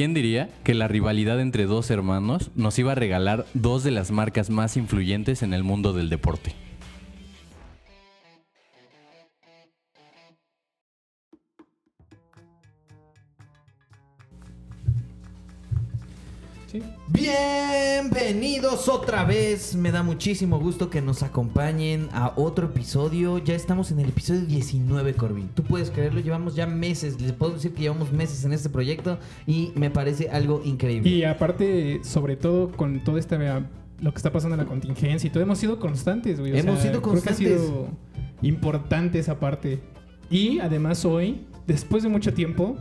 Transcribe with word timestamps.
¿Quién 0.00 0.14
diría 0.14 0.48
que 0.64 0.72
la 0.72 0.88
rivalidad 0.88 1.38
entre 1.42 1.66
dos 1.66 1.90
hermanos 1.90 2.52
nos 2.54 2.78
iba 2.78 2.92
a 2.92 2.94
regalar 2.94 3.44
dos 3.52 3.84
de 3.84 3.90
las 3.90 4.10
marcas 4.10 4.48
más 4.48 4.78
influyentes 4.78 5.42
en 5.42 5.52
el 5.52 5.62
mundo 5.62 5.92
del 5.92 6.08
deporte? 6.08 6.54
Bienvenidos 18.70 19.00
otra 19.00 19.24
vez. 19.24 19.74
Me 19.74 19.90
da 19.90 20.04
muchísimo 20.04 20.60
gusto 20.60 20.90
que 20.90 21.02
nos 21.02 21.24
acompañen 21.24 22.08
a 22.12 22.32
otro 22.36 22.68
episodio. 22.68 23.38
Ya 23.38 23.56
estamos 23.56 23.90
en 23.90 23.98
el 23.98 24.10
episodio 24.10 24.42
19, 24.42 25.14
Corbin. 25.14 25.48
Tú 25.48 25.64
puedes 25.64 25.90
creerlo, 25.90 26.20
llevamos 26.20 26.54
ya 26.54 26.68
meses. 26.68 27.20
Les 27.20 27.32
puedo 27.32 27.54
decir 27.54 27.74
que 27.74 27.82
llevamos 27.82 28.12
meses 28.12 28.44
en 28.44 28.52
este 28.52 28.68
proyecto 28.68 29.18
y 29.44 29.72
me 29.74 29.90
parece 29.90 30.30
algo 30.30 30.62
increíble. 30.64 31.10
Y 31.10 31.24
aparte, 31.24 32.00
sobre 32.04 32.36
todo 32.36 32.70
con 32.70 33.02
todo 33.02 33.18
este 33.18 33.36
lo 33.38 34.12
que 34.12 34.16
está 34.16 34.30
pasando 34.30 34.54
en 34.54 34.60
la 34.60 34.66
contingencia 34.66 35.26
y 35.26 35.30
todo, 35.30 35.42
hemos 35.42 35.58
sido 35.58 35.80
constantes, 35.80 36.38
güey. 36.38 36.52
O 36.52 36.54
Hemos 36.54 36.78
sea, 36.78 36.90
sido 36.92 37.02
creo 37.02 37.14
que 37.14 37.18
ha 37.18 37.22
constantes. 37.22 37.60
sido 37.60 37.88
importante 38.40 39.18
esa 39.18 39.40
parte. 39.40 39.80
Y 40.30 40.60
además 40.60 41.04
hoy, 41.04 41.44
después 41.66 42.04
de 42.04 42.08
mucho 42.08 42.32
tiempo, 42.34 42.76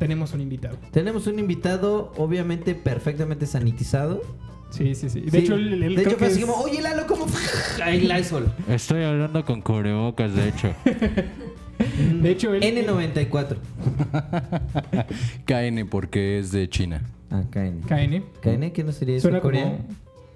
tenemos 0.00 0.34
un 0.34 0.40
invitado. 0.40 0.78
Tenemos 0.90 1.28
un 1.28 1.38
invitado, 1.38 2.12
obviamente 2.16 2.74
perfectamente 2.74 3.46
sanitizado. 3.46 4.22
Sí, 4.70 4.94
sí, 4.94 5.10
sí. 5.10 5.20
De 5.20 5.30
Sí. 5.30 5.36
hecho, 5.38 5.54
el, 5.54 5.82
el- 5.82 5.94
de 5.96 6.02
hecho 6.02 6.10
que 6.10 6.16
fue 6.16 6.26
así 6.28 6.40
es- 6.40 6.46
como, 6.46 6.58
oye 6.62 6.80
Lalo, 6.80 7.06
¿cómo? 7.06 7.26
Ay, 7.82 8.00
Lysol. 8.02 8.52
Estoy 8.68 9.02
hablando 9.02 9.44
con 9.44 9.60
cubrebocas, 9.62 10.34
de 10.34 10.48
hecho. 10.48 10.72
de 12.22 12.30
hecho, 12.30 12.54
él- 12.54 12.62
N94. 12.62 13.56
KN 15.46 15.86
porque 15.88 16.38
es 16.38 16.52
de 16.52 16.68
China. 16.68 17.02
Ah, 17.30 17.42
KN. 17.50 17.80
KN. 17.86 18.24
KN, 18.40 18.70
¿qué 18.72 18.84
no 18.84 18.92
sería 18.92 19.16
eso? 19.16 19.22
Suena 19.28 19.40
Corea. 19.40 19.64
como, 19.64 19.78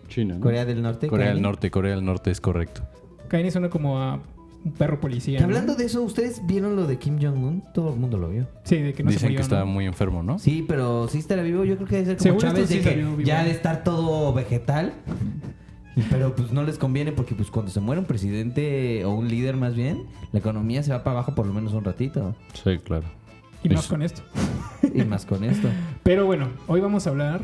China. 0.08 0.38
Corea 0.40 0.64
del 0.64 0.82
Norte. 0.82 1.06
Corea 1.08 1.28
del. 1.28 1.42
Norte, 1.42 1.70
Corea 1.70 1.94
del 1.94 2.04
Norte 2.04 2.30
es 2.30 2.40
correcto. 2.40 2.82
KN 3.28 3.50
suena 3.50 3.68
como 3.70 4.00
a 4.00 4.20
un 4.64 4.72
perro 4.72 5.00
policía. 5.00 5.38
Que 5.38 5.42
¿no? 5.42 5.48
hablando 5.48 5.74
de 5.74 5.84
eso, 5.84 6.02
¿ustedes 6.02 6.40
vieron 6.46 6.74
lo 6.76 6.86
de 6.86 6.98
Kim 6.98 7.18
Jong-un? 7.20 7.62
Todo 7.74 7.92
el 7.92 8.00
mundo 8.00 8.16
lo 8.18 8.30
vio. 8.30 8.46
Sí, 8.64 8.76
de 8.78 8.92
que 8.94 9.02
no 9.02 9.10
se 9.10 9.16
Dicen 9.16 9.28
murió, 9.28 9.36
que 9.36 9.40
¿no? 9.40 9.42
estaba 9.44 9.64
muy 9.64 9.84
enfermo, 9.86 10.22
¿no? 10.22 10.38
Sí, 10.38 10.64
pero 10.66 11.06
sí 11.08 11.18
estará 11.18 11.42
vivo. 11.42 11.64
Yo 11.64 11.76
creo 11.76 11.88
que 11.88 11.96
debe 11.96 12.06
ser 12.06 12.16
como 12.16 12.22
Según 12.24 12.40
Chávez 12.40 12.70
esto, 12.70 12.74
de 12.74 12.82
sí 12.82 12.88
que 12.88 12.96
vivo. 13.02 13.20
ya 13.20 13.44
de 13.44 13.50
estar 13.50 13.84
todo 13.84 14.32
vegetal. 14.32 14.94
Pero 16.10 16.34
pues 16.34 16.50
no 16.50 16.64
les 16.64 16.76
conviene 16.76 17.12
porque 17.12 17.36
pues 17.36 17.52
cuando 17.52 17.70
se 17.70 17.78
muere 17.78 18.00
un 18.00 18.06
presidente 18.06 19.04
o 19.04 19.12
un 19.14 19.28
líder 19.28 19.56
más 19.56 19.76
bien, 19.76 20.06
la 20.32 20.40
economía 20.40 20.82
se 20.82 20.90
va 20.90 21.04
para 21.04 21.18
abajo 21.18 21.36
por 21.36 21.46
lo 21.46 21.52
menos 21.54 21.72
un 21.72 21.84
ratito. 21.84 22.34
Sí, 22.52 22.78
claro. 22.78 23.04
Y 23.62 23.68
más 23.68 23.86
con 23.86 24.02
esto. 24.02 24.22
Y 24.92 25.02
más 25.04 25.24
con 25.24 25.44
esto. 25.44 25.68
Pero 26.02 26.26
bueno, 26.26 26.48
hoy 26.66 26.80
vamos 26.80 27.06
a 27.06 27.10
hablar 27.10 27.42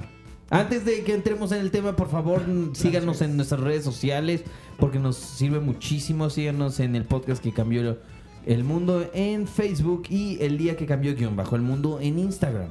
Antes 0.51 0.85
de 0.85 1.05
que 1.05 1.15
entremos 1.15 1.53
en 1.53 1.61
el 1.61 1.71
tema, 1.71 1.95
por 1.95 2.09
favor, 2.09 2.43
síganos 2.73 3.23
en 3.23 3.37
nuestras 3.37 3.61
redes 3.61 3.85
sociales 3.85 4.43
porque 4.79 4.99
nos 4.99 5.17
sirve 5.17 5.61
muchísimo. 5.61 6.29
Síganos 6.29 6.81
en 6.81 6.97
el 6.97 7.05
podcast 7.05 7.41
que 7.41 7.53
cambió 7.53 7.99
el 8.45 8.65
mundo 8.65 9.09
en 9.15 9.47
Facebook 9.47 10.05
y 10.11 10.39
el 10.43 10.59
día 10.59 10.77
que 10.77 10.87
cambió 10.87 11.15
guion 11.15 11.37
bajo 11.37 11.55
el 11.55 11.63
mundo 11.63 12.01
en 12.01 12.19
Instagram. 12.19 12.71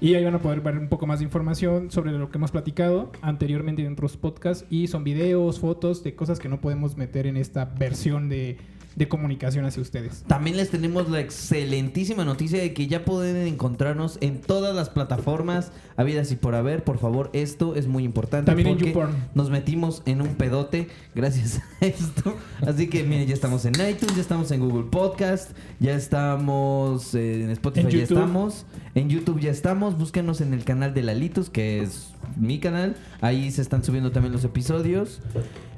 Y 0.00 0.14
ahí 0.14 0.24
van 0.24 0.36
a 0.36 0.38
poder 0.38 0.60
ver 0.60 0.78
un 0.78 0.88
poco 0.88 1.08
más 1.08 1.18
de 1.18 1.24
información 1.24 1.90
sobre 1.90 2.12
lo 2.12 2.30
que 2.30 2.38
hemos 2.38 2.52
platicado 2.52 3.10
anteriormente 3.22 3.84
en 3.84 3.92
otros 3.92 4.16
podcasts. 4.16 4.64
Y 4.70 4.86
son 4.86 5.02
videos, 5.02 5.58
fotos 5.58 6.04
de 6.04 6.14
cosas 6.14 6.38
que 6.38 6.48
no 6.48 6.60
podemos 6.60 6.96
meter 6.96 7.26
en 7.26 7.36
esta 7.36 7.64
versión 7.64 8.28
de, 8.28 8.56
de 8.96 9.08
comunicación 9.08 9.64
hacia 9.64 9.82
ustedes. 9.82 10.24
También 10.26 10.56
les 10.56 10.70
tenemos 10.70 11.08
la 11.08 11.20
excelentísima 11.20 12.24
noticia 12.24 12.60
de 12.60 12.74
que 12.74 12.86
ya 12.86 13.04
pueden 13.04 13.46
encontrarnos 13.46 14.18
en 14.20 14.40
todas 14.40 14.74
las 14.74 14.90
plataformas 14.90 15.72
habidas 15.96 16.32
y 16.32 16.36
por 16.36 16.54
haber. 16.54 16.84
Por 16.84 16.98
favor, 16.98 17.30
esto 17.32 17.74
es 17.76 17.86
muy 17.86 18.04
importante. 18.04 18.46
También 18.46 18.68
en 18.68 18.74
porque 18.74 18.88
YouPorn. 18.90 19.14
Nos 19.34 19.50
metimos 19.50 20.02
en 20.06 20.22
un 20.22 20.34
pedote 20.34 20.88
gracias 21.14 21.58
a 21.58 21.62
esto. 21.86 22.36
Así 22.66 22.88
que 22.88 23.04
miren, 23.04 23.26
ya 23.26 23.34
estamos 23.34 23.64
en 23.64 23.74
iTunes, 23.74 24.16
ya 24.16 24.22
estamos 24.22 24.50
en 24.50 24.60
Google 24.60 24.88
Podcast, 24.90 25.52
ya 25.78 25.94
estamos 25.94 27.14
en 27.14 27.50
Spotify, 27.50 27.86
En 27.86 27.92
ya 27.92 28.02
estamos. 28.02 28.66
En 28.94 29.08
YouTube 29.08 29.40
ya 29.40 29.50
estamos. 29.50 29.96
Búsquenos 29.96 30.40
en 30.40 30.52
el 30.52 30.64
canal 30.64 30.94
de 30.94 31.02
Lalitos, 31.02 31.50
que 31.50 31.80
es 31.80 32.12
mi 32.36 32.58
canal. 32.58 32.96
Ahí 33.20 33.50
se 33.50 33.62
están 33.62 33.84
subiendo 33.84 34.10
también 34.10 34.32
los 34.32 34.44
episodios. 34.44 35.20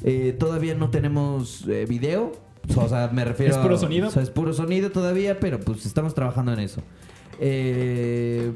Eh, 0.04 0.34
todavía 0.38 0.74
no 0.74 0.90
tenemos 0.90 1.66
eh, 1.68 1.86
video. 1.88 2.32
O 2.76 2.88
sea, 2.88 3.10
me 3.12 3.24
refiero 3.24 3.54
¿Es 3.54 3.58
puro 3.58 3.76
sonido? 3.76 4.08
o 4.08 4.10
sea, 4.10 4.22
es 4.22 4.30
puro 4.30 4.52
sonido 4.52 4.90
todavía, 4.90 5.40
pero 5.40 5.60
pues 5.60 5.84
estamos 5.86 6.14
trabajando 6.14 6.52
en 6.52 6.60
eso. 6.60 6.82
Eh, 7.40 8.52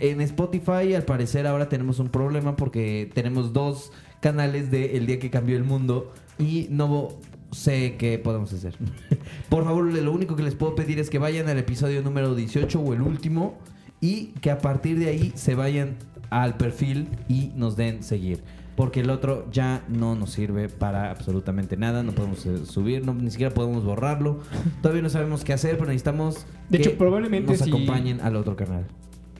en 0.00 0.20
Spotify, 0.20 0.94
al 0.94 1.04
parecer, 1.04 1.46
ahora 1.46 1.68
tenemos 1.68 1.98
un 1.98 2.08
problema 2.08 2.56
porque 2.56 3.10
tenemos 3.14 3.52
dos 3.52 3.92
canales 4.20 4.70
de 4.70 4.96
El 4.96 5.06
Día 5.06 5.18
que 5.18 5.30
Cambió 5.30 5.56
el 5.56 5.64
Mundo 5.64 6.12
y 6.38 6.66
no 6.70 7.10
sé 7.52 7.96
qué 7.98 8.18
podemos 8.18 8.52
hacer. 8.52 8.76
Por 9.48 9.64
favor, 9.64 9.84
lo 9.84 10.12
único 10.12 10.36
que 10.36 10.42
les 10.42 10.54
puedo 10.54 10.74
pedir 10.74 10.98
es 10.98 11.10
que 11.10 11.18
vayan 11.18 11.48
al 11.48 11.58
episodio 11.58 12.02
número 12.02 12.34
18 12.34 12.80
o 12.80 12.92
el 12.92 13.02
último 13.02 13.58
y 14.00 14.28
que 14.40 14.50
a 14.50 14.58
partir 14.58 14.98
de 14.98 15.08
ahí 15.08 15.32
se 15.36 15.54
vayan 15.54 15.96
al 16.30 16.56
perfil 16.56 17.08
y 17.28 17.52
nos 17.54 17.76
den 17.76 18.02
seguir. 18.02 18.42
Porque 18.76 19.00
el 19.00 19.10
otro 19.10 19.46
ya 19.52 19.84
no 19.88 20.14
nos 20.14 20.30
sirve 20.30 20.68
para 20.70 21.10
absolutamente 21.10 21.76
nada. 21.76 22.02
No 22.02 22.12
podemos 22.12 22.46
eh, 22.46 22.64
subir, 22.64 23.04
no, 23.04 23.12
ni 23.14 23.30
siquiera 23.30 23.52
podemos 23.52 23.84
borrarlo. 23.84 24.40
Todavía 24.82 25.02
no 25.02 25.10
sabemos 25.10 25.44
qué 25.44 25.52
hacer, 25.52 25.74
pero 25.76 25.86
necesitamos 25.88 26.46
De 26.70 26.78
que 26.78 26.88
hecho, 26.88 26.98
probablemente 26.98 27.52
nos 27.52 27.60
si- 27.60 27.68
acompañen 27.70 28.20
al 28.22 28.34
otro 28.36 28.56
canal. 28.56 28.86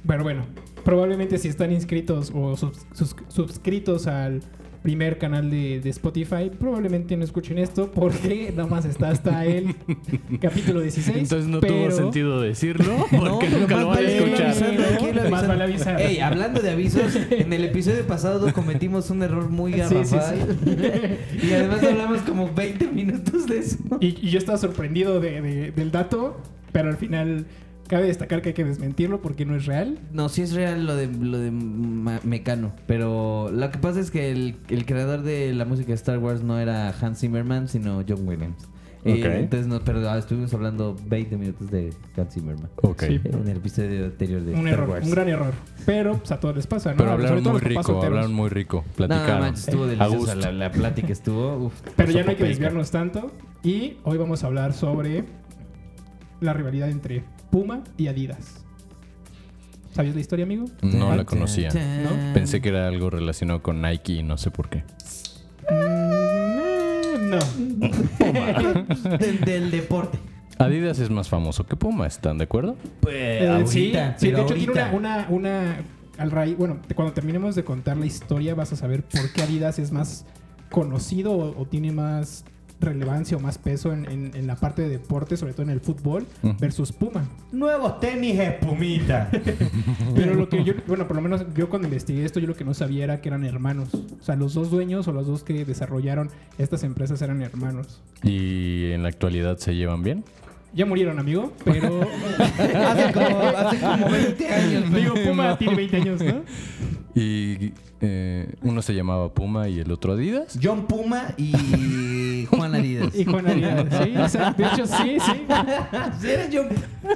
Pero 0.07 0.23
bueno, 0.23 0.45
probablemente 0.85 1.39
si 1.39 1.49
están 1.49 1.73
inscritos 1.73 2.31
o 2.35 2.57
sus- 2.57 2.85
sus- 2.93 3.17
suscritos 3.29 4.07
al 4.07 4.43
primer 4.83 5.17
canal 5.19 5.49
de, 5.51 5.81
de 5.81 5.91
Spotify, 5.91 6.51
probablemente 6.59 7.17
no 7.17 7.23
escuchen 7.25 7.59
esto 7.59 7.91
porque 7.93 8.53
nada 8.57 8.69
más 8.69 8.85
está 8.85 9.11
hasta 9.11 9.45
el 9.47 9.75
capítulo 10.41 10.81
16. 10.81 11.17
Entonces 11.19 11.49
no 11.49 11.61
pero- 11.61 11.75
tuvo 11.75 11.91
sentido 11.93 12.41
decirlo 12.41 12.97
porque 13.11 13.47
pero 13.47 13.59
nunca 13.61 13.77
lo 13.77 13.89
van 13.89 13.99
a 13.99 14.01
escuchar. 14.03 14.47
avisando, 14.47 15.31
Más 15.31 15.47
vale 15.49 15.65
avisar. 15.65 16.01
Ey, 16.01 16.19
hablando 16.19 16.61
de 16.61 16.71
avisos, 16.71 17.17
en 17.31 17.53
el 17.53 17.65
episodio 17.65 18.05
pasado 18.07 18.53
cometimos 18.53 19.09
un 19.11 19.23
error 19.23 19.49
muy 19.49 19.73
Sí, 19.75 19.79
sí, 20.05 20.17
garrafal. 20.17 20.57
y 21.43 21.53
además 21.53 21.83
hablamos 21.85 22.21
como 22.23 22.53
20 22.53 22.89
minutos 22.89 23.47
de 23.47 23.59
eso. 23.59 23.79
Y, 24.01 24.07
y 24.27 24.31
yo 24.31 24.39
estaba 24.39 24.59
sorprendido 24.59 25.21
de- 25.21 25.41
de- 25.41 25.71
del 25.71 25.91
dato, 25.93 26.41
pero 26.73 26.89
al 26.89 26.97
final 26.97 27.47
cabe 27.93 28.07
destacar 28.07 28.41
que 28.41 28.49
hay 28.49 28.55
que 28.55 28.65
desmentirlo 28.65 29.21
porque 29.21 29.45
no 29.45 29.55
es 29.55 29.67
real. 29.67 29.99
No, 30.13 30.31
sí 30.31 30.41
es 30.41 30.55
real 30.55 30.87
lo 30.87 30.97
de, 30.97 31.09
lo 31.09 31.39
de 31.39 31.51
Mecano. 31.51 32.73
Pero 32.87 33.51
lo 33.53 33.71
que 33.71 33.79
pasa 33.79 34.01
es 34.01 34.11
que 34.11 34.31
el, 34.33 34.57
el 34.69 34.87
creador 34.87 35.21
de 35.23 35.53
la 35.53 35.67
música 35.67 35.89
de 35.89 35.95
Star 35.95 36.19
Wars 36.19 36.43
no 36.43 36.59
era 36.59 36.89
Hans 36.99 37.21
Zimmerman, 37.21 37.69
sino 37.69 38.03
John 38.09 38.27
Williams. 38.27 38.57
Eh, 39.05 39.19
Ok. 39.19 39.27
entonces, 39.35 39.67
no, 39.67 39.81
pero 39.81 40.09
ah, 40.09 40.17
estuvimos 40.17 40.55
hablando 40.55 40.97
20 41.07 41.37
minutos 41.37 41.71
de 41.71 41.93
Hans 42.17 42.33
Zimmerman. 42.33 42.71
Ok. 42.83 43.03
Sí. 43.03 43.21
En 43.25 43.47
el 43.49 43.57
episodio 43.59 44.07
anterior 44.07 44.41
de 44.41 44.53
Un 44.53 44.59
Star 44.61 44.73
error, 44.73 44.89
Wars. 44.89 45.05
un 45.05 45.11
gran 45.13 45.29
error. 45.29 45.53
Pero 45.85 46.17
pues, 46.17 46.33
a 46.33 46.41
todos 46.41 46.57
les 46.57 46.67
pasa, 46.67 46.93
¿no? 46.93 46.97
Pero 46.97 47.11
hablaron 47.11 47.43
muy 47.43 47.61
rico, 47.61 48.03
hablaron 48.03 48.33
muy 48.33 48.49
rico. 48.49 48.85
No, 48.87 48.93
Platicaron. 48.95 49.41
manches, 49.41 49.69
estuvo 49.69 49.85
A 49.85 49.87
deliciosa 49.89 50.35
la, 50.37 50.53
la 50.53 50.71
plática, 50.73 51.13
estuvo. 51.13 51.57
uf, 51.67 51.75
Pero 51.97 52.11
ya 52.11 52.23
no 52.25 52.31
hay 52.31 52.37
que 52.37 52.45
desviarnos 52.45 52.91
tanto. 52.91 53.33
Y 53.63 53.99
hoy 54.05 54.17
vamos 54.17 54.45
a 54.45 54.47
hablar 54.47 54.73
sobre 54.73 55.25
la 56.41 56.53
rivalidad 56.55 56.89
entre 56.89 57.23
Puma 57.53 57.85
y 57.99 58.07
Adidas. 58.09 58.65
¿Sabías 59.93 60.15
la 60.15 60.23
historia, 60.23 60.47
amigo? 60.47 60.65
No 60.81 61.15
la 61.15 61.27
conocía. 61.27 61.69
¿No? 61.69 62.33
Pensé 62.33 62.63
que 62.63 62.71
era 62.71 62.89
algo 62.89 63.11
relacionado 63.11 63.63
con 63.63 63.83
Nike 63.83 64.15
y 64.15 64.23
no 64.23 64.39
sé 64.39 64.51
por 64.51 64.71
qué. 64.71 64.85
Mm, 65.71 67.29
no. 67.29 67.39
del, 69.19 69.41
del 69.41 69.71
deporte. 69.71 70.19
Adidas 70.57 70.99
es 70.99 71.11
más 71.11 71.29
famoso 71.29 71.67
que 71.67 71.77
Puma, 71.77 72.07
¿están 72.07 72.39
de 72.39 72.45
acuerdo? 72.45 72.75
Pues, 73.01 73.15
Eh, 73.43 73.63
sí, 73.67 73.93
sí, 74.17 74.31
de 74.31 74.41
hecho 74.41 74.55
tiene 74.55 74.73
una, 74.73 74.91
una, 74.93 75.27
una 75.29 75.77
al 76.17 76.31
raíz, 76.31 76.57
bueno, 76.57 76.79
cuando 76.95 77.13
terminemos 77.13 77.55
de 77.55 77.65
contar 77.65 77.99
la 77.99 78.07
historia 78.07 78.55
vas 78.55 78.73
a 78.73 78.77
saber 78.77 79.03
por 79.05 79.31
qué 79.33 79.43
Adidas 79.43 79.79
es 79.79 79.93
más 79.93 80.25
conocido 80.71 81.33
o, 81.33 81.61
o 81.61 81.67
tiene 81.67 81.93
más 81.93 82.47
relevancia 82.83 83.37
o 83.37 83.41
más 83.41 83.59
peso 83.59 83.93
en, 83.93 84.05
en- 84.11 84.31
en 84.35 84.47
la 84.47 84.57
parte 84.57 84.83
de 84.83 84.89
deporte, 84.89 85.37
sobre 85.37 85.53
todo 85.53 85.63
en 85.63 85.71
el 85.71 85.81
fútbol, 85.81 86.27
versus 86.61 86.93
Puma. 86.93 87.25
Nuevos 87.53 88.01
tenis 88.01 88.39
espumita. 88.39 89.31
Pero 90.15 90.35
lo 90.35 90.49
que 90.49 90.63
yo, 90.65 90.75
bueno, 90.87 91.07
por 91.07 91.17
lo 91.17 91.23
menos 91.23 91.45
yo 91.57 91.69
cuando 91.69 91.89
investigué 91.89 92.25
esto, 92.25 92.41
yo 92.41 92.47
lo 92.47 92.55
que 92.57 92.65
no 92.65 92.75
sabía 92.75 93.05
era 93.05 93.21
que 93.21 93.29
eran 93.29 93.45
hermanos. 93.45 93.95
O 93.95 94.23
sea, 94.23 94.37
los 94.37 94.55
dos 94.55 94.71
dueños 94.71 95.09
o 95.09 95.13
los 95.13 95.27
dos 95.27 95.43
que 95.45 95.65
desarrollaron 95.65 96.31
estas 96.59 96.83
empresas 96.85 97.23
eran 97.23 97.43
hermanos. 97.43 98.01
¿Y 98.23 98.91
en 98.93 99.03
la 99.03 99.09
actualidad 99.09 99.57
se 99.59 99.75
llevan 99.75 100.03
bien? 100.03 100.25
Ya 100.75 100.87
murieron, 100.87 101.19
amigo, 101.19 101.53
pero 101.65 102.01
hace, 102.39 103.13
como, 103.13 103.39
hace 103.41 103.79
como 103.79 104.09
20 104.11 104.49
años. 104.55 104.95
digo, 104.95 105.15
Puma 105.27 105.59
tiene 105.59 105.75
20 105.75 105.97
años, 105.99 106.23
¿no? 106.23 106.43
Y 107.15 107.73
eh, 108.01 108.55
uno 108.63 108.81
se 108.81 108.95
llamaba 108.95 109.33
Puma 109.35 109.69
y 109.69 109.81
el 109.81 109.93
otro 109.93 110.15
Adidas. 110.15 110.59
John 110.61 110.87
Puma 110.87 111.35
y 111.37 112.47
Juan 112.51 112.75
Arias. 112.75 113.15
Y 113.15 113.25
Juan 113.27 113.47
Arias. 113.47 113.87
Sí, 114.03 114.17
o 114.17 114.29
sea, 114.29 114.53
de 114.53 114.65
hecho, 114.65 114.87
sí, 114.87 115.19
sí. 115.21 115.47
¿Sí 116.21 116.27
eres 116.31 116.49
John? 116.53 116.69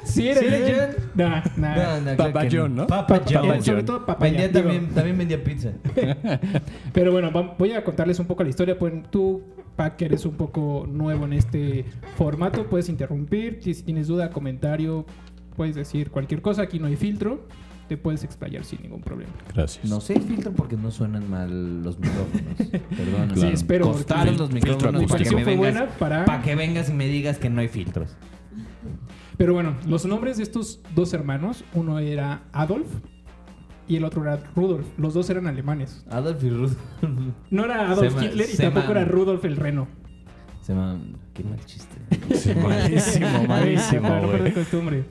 Sí, 0.04 0.28
era 0.28 0.40
¿Sí 0.40 0.46
era 0.46 0.92
John. 0.94 1.04
No, 1.14 1.28
no. 1.56 1.74
No, 1.76 2.00
no, 2.12 2.16
Papa 2.16 2.44
John, 2.50 2.76
¿no? 2.76 2.86
Papa 2.86 3.16
Eh, 3.16 3.20
John. 3.32 3.62
sobre 3.62 3.82
todo 3.84 4.04
papaya. 4.04 4.32
Vendía 4.32 4.48
digo. 4.48 4.60
también, 4.60 4.94
también 4.94 5.18
vendía 5.18 5.42
pizza. 5.42 5.70
Pero 6.92 7.12
bueno, 7.12 7.30
voy 7.58 7.72
a 7.72 7.82
contarles 7.82 8.18
un 8.18 8.26
poco 8.26 8.42
la 8.42 8.50
historia. 8.50 8.78
Pues, 8.78 8.92
tú, 9.10 9.42
Pac, 9.76 9.96
que 9.96 10.04
eres 10.04 10.24
un 10.26 10.34
poco 10.36 10.86
nuevo 10.90 11.24
en 11.24 11.32
este 11.32 11.84
formato, 12.16 12.66
puedes 12.66 12.88
interrumpir. 12.88 13.60
Si 13.62 13.74
si 13.74 13.82
tienes 13.82 14.08
duda, 14.08 14.30
comentario, 14.30 15.06
puedes 15.56 15.74
decir 15.74 16.10
cualquier 16.10 16.42
cosa. 16.42 16.62
Aquí 16.62 16.78
no 16.78 16.86
hay 16.86 16.96
filtro. 16.96 17.46
Te 17.88 17.96
puedes 17.96 18.24
explayar 18.24 18.64
sin 18.64 18.82
ningún 18.82 19.00
problema. 19.00 19.32
Gracias. 19.54 19.84
No 19.88 20.00
sé 20.00 20.18
filtro 20.20 20.52
porque 20.52 20.76
no 20.76 20.90
suenan 20.90 21.30
mal 21.30 21.82
los 21.84 21.98
micrófonos. 21.98 22.56
Perdón. 22.96 23.30
Sí, 23.36 23.46
espero, 23.46 23.92
Costaron 23.92 24.36
los 24.36 24.50
micrófonos 24.52 25.04
para 25.06 25.22
que 25.24 25.30
me 25.30 25.44
vengas, 25.44 25.56
buena 25.58 25.86
para- 25.98 26.24
para 26.24 26.42
que 26.42 26.54
vengas 26.56 26.90
y 26.90 26.92
me 26.92 27.06
digas 27.06 27.38
que 27.38 27.48
no 27.48 27.60
hay 27.60 27.68
filtros. 27.68 28.16
Pero 29.36 29.52
bueno, 29.54 29.76
los 29.86 30.04
nombres 30.06 30.38
de 30.38 30.42
estos 30.42 30.80
dos 30.94 31.12
hermanos, 31.12 31.62
uno 31.74 31.98
era 31.98 32.42
Adolf 32.52 32.88
y 33.86 33.96
el 33.96 34.04
otro 34.04 34.22
era 34.22 34.38
Rudolf. 34.56 34.86
Los 34.98 35.14
dos 35.14 35.28
eran 35.30 35.46
alemanes. 35.46 36.04
Adolf 36.10 36.42
y 36.42 36.50
Ruth. 36.50 36.72
No 37.50 37.64
era 37.66 37.90
Adolf 37.90 38.20
Hitler 38.20 38.48
y 38.52 38.56
tampoco 38.56 38.90
era 38.92 39.04
Rudolf 39.04 39.44
el 39.44 39.56
Reno. 39.56 39.86
Se 40.62 40.72
llama... 40.72 40.98
Qué 41.34 41.44
mal 41.44 41.60
chiste. 41.66 41.94
Sí, 42.34 42.52
malísimo, 42.54 43.44
malísimo, 43.48 44.08
no 44.08 44.18
güey. 44.22 44.30
perder 44.32 44.54
costumbre. 44.54 45.04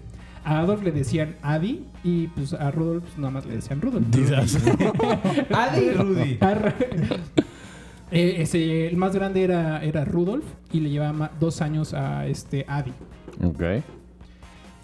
A 0.45 0.59
Adolf 0.59 0.83
le 0.83 0.91
decían 0.91 1.35
Adi 1.41 1.83
y 2.03 2.27
pues 2.27 2.53
a 2.53 2.69
Rudolf 2.71 3.03
pues, 3.03 3.17
nada 3.17 3.31
más 3.31 3.45
le 3.45 3.55
decían 3.55 3.81
Rudolf. 3.81 4.05
Adi 5.51 5.81
y 5.85 5.91
Rudy. 5.91 6.39
Eh, 8.11 8.43
ese, 8.43 8.87
el 8.87 8.97
más 8.97 9.15
grande 9.15 9.43
era, 9.43 9.83
era 9.83 10.05
Rudolf 10.05 10.45
y 10.71 10.79
le 10.79 10.91
llevaba 10.91 11.31
dos 11.39 11.61
años 11.61 11.93
a 11.95 12.27
este 12.27 12.63
Adi. 12.67 12.93
ok. 13.43 13.63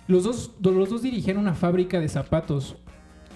Los 0.08 0.24
dos, 0.24 0.56
do- 0.60 0.72
los 0.72 0.90
dos 0.90 1.04
dirigían 1.04 1.38
una 1.38 1.54
fábrica 1.54 2.00
de 2.00 2.10
zapatos. 2.10 2.76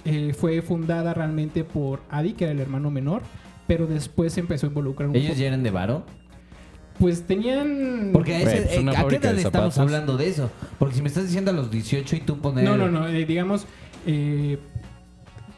Eh, 0.03 0.33
fue 0.37 0.61
fundada 0.63 1.13
realmente 1.13 1.63
por 1.63 2.01
Adi, 2.09 2.33
que 2.33 2.45
era 2.45 2.53
el 2.53 2.59
hermano 2.59 2.89
menor, 2.89 3.21
pero 3.67 3.85
después 3.85 4.33
se 4.33 4.39
empezó 4.39 4.65
a 4.65 4.69
involucrar 4.69 5.07
un 5.09 5.15
¿Ellos 5.15 5.29
poco. 5.29 5.39
ya 5.39 5.47
eran 5.47 5.61
de 5.63 5.69
varo? 5.71 6.03
Pues 6.99 7.23
tenían... 7.27 8.11
Porque 8.13 8.35
a, 8.35 8.39
ese- 8.39 8.61
pues 8.61 8.77
eh, 8.77 8.97
¿a 8.97 9.07
qué 9.07 9.15
edad 9.17 9.37
estamos 9.37 9.77
hablando 9.77 10.15
de 10.17 10.29
eso? 10.29 10.49
Porque 10.79 10.95
si 10.95 11.01
me 11.01 11.09
estás 11.09 11.25
diciendo 11.25 11.51
a 11.51 11.53
los 11.53 11.69
18 11.69 12.15
y 12.15 12.19
tú 12.21 12.37
poner... 12.39 12.63
No, 12.63 12.77
no, 12.77 12.87
no. 12.89 13.07
eh, 13.07 13.25
digamos, 13.25 13.65
eh, 14.07 14.57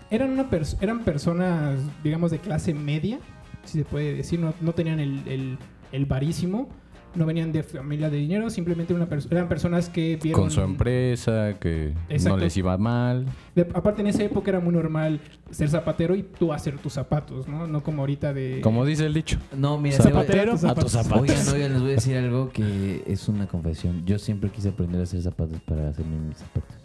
eran, 0.10 0.32
una 0.32 0.50
pers- 0.50 0.78
eran 0.82 1.04
personas, 1.04 1.78
digamos, 2.04 2.32
de 2.32 2.40
clase 2.40 2.74
media, 2.74 3.20
si 3.66 3.80
se 3.80 3.86
puede 3.86 4.16
decir. 4.16 4.40
No, 4.40 4.54
no 4.62 4.74
tenían 4.74 5.00
el, 5.00 5.22
el, 5.28 5.58
el 5.92 6.06
varísimo. 6.06 6.70
No 7.18 7.26
venían 7.26 7.52
de 7.52 7.64
familia 7.64 8.10
de 8.10 8.18
dinero. 8.18 8.50
Simplemente 8.50 8.94
una 8.94 9.10
pers- 9.10 9.28
eran 9.32 9.50
personas 9.50 9.90
que 9.90 10.18
vieron... 10.22 10.40
Con 10.42 10.52
su 10.52 10.62
empresa, 10.62 11.56
que 11.60 11.94
Exacto. 12.10 12.38
no 12.38 12.44
les 12.44 12.56
iba 12.58 12.78
mal. 12.78 13.26
de- 13.56 13.68
aparte, 13.74 14.02
en 14.02 14.08
esa 14.08 14.24
época 14.24 14.52
era 14.52 14.60
muy 14.60 14.74
normal 14.74 15.20
ser 15.50 15.68
zapatero 15.70 16.16
y 16.16 16.22
tú 16.24 16.54
hacer 16.54 16.78
tus 16.78 16.94
zapatos, 16.94 17.48
¿no? 17.48 17.66
No 17.68 17.82
como 17.82 18.04
ahorita 18.04 18.34
de... 18.34 18.62
Como 18.62 18.86
dice 18.86 19.06
el 19.08 19.14
dicho. 19.14 19.40
No, 19.56 19.78
mira, 19.80 19.98
Zapatero 19.98 20.54
a 20.54 20.76
tus 20.76 20.92
zapatos. 20.92 21.22
Oigan, 21.22 21.48
oigan, 21.54 21.74
les 21.74 21.82
voy 21.82 21.92
a 21.92 21.96
decir 21.96 22.18
algo 22.18 22.50
que 22.52 23.04
es 23.08 23.28
una 23.28 23.48
confesión. 23.48 24.06
Yo 24.06 24.20
siempre 24.20 24.50
quise 24.52 24.70
aprender 24.70 25.02
a 25.02 25.04
hacer 25.04 25.22
zapatos 25.22 25.60
para 25.62 25.90
hacerme 25.90 26.18
mis 26.20 26.38
zapatos. 26.38 26.76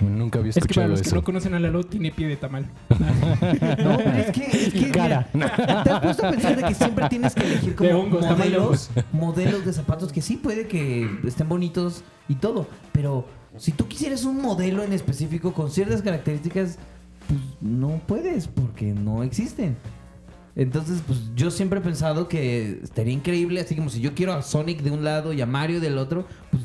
Nunca 0.00 0.38
había 0.38 0.50
Es 0.50 0.54
que 0.54 0.60
para 0.60 0.66
escuchado 0.66 0.88
los 0.88 1.02
que 1.02 1.08
eso. 1.08 1.16
no 1.16 1.24
conocen 1.24 1.54
a 1.54 1.60
Lalo, 1.60 1.82
tiene 1.84 2.12
pie 2.12 2.28
de 2.28 2.36
tamal. 2.36 2.66
No, 2.88 3.96
pero 3.96 4.12
es 4.12 4.30
que, 4.30 4.44
es 4.46 4.72
que 4.72 4.90
cara. 4.90 5.28
mira, 5.32 5.82
te 5.84 5.90
has 5.90 6.00
puesto 6.00 6.26
a 6.26 6.30
pensar 6.30 6.56
de 6.56 6.62
que 6.62 6.74
siempre 6.74 7.08
tienes 7.08 7.34
que 7.34 7.44
elegir 7.44 7.74
como 7.74 7.88
De 7.88 7.94
hongos, 7.94 8.24
modelos, 8.26 8.90
modelos 9.12 9.64
de 9.64 9.72
zapatos 9.72 10.12
que 10.12 10.22
sí 10.22 10.36
puede 10.36 10.66
que 10.68 11.08
estén 11.26 11.48
bonitos 11.48 12.02
y 12.28 12.36
todo, 12.36 12.66
pero 12.92 13.26
si 13.56 13.72
tú 13.72 13.88
quisieras 13.88 14.24
un 14.24 14.40
modelo 14.40 14.82
en 14.82 14.92
específico 14.92 15.52
con 15.52 15.70
ciertas 15.70 16.02
características, 16.02 16.78
pues 17.26 17.40
no 17.60 18.00
puedes 18.06 18.46
porque 18.48 18.92
no 18.92 19.22
existen. 19.22 19.76
Entonces, 20.54 21.02
pues 21.06 21.20
yo 21.36 21.50
siempre 21.50 21.78
he 21.78 21.82
pensado 21.82 22.28
que 22.28 22.80
estaría 22.82 23.12
increíble, 23.12 23.60
así 23.60 23.76
como 23.76 23.90
si 23.90 24.00
yo 24.00 24.14
quiero 24.14 24.32
a 24.32 24.42
Sonic 24.42 24.82
de 24.82 24.90
un 24.90 25.04
lado 25.04 25.32
y 25.32 25.40
a 25.40 25.46
Mario 25.46 25.80
del 25.80 25.98
otro, 25.98 26.26
pues 26.50 26.62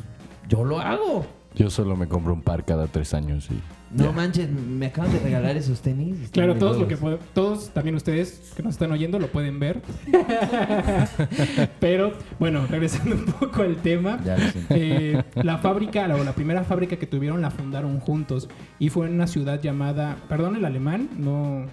yo 0.49 0.63
lo 0.63 0.79
hago. 0.79 1.25
Yo 1.55 1.69
solo 1.69 1.95
me 1.95 2.07
compro 2.07 2.33
un 2.33 2.41
par 2.41 2.65
cada 2.65 2.87
tres 2.87 3.13
años 3.13 3.47
y... 3.51 3.59
No 3.95 4.05
ya. 4.05 4.11
manches, 4.11 4.49
me 4.49 4.87
acaban 4.87 5.11
de 5.13 5.19
regalar 5.19 5.55
esos 5.55 5.81
tenis. 5.81 6.29
Claro, 6.31 6.55
todos 6.55 6.79
lo 6.79 6.87
que 6.87 6.97
puede- 6.97 7.19
todos, 7.35 7.69
también 7.69 7.95
ustedes 7.95 8.51
que 8.55 8.63
nos 8.63 8.73
están 8.73 8.91
oyendo, 8.91 9.19
lo 9.19 9.27
pueden 9.27 9.59
ver. 9.59 9.83
Pero, 11.79 12.13
bueno, 12.39 12.65
regresando 12.67 13.15
un 13.15 13.25
poco 13.25 13.61
al 13.61 13.75
tema. 13.77 14.19
Ya 14.25 14.37
lo 14.37 14.49
siento. 14.49 14.73
eh, 14.75 15.23
la 15.35 15.57
fábrica, 15.59 16.07
la, 16.07 16.15
o 16.15 16.23
la 16.23 16.33
primera 16.33 16.63
fábrica 16.63 16.95
que 16.97 17.05
tuvieron 17.07 17.41
la 17.41 17.51
fundaron 17.51 17.99
juntos 17.99 18.49
y 18.79 18.89
fue 18.89 19.07
en 19.07 19.13
una 19.13 19.27
ciudad 19.27 19.61
llamada, 19.61 20.17
perdón 20.29 20.55
el 20.55 20.65
alemán, 20.65 21.09
no, 21.17 21.65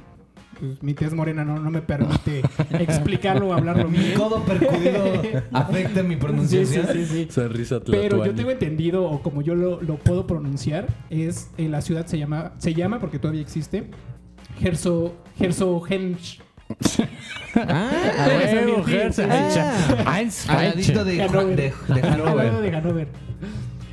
pues, 0.60 0.82
mi 0.82 0.94
tez 0.94 1.12
morena 1.14 1.44
no, 1.44 1.58
no 1.58 1.70
me 1.70 1.82
permite 1.82 2.42
explicarlo 2.78 3.48
o 3.48 3.52
hablarlo 3.54 3.88
Mi 3.88 3.98
bien. 3.98 4.14
codo 4.14 4.44
percudido 4.44 5.04
afecta 5.52 6.02
mi 6.02 6.10
Sí, 6.14 6.20
sí, 6.20 6.20
pronunciación. 6.20 6.86
sí, 6.92 7.06
sí. 7.06 7.26
Sonrisa 7.30 7.80
Pero 7.80 8.24
yo 8.24 8.34
tengo 8.34 8.50
entendido, 8.50 9.04
o 9.04 9.22
como 9.22 9.42
yo 9.42 9.54
lo, 9.54 9.80
lo 9.82 9.96
puedo 9.96 10.26
pronunciar, 10.26 10.86
es 11.10 11.50
eh, 11.56 11.68
la 11.68 11.80
ciudad 11.80 12.06
se 12.06 12.18
llama, 12.18 12.52
se 12.58 12.74
llama 12.74 13.00
porque 13.00 13.18
todavía 13.18 13.40
existe, 13.42 13.90
Herzogensch. 15.38 16.40
Ah, 17.56 17.90
Ah, 18.16 18.28
huevo, 18.52 18.84
sí, 18.86 18.94
Herz, 18.94 19.16
sí, 19.16 19.22
sí. 19.22 19.28
ah, 19.28 20.18
Heinz 20.20 20.48
al 20.48 20.68
ladito 20.70 21.04
de, 21.04 21.20
Hannover. 21.22 21.56
de, 22.62 22.70
Al. 22.70 23.08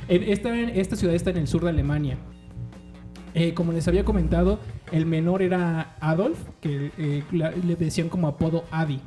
En 0.08 0.22
esta, 0.22 0.56
esta 0.60 0.94
ciudad 0.94 1.16
está 1.16 1.30
en 1.30 1.38
el 1.38 1.48
sur 1.48 1.64
de 1.64 1.70
Alemania. 1.70 2.16
Eh, 3.34 3.52
como 3.52 3.72
les 3.72 3.88
había 3.88 4.04
comentado, 4.04 4.60
el 4.92 5.06
menor 5.06 5.42
era 5.42 5.96
Adolf, 6.00 6.38
que 6.60 6.92
eh, 6.98 7.22
le 7.32 7.76
decían 7.76 8.08
como 8.08 8.28
apodo 8.28 8.64
Adi. 8.70 9.00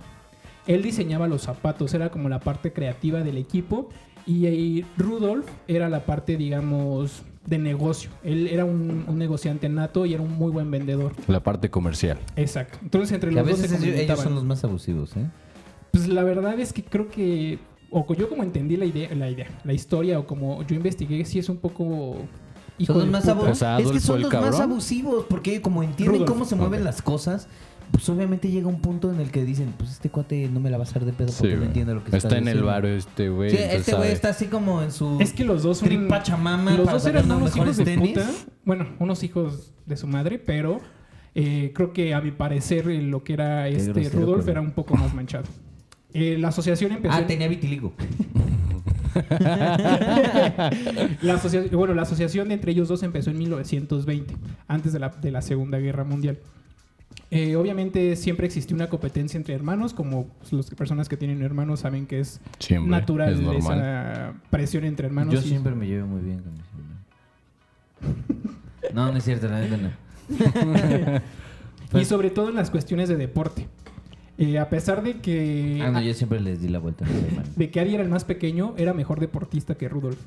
Él 0.68 0.83
diseñaba 0.83 1.28
los 1.28 1.44
zapatos, 1.44 1.94
era 1.94 2.10
como 2.10 2.30
la 2.30 2.39
parte 2.39 2.72
creativa 2.72 3.22
del 3.22 3.38
equipo. 3.38 3.89
Y, 4.25 4.45
eh, 4.45 4.86
Rudolf 4.98 5.48
era 5.68 5.89
la 5.89 6.06
parte, 6.06 6.38
digamos, 6.38 7.24
de 7.45 7.57
negocio. 7.57 8.12
Él 8.24 8.48
era 8.48 8.66
un, 8.66 9.06
un 9.07 9.18
negociante 9.18 9.68
nato 9.69 10.06
y 10.06 10.13
era 10.13 10.22
un 10.22 10.38
muy 10.38 10.51
buen 10.51 10.69
vendedor. 10.69 11.13
La 11.28 11.42
parte 11.42 11.69
comercial. 11.69 12.19
Exacto. 12.36 12.78
Entonces, 12.81 13.12
entre 13.13 13.31
Que 13.31 13.39
a 13.39 13.42
los 13.42 13.51
dos 13.51 13.60
se 13.60 13.78
veces 13.78 14.00
ellos, 14.00 14.19
son 14.19 14.36
los 14.36 14.44
más 14.44 14.63
abusivos, 14.63 15.18
¿eh? 15.18 15.25
Pues 15.92 16.07
la 16.07 16.24
verdad 16.24 16.60
es 16.60 16.72
que 16.72 16.83
creo 16.83 17.10
que, 17.10 17.60
o 17.89 18.13
yo 18.13 18.30
como 18.30 18.44
entendí 18.44 18.78
la 18.78 18.86
idea, 18.86 19.13
la 19.13 19.30
idea, 19.30 19.48
la 19.63 19.74
historia, 19.74 20.19
o 20.19 20.26
como 20.26 20.64
yo 20.64 20.76
investigué, 20.76 21.26
sí 21.26 21.40
es 21.40 21.50
un 21.50 21.57
poco... 21.57 22.18
hijo 22.78 22.94
Son 22.94 23.01
los 23.04 23.11
más 23.11 23.28
abusivos. 23.28 23.51
O 23.51 23.56
sea, 23.59 23.80
es 23.80 23.92
que 23.92 23.99
son 23.99 24.21
los 24.21 24.31
más 24.33 24.59
abusivos, 24.59 25.25
porque 25.30 25.61
como 25.61 25.83
entienden 25.83 26.21
Rudolf. 26.21 26.31
cómo 26.31 26.45
se 26.45 26.56
mueven 26.56 26.83
las 26.83 27.01
cosas, 27.01 27.47
pues 27.92 28.07
obviamente 28.09 28.49
llega 28.49 28.68
un 28.68 28.80
punto 28.80 29.11
en 29.11 29.19
el 29.19 29.31
que 29.31 29.44
dicen, 29.44 29.73
pues 29.78 29.92
este 29.92 30.09
cuate 30.09 30.47
no 30.47 30.59
me 30.61 30.69
la 30.69 30.78
va 30.78 30.85
a 30.85 30.87
hacer 30.87 31.04
de 31.04 31.11
pedo 31.11 31.28
Sí, 31.30 31.40
porque 31.40 31.57
no 31.57 31.63
entiende 31.66 31.94
lo 31.94 32.04
que 32.04 32.16
Está 32.16 32.37
en 32.37 32.47
el 32.47 32.63
bar 32.63 32.85
este 32.85 33.30
güey. 33.30 33.49
Sí, 33.51 33.57
este 33.59 33.94
güey 33.95 34.11
está 34.11 34.30
así 34.30 34.45
como 34.45 34.81
en 34.81 34.92
su 34.92 35.18
Es 35.19 35.33
que 35.33 35.44
los 35.44 35.63
dos 35.63 35.80
son... 35.80 35.90
tripachamama 35.90 36.73
Los 36.75 36.90
dos 36.90 37.06
eran 37.06 37.30
unos 37.30 37.56
hijos 37.56 37.75
de 37.78 37.83
tenis. 37.83 38.13
puta. 38.18 38.30
Bueno, 38.63 38.87
unos 38.99 39.23
hijos 39.23 39.73
de 39.85 39.97
su 39.97 40.07
madre, 40.07 40.40
pero 40.40 40.80
eh, 41.35 41.71
creo 41.75 41.92
que 41.92 42.13
a 42.13 42.21
mi 42.21 42.31
parecer 42.31 42.90
eh, 42.90 43.01
lo 43.01 43.23
que 43.25 43.33
era 43.33 43.68
este 43.68 44.09
Rudolf 44.09 44.47
era 44.47 44.61
un 44.61 44.71
poco 44.71 44.95
más 44.95 45.13
manchado. 45.13 45.45
Eh, 46.13 46.37
la 46.40 46.47
asociación 46.49 46.94
empezó... 46.94 47.13
Ah, 47.16 47.19
en- 47.19 47.28
tenía 47.28 47.47
vitiligo. 47.49 47.94
La 51.21 51.39
bueno, 51.73 51.94
la 51.94 52.01
asociación 52.03 52.51
entre 52.51 52.71
ellos 52.71 52.87
dos 52.87 53.03
empezó 53.03 53.30
en 53.31 53.37
1920, 53.39 54.35
antes 54.68 54.94
de 54.94 54.99
la, 54.99 55.09
de 55.09 55.31
la 55.31 55.41
Segunda 55.41 55.80
Guerra 55.80 56.03
Mundial. 56.03 56.37
Eh, 57.30 57.56
obviamente 57.56 58.15
siempre 58.15 58.45
existió 58.45 58.75
una 58.75 58.87
competencia 58.87 59.37
entre 59.37 59.53
hermanos, 59.53 59.94
como 59.94 60.27
las 60.51 60.69
personas 60.71 61.07
que 61.07 61.18
tienen 61.18 61.41
hermanos 61.41 61.81
saben 61.81 62.06
que 62.06 62.19
es 62.19 62.41
Siempre. 62.59 62.91
natural 62.91 63.33
Es 63.33 63.63
esa 63.63 64.33
presión 64.49 64.83
entre 64.83 65.07
hermanos. 65.07 65.33
Yo 65.33 65.39
y- 65.39 65.44
siempre 65.44 65.73
me 65.73 65.87
llevo 65.87 66.07
muy 66.07 66.21
bien 66.21 66.39
con 66.39 66.53
mis 66.53 66.61
hermanos. 66.61 66.91
No, 68.94 69.09
no 69.09 69.18
es 69.18 69.23
cierto, 69.23 69.47
la 69.47 69.61
neta 69.61 69.77
no. 69.77 69.89
y 72.01 72.03
sobre 72.03 72.30
todo 72.30 72.49
en 72.49 72.56
las 72.56 72.69
cuestiones 72.69 73.07
de 73.07 73.15
deporte. 73.15 73.68
Eh, 74.44 74.57
a 74.57 74.69
pesar 74.69 75.04
de 75.04 75.18
que, 75.19 75.80
Ah, 75.86 75.92
no, 75.92 76.02
yo 76.02 76.14
siempre 76.16 76.40
les 76.42 76.60
di 76.62 76.68
la 76.68 76.80
vuelta 76.80 77.06
de 77.56 77.69
que 77.69 77.80
Adi 77.80 77.94
era 77.94 78.02
el 78.04 78.10
más 78.10 78.26
pequeño, 78.26 78.74
era 78.76 78.92
mejor 78.94 79.19
deportista 79.19 79.76
que 79.76 79.88
Rudolf. 79.88 80.18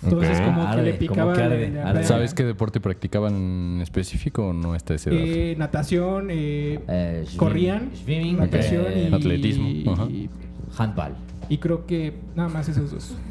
Entonces 0.00 0.40
como 0.40 0.70
que 0.70 0.82
le 0.82 0.94
picaba... 0.94 1.32
que 1.32 1.40
la- 1.40 1.46
arde, 1.46 1.68
la- 1.70 1.88
arde. 1.88 2.00
la- 2.02 2.06
¿Sabes 2.06 2.34
qué 2.34 2.44
deporte 2.44 2.78
practicaban 2.80 3.34
en 3.34 3.80
específico 3.82 4.46
o 4.46 4.52
no 4.52 4.76
esa 4.76 4.94
edad? 4.94 5.08
Eh, 5.10 5.56
natación, 5.58 6.28
eh, 6.30 6.78
Eh, 6.86 7.26
corrían, 7.36 7.90
Swimming, 8.04 8.36
natación 8.38 8.84
y, 8.96 9.12
atletismo, 9.12 9.66
y- 9.68 10.30
handball. 10.76 11.16
y 11.48 11.58
creo 11.58 11.84
que 11.84 12.14
nada 12.36 12.48
más 12.48 12.68
esos 12.68 12.92
dos. 12.92 13.16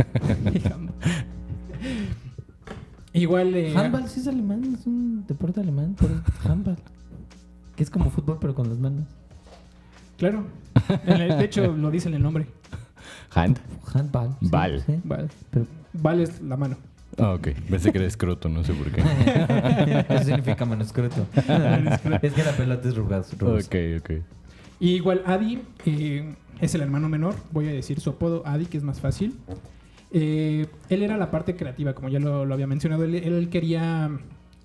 Igual 3.14 3.56
eh, 3.56 3.74
Handball 3.76 4.08
sí 4.10 4.20
es 4.20 4.28
alemán, 4.28 4.76
es 4.78 4.86
un 4.86 5.26
deporte 5.26 5.62
alemán, 5.62 5.96
pero 6.00 6.16
es 6.16 6.46
handball. 6.46 6.78
Que 7.76 7.84
es 7.84 7.90
como 7.90 8.12
fútbol, 8.12 8.38
pero 8.42 8.54
con 8.54 8.70
las 8.70 8.78
manos. 8.78 9.06
Claro. 10.18 10.46
En 11.06 11.22
el- 11.22 11.38
de 11.38 11.46
hecho, 11.46 11.68
lo 11.78 11.92
dice 11.92 12.10
en 12.10 12.16
el 12.16 12.22
nombre. 12.24 12.48
Hand. 13.34 13.60
Handball. 13.94 14.36
sí, 14.42 14.48
Ball. 14.50 14.82
sí. 14.86 15.00
Vale. 15.04 15.28
Pero- 15.52 15.66
Vale 15.94 16.24
es 16.24 16.42
la 16.42 16.58
mano. 16.58 16.78
Ah, 17.18 17.34
ok. 17.34 17.48
Pensé 17.70 17.92
que 17.92 17.98
era 17.98 18.08
escroto, 18.08 18.48
no 18.50 18.64
sé 18.64 18.74
por 18.74 18.92
qué. 18.92 19.02
Eso 20.10 20.24
significa 20.26 20.66
manuscrito. 20.66 21.26
es 22.22 22.34
que 22.34 22.44
la 22.44 22.52
pelota 22.52 22.88
es 22.88 22.96
rugosa. 22.96 23.36
ok, 23.42 23.76
ok. 24.00 24.12
Y 24.80 24.90
igual 24.92 25.24
Adi 25.26 25.60
eh, 25.86 26.36
es 26.62 26.76
el 26.76 26.82
hermano 26.82 27.10
menor. 27.10 27.36
Voy 27.52 27.68
a 27.68 27.72
decir 27.72 28.00
su 28.00 28.12
apodo 28.12 28.44
Adi, 28.46 28.66
que 28.66 28.78
es 28.78 28.84
más 28.84 29.00
fácil. 29.00 29.36
Eh, 30.12 30.68
él 30.90 31.02
era 31.02 31.18
la 31.18 31.32
parte 31.32 31.56
creativa, 31.56 31.94
como 31.96 32.10
ya 32.10 32.20
lo, 32.20 32.46
lo 32.46 32.54
había 32.54 32.68
mencionado. 32.68 33.04
Él, 33.04 33.16
él 33.16 33.50
quería 33.50 34.12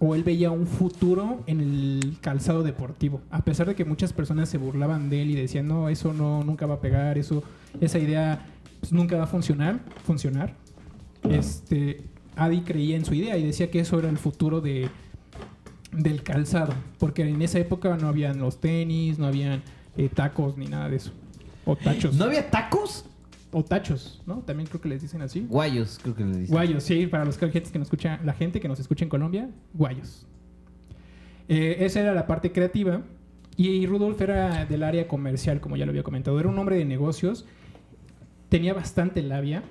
o 0.04 0.16
él 0.16 0.25
veía 0.25 0.50
un 0.50 0.66
futuro 0.66 1.44
en 1.47 1.61
el 1.61 2.16
calzado 2.21 2.64
deportivo. 2.64 3.21
A 3.30 3.44
pesar 3.44 3.68
de 3.68 3.76
que 3.76 3.85
muchas 3.85 4.12
personas 4.12 4.49
se 4.49 4.59
burlaban 4.59 5.09
de 5.09 5.23
él 5.23 5.30
y 5.30 5.37
decían, 5.37 5.68
no, 5.68 5.88
eso 5.88 6.12
no, 6.12 6.42
nunca 6.42 6.66
va 6.66 6.75
a 6.75 6.80
pegar, 6.80 7.18
eso, 7.18 7.44
esa 7.80 8.00
idea 8.00 8.44
pues, 8.80 8.92
nunca 8.92 9.16
va 9.16 9.25
a 9.25 9.26
funcionar. 9.28 9.78
funcionar. 10.04 10.54
Este, 11.30 12.02
Adi 12.35 12.62
creía 12.62 12.97
en 12.97 13.04
su 13.04 13.14
idea 13.14 13.38
y 13.38 13.44
decía 13.44 13.71
que 13.71 13.78
eso 13.78 13.97
era 13.97 14.09
el 14.09 14.18
futuro 14.18 14.61
de, 14.61 14.88
del 15.92 16.25
calzado. 16.25 16.75
Porque 16.99 17.23
en 17.23 17.40
esa 17.40 17.61
época 17.61 17.97
no 17.97 18.09
habían 18.09 18.40
los 18.40 18.61
tenis, 18.61 19.21
no 19.21 19.26
habían 19.28 19.62
eh, 19.97 20.09
tacos 20.12 20.59
ni 20.59 20.66
nada 20.66 20.88
de 20.88 20.97
eso. 20.97 21.12
O 21.64 21.76
tachos. 21.76 22.16
¿No 22.16 22.25
había 22.25 22.50
tacos? 22.50 23.04
O 23.54 23.62
tachos, 23.62 24.23
¿no? 24.26 24.38
También 24.38 24.66
creo 24.66 24.80
que 24.80 24.88
les 24.88 25.02
dicen 25.02 25.21
así. 25.23 25.47
Guayos, 25.49 25.99
creo 26.02 26.14
que 26.14 26.25
le 26.25 26.38
dicen. 26.38 26.54
Guayos, 26.54 26.82
sí, 26.82 27.06
para 27.06 27.25
los 27.25 27.37
que, 27.37 27.50
que 27.50 27.78
nos 27.78 27.87
escucha, 27.87 28.18
la 28.25 28.32
gente 28.32 28.61
que 28.61 28.68
nos 28.68 28.80
escucha 28.80 29.04
en 29.04 29.11
Colombia, 29.11 29.50
guayos. 29.75 30.26
Eh, 31.49 31.76
esa 31.80 32.00
era 32.00 32.14
la 32.14 32.26
parte 32.26 32.50
creativa. 32.52 33.02
Y 33.56 33.87
Rudolf 33.87 34.18
era 34.23 34.64
del 34.64 34.82
área 34.82 35.06
comercial, 35.06 35.61
como 35.61 35.76
ya 35.76 35.85
lo 35.85 35.90
había 35.90 36.02
comentado. 36.02 36.40
Era 36.40 36.49
un 36.49 36.59
hombre 36.59 36.76
de 36.76 36.87
negocios, 36.87 37.44
tenía 38.49 38.73
bastante 38.73 39.23
labia 39.23 39.62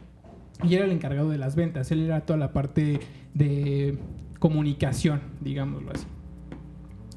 y 0.63 0.75
era 0.75 0.85
el 0.85 0.91
encargado 0.91 1.29
de 1.31 1.39
las 1.39 1.55
ventas. 1.55 1.91
Él 1.91 2.01
era 2.01 2.21
toda 2.21 2.37
la 2.37 2.53
parte 2.53 2.99
de 3.33 3.97
comunicación, 4.37 5.21
digámoslo 5.41 5.91
así. 5.91 6.05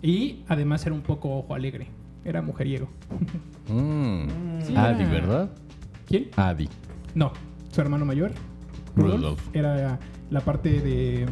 Y 0.01 0.45
además 0.49 0.87
era 0.87 0.95
un 0.95 1.03
poco 1.03 1.37
ojo 1.37 1.55
alegre. 1.55 1.89
Era 2.25 2.41
mujeriego. 2.41 2.89
Mm. 3.67 4.61
Sí, 4.61 4.75
Adi, 4.77 5.05
era- 5.05 5.11
¿verdad? 5.11 5.51
¿Quién? 6.15 6.31
Adi. 6.37 6.69
No, 7.17 7.33
su 7.73 7.81
hermano 7.81 8.05
mayor, 8.05 8.31
Rudolf, 8.95 9.17
Rudolf. 9.21 9.43
era 9.53 9.99
la 10.31 10.41
parte 10.43 10.81
de 10.81 11.27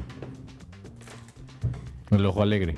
El 2.11 2.27
ojo 2.27 2.43
alegre. 2.43 2.75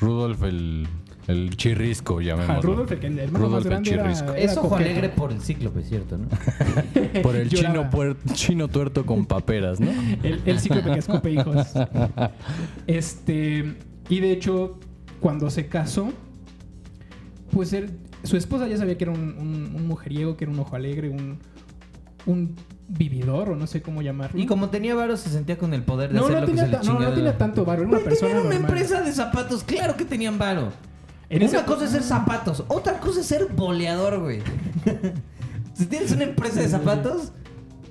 Rudolf, 0.00 0.42
el, 0.44 0.86
el 1.26 1.56
chirrisco, 1.56 2.14
Ajá, 2.20 2.22
llamémoslo. 2.22 2.70
Rudolf, 2.72 2.92
el, 2.92 3.00
que- 3.00 3.06
el 3.08 3.18
hermano 3.18 3.44
Rudolf 3.46 3.64
más 3.64 3.64
el 3.64 3.70
grande 3.70 3.90
era, 3.90 4.02
chirrisco. 4.04 4.32
era 4.34 4.38
Es 4.52 4.56
ojo 4.56 4.68
coqueto. 4.68 4.88
alegre 4.90 5.08
por 5.08 5.32
el 5.32 5.40
cíclope, 5.42 5.82
¿cierto? 5.82 6.18
¿no? 6.18 6.28
Por 7.22 7.34
el 7.34 7.48
chino, 7.50 7.68
Lloraba. 7.74 7.90
puer- 7.90 8.16
chino 8.34 8.68
tuerto 8.68 9.04
con 9.04 9.26
paperas, 9.26 9.80
¿no? 9.80 9.90
El, 10.22 10.40
el 10.46 10.60
cíclope 10.60 10.92
que 10.92 10.98
escupe 11.00 11.32
hijos. 11.32 11.66
Este, 12.86 13.76
y 14.08 14.20
de 14.20 14.30
hecho, 14.32 14.78
cuando 15.20 15.50
se 15.50 15.66
casó, 15.66 16.12
pues 17.50 17.72
él- 17.72 17.90
su 18.22 18.36
esposa 18.36 18.66
ya 18.68 18.76
sabía 18.76 18.96
que 18.98 19.04
era 19.04 19.12
un, 19.12 19.20
un- 19.38 19.72
un 19.74 19.86
mujeriego, 19.86 20.36
que 20.36 20.44
era 20.44 20.52
un 20.52 20.58
ojo 20.60 20.76
alegre, 20.76 21.08
un, 21.08 21.38
un 22.26 22.54
vividor, 22.88 23.50
o 23.50 23.56
no 23.56 23.66
sé 23.66 23.82
cómo 23.82 24.02
llamarlo. 24.02 24.40
Y 24.40 24.46
como 24.46 24.68
tenía 24.70 24.94
varo, 24.94 25.16
se 25.16 25.30
sentía 25.30 25.56
con 25.58 25.72
el 25.74 25.82
poder 25.82 26.10
de 26.12 26.16
no, 26.18 26.24
hacer 26.24 26.34
no 26.34 26.40
lo 26.42 26.46
que 26.46 26.58
se 26.58 26.66
le 26.68 26.78
no, 26.84 26.98
no 27.00 27.12
tenía 27.12 27.38
tanto 27.38 27.64
varo, 27.64 27.82
era 27.82 27.88
una 27.88 27.98
Güey, 27.98 28.08
persona 28.08 28.28
tenían 28.32 28.46
una 28.46 28.54
normal. 28.58 28.70
empresa 28.78 29.02
de 29.02 29.12
zapatos, 29.12 29.62
claro 29.64 29.96
que 29.96 30.04
tenían 30.04 30.38
varo. 30.38 30.72
En 31.28 31.42
una 31.42 31.46
ese- 31.58 31.64
cosa 31.64 31.84
es 31.84 31.90
ser 31.92 32.02
zapatos, 32.02 32.64
otra 32.68 32.98
cosa 32.98 33.20
es 33.20 33.26
ser 33.26 33.46
boleador, 33.54 34.18
güey. 34.20 34.40
si 35.74 35.86
tienes 35.86 36.10
una 36.12 36.24
empresa 36.24 36.60
de 36.60 36.68
zapatos, 36.68 37.32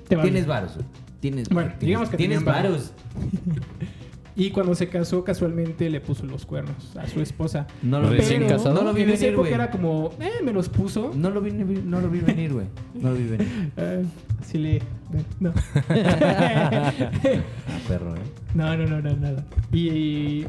Te 0.08 0.16
va 0.16 0.22
tienes 0.22 0.46
varos. 0.46 0.74
güey. 0.74 0.86
Tienes, 1.20 1.48
Bueno, 1.48 1.72
digamos 1.80 2.08
que 2.10 2.16
tienes 2.16 2.38
tenían 2.38 2.54
varo. 2.54 2.70
varos. 2.70 2.92
Y 4.36 4.50
cuando 4.50 4.74
se 4.74 4.88
casó, 4.88 5.24
casualmente 5.24 5.90
le 5.90 6.00
puso 6.00 6.24
los 6.24 6.46
cuernos 6.46 6.96
a 6.96 7.06
su 7.08 7.20
esposa. 7.20 7.66
No 7.82 8.00
lo 8.00 8.10
vi 8.10 8.18
Recién 8.18 8.40
venir. 8.40 8.56
casado. 8.56 8.74
No 8.74 8.82
lo 8.82 8.92
vi 8.94 9.02
en 9.02 9.10
esa 9.10 9.18
venir, 9.26 9.32
época 9.34 9.48
güey. 9.48 9.54
era 9.54 9.70
como, 9.70 10.10
eh, 10.20 10.42
me 10.44 10.52
los 10.52 10.68
puso. 10.68 11.10
No 11.14 11.30
lo 11.30 11.40
vi, 11.40 11.50
no 11.52 12.00
lo 12.00 12.08
vi 12.08 12.20
venir, 12.20 12.52
güey. 12.52 12.66
No 12.94 13.10
lo 13.10 13.16
vi 13.16 13.24
venir. 13.24 13.72
Eh, 13.76 14.04
sí 14.46 14.58
le... 14.58 14.82
No. 15.40 15.52
Ah, 15.90 17.78
perro, 17.88 18.14
¿eh? 18.16 18.20
no, 18.54 18.76
no, 18.76 18.86
no, 18.86 19.00
no, 19.00 19.16
nada. 19.16 19.44
Y... 19.72 20.44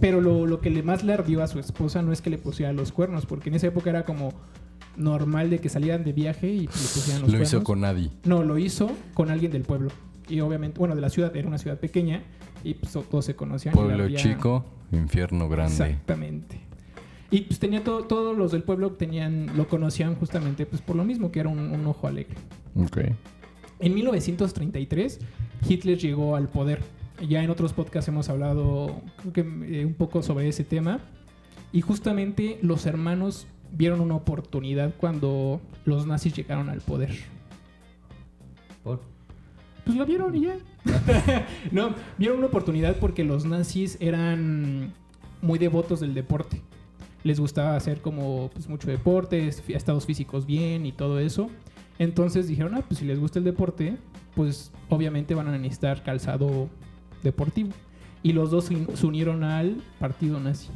Pero 0.00 0.20
lo, 0.20 0.46
lo 0.46 0.60
que 0.60 0.68
le 0.70 0.82
más 0.82 1.04
le 1.04 1.12
ardió 1.12 1.42
a 1.44 1.46
su 1.46 1.58
esposa 1.60 2.02
no 2.02 2.12
es 2.12 2.20
que 2.20 2.28
le 2.30 2.38
pusiera 2.38 2.72
los 2.72 2.90
cuernos, 2.90 3.24
porque 3.24 3.50
en 3.50 3.54
esa 3.54 3.68
época 3.68 3.90
era 3.90 4.04
como 4.04 4.32
normal 4.96 5.48
de 5.48 5.60
que 5.60 5.68
salieran 5.68 6.02
de 6.02 6.12
viaje 6.12 6.48
y 6.48 6.60
le 6.62 6.66
pusieran 6.66 7.20
los 7.22 7.30
Lo 7.30 7.38
cuernos. 7.38 7.48
hizo 7.48 7.62
con 7.62 7.84
Adi. 7.84 8.10
No, 8.24 8.42
lo 8.42 8.58
hizo 8.58 8.90
con 9.14 9.30
alguien 9.30 9.52
del 9.52 9.62
pueblo. 9.62 9.90
Y 10.28 10.40
obviamente, 10.40 10.78
bueno, 10.80 10.94
de 10.96 11.00
la 11.02 11.08
ciudad, 11.08 11.34
era 11.36 11.46
una 11.46 11.58
ciudad 11.58 11.78
pequeña 11.78 12.22
y 12.64 12.74
pues, 12.74 12.92
to- 12.92 13.02
todos 13.02 13.24
se 13.24 13.34
conocían. 13.36 13.74
Pueblo 13.74 14.04
había- 14.04 14.18
chico, 14.18 14.64
infierno 14.92 15.48
grande. 15.48 15.72
Exactamente. 15.72 16.60
Y 17.30 17.42
pues 17.42 17.58
tenía 17.58 17.82
todo, 17.82 18.04
todos 18.04 18.36
los 18.36 18.52
del 18.52 18.62
pueblo 18.62 18.92
tenían, 18.92 19.56
lo 19.56 19.66
conocían 19.66 20.14
justamente 20.16 20.66
pues 20.66 20.82
por 20.82 20.96
lo 20.96 21.04
mismo, 21.04 21.32
que 21.32 21.40
era 21.40 21.48
un, 21.48 21.58
un 21.58 21.86
ojo 21.86 22.06
alegre. 22.06 22.36
Ok. 22.76 22.98
En 23.80 23.94
1933, 23.94 25.18
Hitler 25.68 25.98
llegó 25.98 26.36
al 26.36 26.48
poder. 26.48 26.80
Ya 27.26 27.42
en 27.42 27.50
otros 27.50 27.72
podcasts 27.72 28.08
hemos 28.08 28.28
hablado, 28.28 29.00
creo 29.20 29.32
que 29.32 29.40
eh, 29.80 29.84
un 29.86 29.94
poco 29.94 30.22
sobre 30.22 30.48
ese 30.48 30.64
tema. 30.64 31.00
Y 31.72 31.80
justamente 31.80 32.58
los 32.62 32.84
hermanos 32.84 33.46
vieron 33.72 34.00
una 34.00 34.14
oportunidad 34.16 34.92
cuando 34.98 35.60
los 35.86 36.06
nazis 36.06 36.34
llegaron 36.36 36.68
al 36.68 36.80
poder. 36.82 37.16
Por- 38.82 39.00
Pues 39.84 39.96
lo 39.96 40.06
vieron 40.06 40.34
y 40.34 40.42
ya. 40.42 40.56
no, 41.70 41.94
vieron 42.18 42.38
una 42.38 42.46
oportunidad 42.46 42.96
porque 42.98 43.24
los 43.24 43.44
nazis 43.44 43.96
eran 44.00 44.92
muy 45.40 45.58
devotos 45.58 46.00
del 46.00 46.14
deporte. 46.14 46.60
Les 47.24 47.38
gustaba 47.38 47.76
hacer 47.76 48.00
como 48.00 48.50
pues, 48.52 48.68
mucho 48.68 48.88
deporte, 48.88 49.48
estados 49.68 50.06
físicos 50.06 50.46
bien 50.46 50.86
y 50.86 50.92
todo 50.92 51.18
eso. 51.18 51.50
Entonces 51.98 52.48
dijeron, 52.48 52.74
ah, 52.74 52.82
pues 52.86 52.98
si 52.98 53.04
les 53.04 53.18
gusta 53.18 53.38
el 53.38 53.44
deporte, 53.44 53.96
pues 54.34 54.72
obviamente 54.88 55.34
van 55.34 55.48
a 55.48 55.58
necesitar 55.58 56.02
calzado 56.02 56.68
deportivo. 57.22 57.70
Y 58.22 58.32
los 58.32 58.50
dos 58.50 58.66
se 58.66 59.06
unieron 59.06 59.42
al 59.44 59.76
partido 59.98 60.38
nazi. 60.38 60.68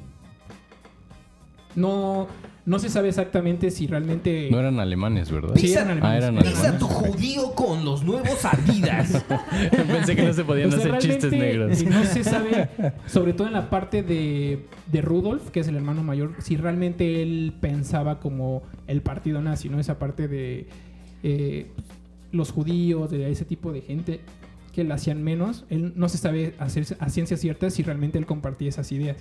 No, 1.74 2.26
no 2.66 2.80
se 2.80 2.88
sabe 2.88 3.08
exactamente 3.08 3.70
si 3.70 3.86
realmente... 3.86 4.48
No 4.50 4.58
eran 4.58 4.80
alemanes, 4.80 5.30
¿verdad? 5.30 5.54
Sí, 5.54 5.72
eran 5.72 5.90
alemanes. 5.90 6.24
Ah, 6.24 6.28
eran 6.28 6.38
Pisa 6.42 6.78
tu 6.78 6.86
judío 6.88 7.52
con 7.54 7.84
los 7.84 8.02
nuevos 8.02 8.44
Adidas. 8.44 9.24
Pensé 9.70 10.16
que 10.16 10.22
no 10.22 10.32
se 10.32 10.44
podían 10.44 10.68
O 10.68 10.70
sea, 10.72 10.80
hacer 10.80 10.98
chistes 10.98 11.30
negros. 11.30 11.80
No 11.84 12.04
se 12.04 12.24
sabe, 12.24 12.68
sobre 13.06 13.34
todo 13.34 13.46
en 13.46 13.52
la 13.52 13.70
parte 13.70 14.02
de, 14.02 14.66
de 14.90 15.00
Rudolf, 15.00 15.50
que 15.50 15.60
es 15.60 15.68
el 15.68 15.76
hermano 15.76 16.02
mayor, 16.02 16.34
si 16.40 16.56
realmente 16.56 17.22
él 17.22 17.54
pensaba 17.60 18.18
como 18.18 18.64
el 18.88 19.00
partido 19.00 19.40
nazi, 19.40 19.68
¿no? 19.68 19.78
Esa 19.78 20.00
parte 20.00 20.26
de 20.26 20.66
eh, 21.22 21.70
los 22.32 22.50
judíos, 22.50 23.12
de 23.12 23.30
ese 23.30 23.44
tipo 23.44 23.72
de 23.72 23.80
gente 23.80 24.20
que 24.72 24.82
la 24.82 24.96
hacían 24.96 25.22
menos. 25.22 25.64
Él 25.70 25.92
no 25.94 26.08
se 26.08 26.18
sabe 26.18 26.54
hacer 26.58 26.84
a 26.98 27.10
ciencia 27.10 27.36
cierta 27.36 27.70
si 27.70 27.84
realmente 27.84 28.18
él 28.18 28.26
compartía 28.26 28.68
esas 28.68 28.90
ideas. 28.90 29.18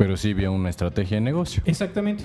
Pero 0.00 0.16
sí 0.16 0.32
vio 0.32 0.50
una 0.52 0.70
estrategia 0.70 1.18
de 1.18 1.20
negocio. 1.20 1.62
Exactamente. 1.66 2.24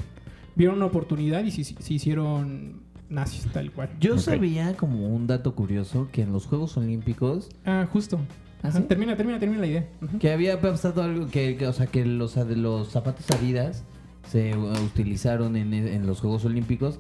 Vieron 0.56 0.78
una 0.78 0.86
oportunidad 0.86 1.44
y 1.44 1.52
se, 1.52 1.64
se 1.66 1.94
hicieron 1.94 2.84
nazis, 3.10 3.46
tal 3.52 3.70
cual. 3.72 3.90
Yo 4.00 4.18
sabía 4.18 4.78
como 4.78 5.10
un 5.10 5.28
dato 5.28 5.54
curioso 5.56 6.08
que 6.14 6.22
en 6.22 6.32
los 6.32 6.46
Juegos 6.46 6.78
Olímpicos 6.78 7.50
Ah, 7.66 7.86
justo. 7.92 8.18
¿Ah, 8.64 8.72
sí? 8.72 8.82
Termina, 8.84 9.18
termina, 9.18 9.40
termina 9.40 9.60
la 9.60 9.68
idea. 9.68 9.88
Que 10.20 10.32
había 10.32 10.62
pasado 10.62 11.04
algo 11.04 11.28
que, 11.28 11.58
que, 11.58 11.68
o 11.68 11.74
sea, 11.74 11.88
que 11.88 12.06
los, 12.06 12.36
de 12.36 12.56
los 12.56 12.88
zapatos 12.92 13.30
Adidas 13.32 13.84
se 14.32 14.56
uh, 14.58 14.72
utilizaron 14.86 15.58
en, 15.58 15.74
en 15.74 16.08
los 16.08 16.22
Juegos 16.22 16.46
Olímpicos 16.46 16.98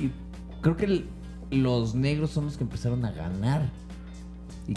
y 0.00 0.10
creo 0.60 0.76
que 0.76 0.84
el- 0.84 1.06
los 1.50 1.94
negros 1.94 2.30
son 2.30 2.44
los 2.44 2.58
que 2.58 2.64
empezaron 2.64 3.02
a 3.06 3.10
ganar. 3.12 3.70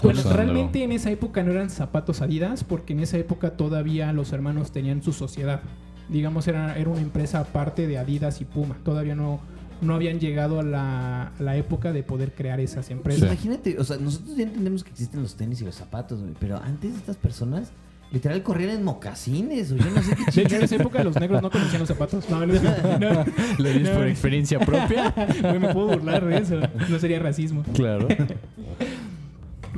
Bueno, 0.02 0.22
realmente 0.32 0.84
en 0.84 0.92
esa 0.94 1.12
época 1.12 1.44
no 1.44 1.52
eran 1.52 1.70
zapatos 1.70 2.22
Adidas, 2.22 2.64
porque 2.64 2.94
en 2.94 3.02
esa 3.02 3.18
época 3.18 3.52
todavía 3.58 4.12
los 4.14 4.32
hermanos 4.32 4.72
tenían 4.72 5.02
su 5.04 5.12
sociedad. 5.14 5.62
Digamos, 6.10 6.48
era, 6.48 6.78
era 6.78 6.90
una 6.90 7.02
empresa 7.02 7.40
aparte 7.40 7.88
de 7.88 7.98
Adidas 7.98 8.42
y 8.42 8.46
Puma. 8.46 8.78
Todavía 8.84 9.16
no, 9.16 9.40
no 9.82 9.94
habían 9.96 10.20
llegado 10.20 10.60
a 10.60 10.64
la, 10.64 11.28
a 11.38 11.44
la 11.44 11.58
época 11.58 11.92
de 11.92 12.04
poder 12.04 12.34
crear 12.34 12.60
esas 12.60 12.90
empresas. 12.90 13.24
Imagínate, 13.24 13.78
o 13.80 13.84
sea, 13.84 13.98
nosotros 13.98 14.36
ya 14.38 14.44
entendemos 14.44 14.84
que 14.84 14.92
existen 14.92 15.22
los 15.22 15.36
tenis 15.36 15.62
y 15.62 15.66
los 15.66 15.76
zapatos, 15.76 16.22
güey, 16.22 16.34
pero 16.40 16.58
antes 16.62 16.96
estas 16.96 17.18
personas 17.18 17.72
literal 18.12 18.44
corrían 18.44 18.72
en 18.72 18.84
mocasines 18.84 19.72
o 19.72 19.78
yo 19.78 19.90
no 19.90 20.04
sé 20.04 20.16
qué 20.18 20.32
De 20.36 20.42
hecho, 20.42 20.56
en 20.58 20.64
esa 20.64 20.76
época 20.76 21.02
los 21.04 21.18
negros 21.18 21.42
no 21.42 21.50
conocían 21.50 21.80
los 21.80 21.88
zapatos. 21.88 22.26
No, 22.30 22.46
no, 22.46 22.54
no. 23.00 23.26
¿Lo 23.58 23.70
dices 23.70 23.90
No. 23.90 23.94
por 23.96 24.08
experiencia 24.08 24.60
propia? 24.60 25.14
Güey, 25.42 25.60
me 25.60 25.74
puedo 25.74 25.88
burlar 25.88 26.26
de 26.26 26.38
eso. 26.38 26.60
No 26.90 27.00
sería 27.00 27.20
racismo. 27.20 27.64
Claro. 27.74 28.08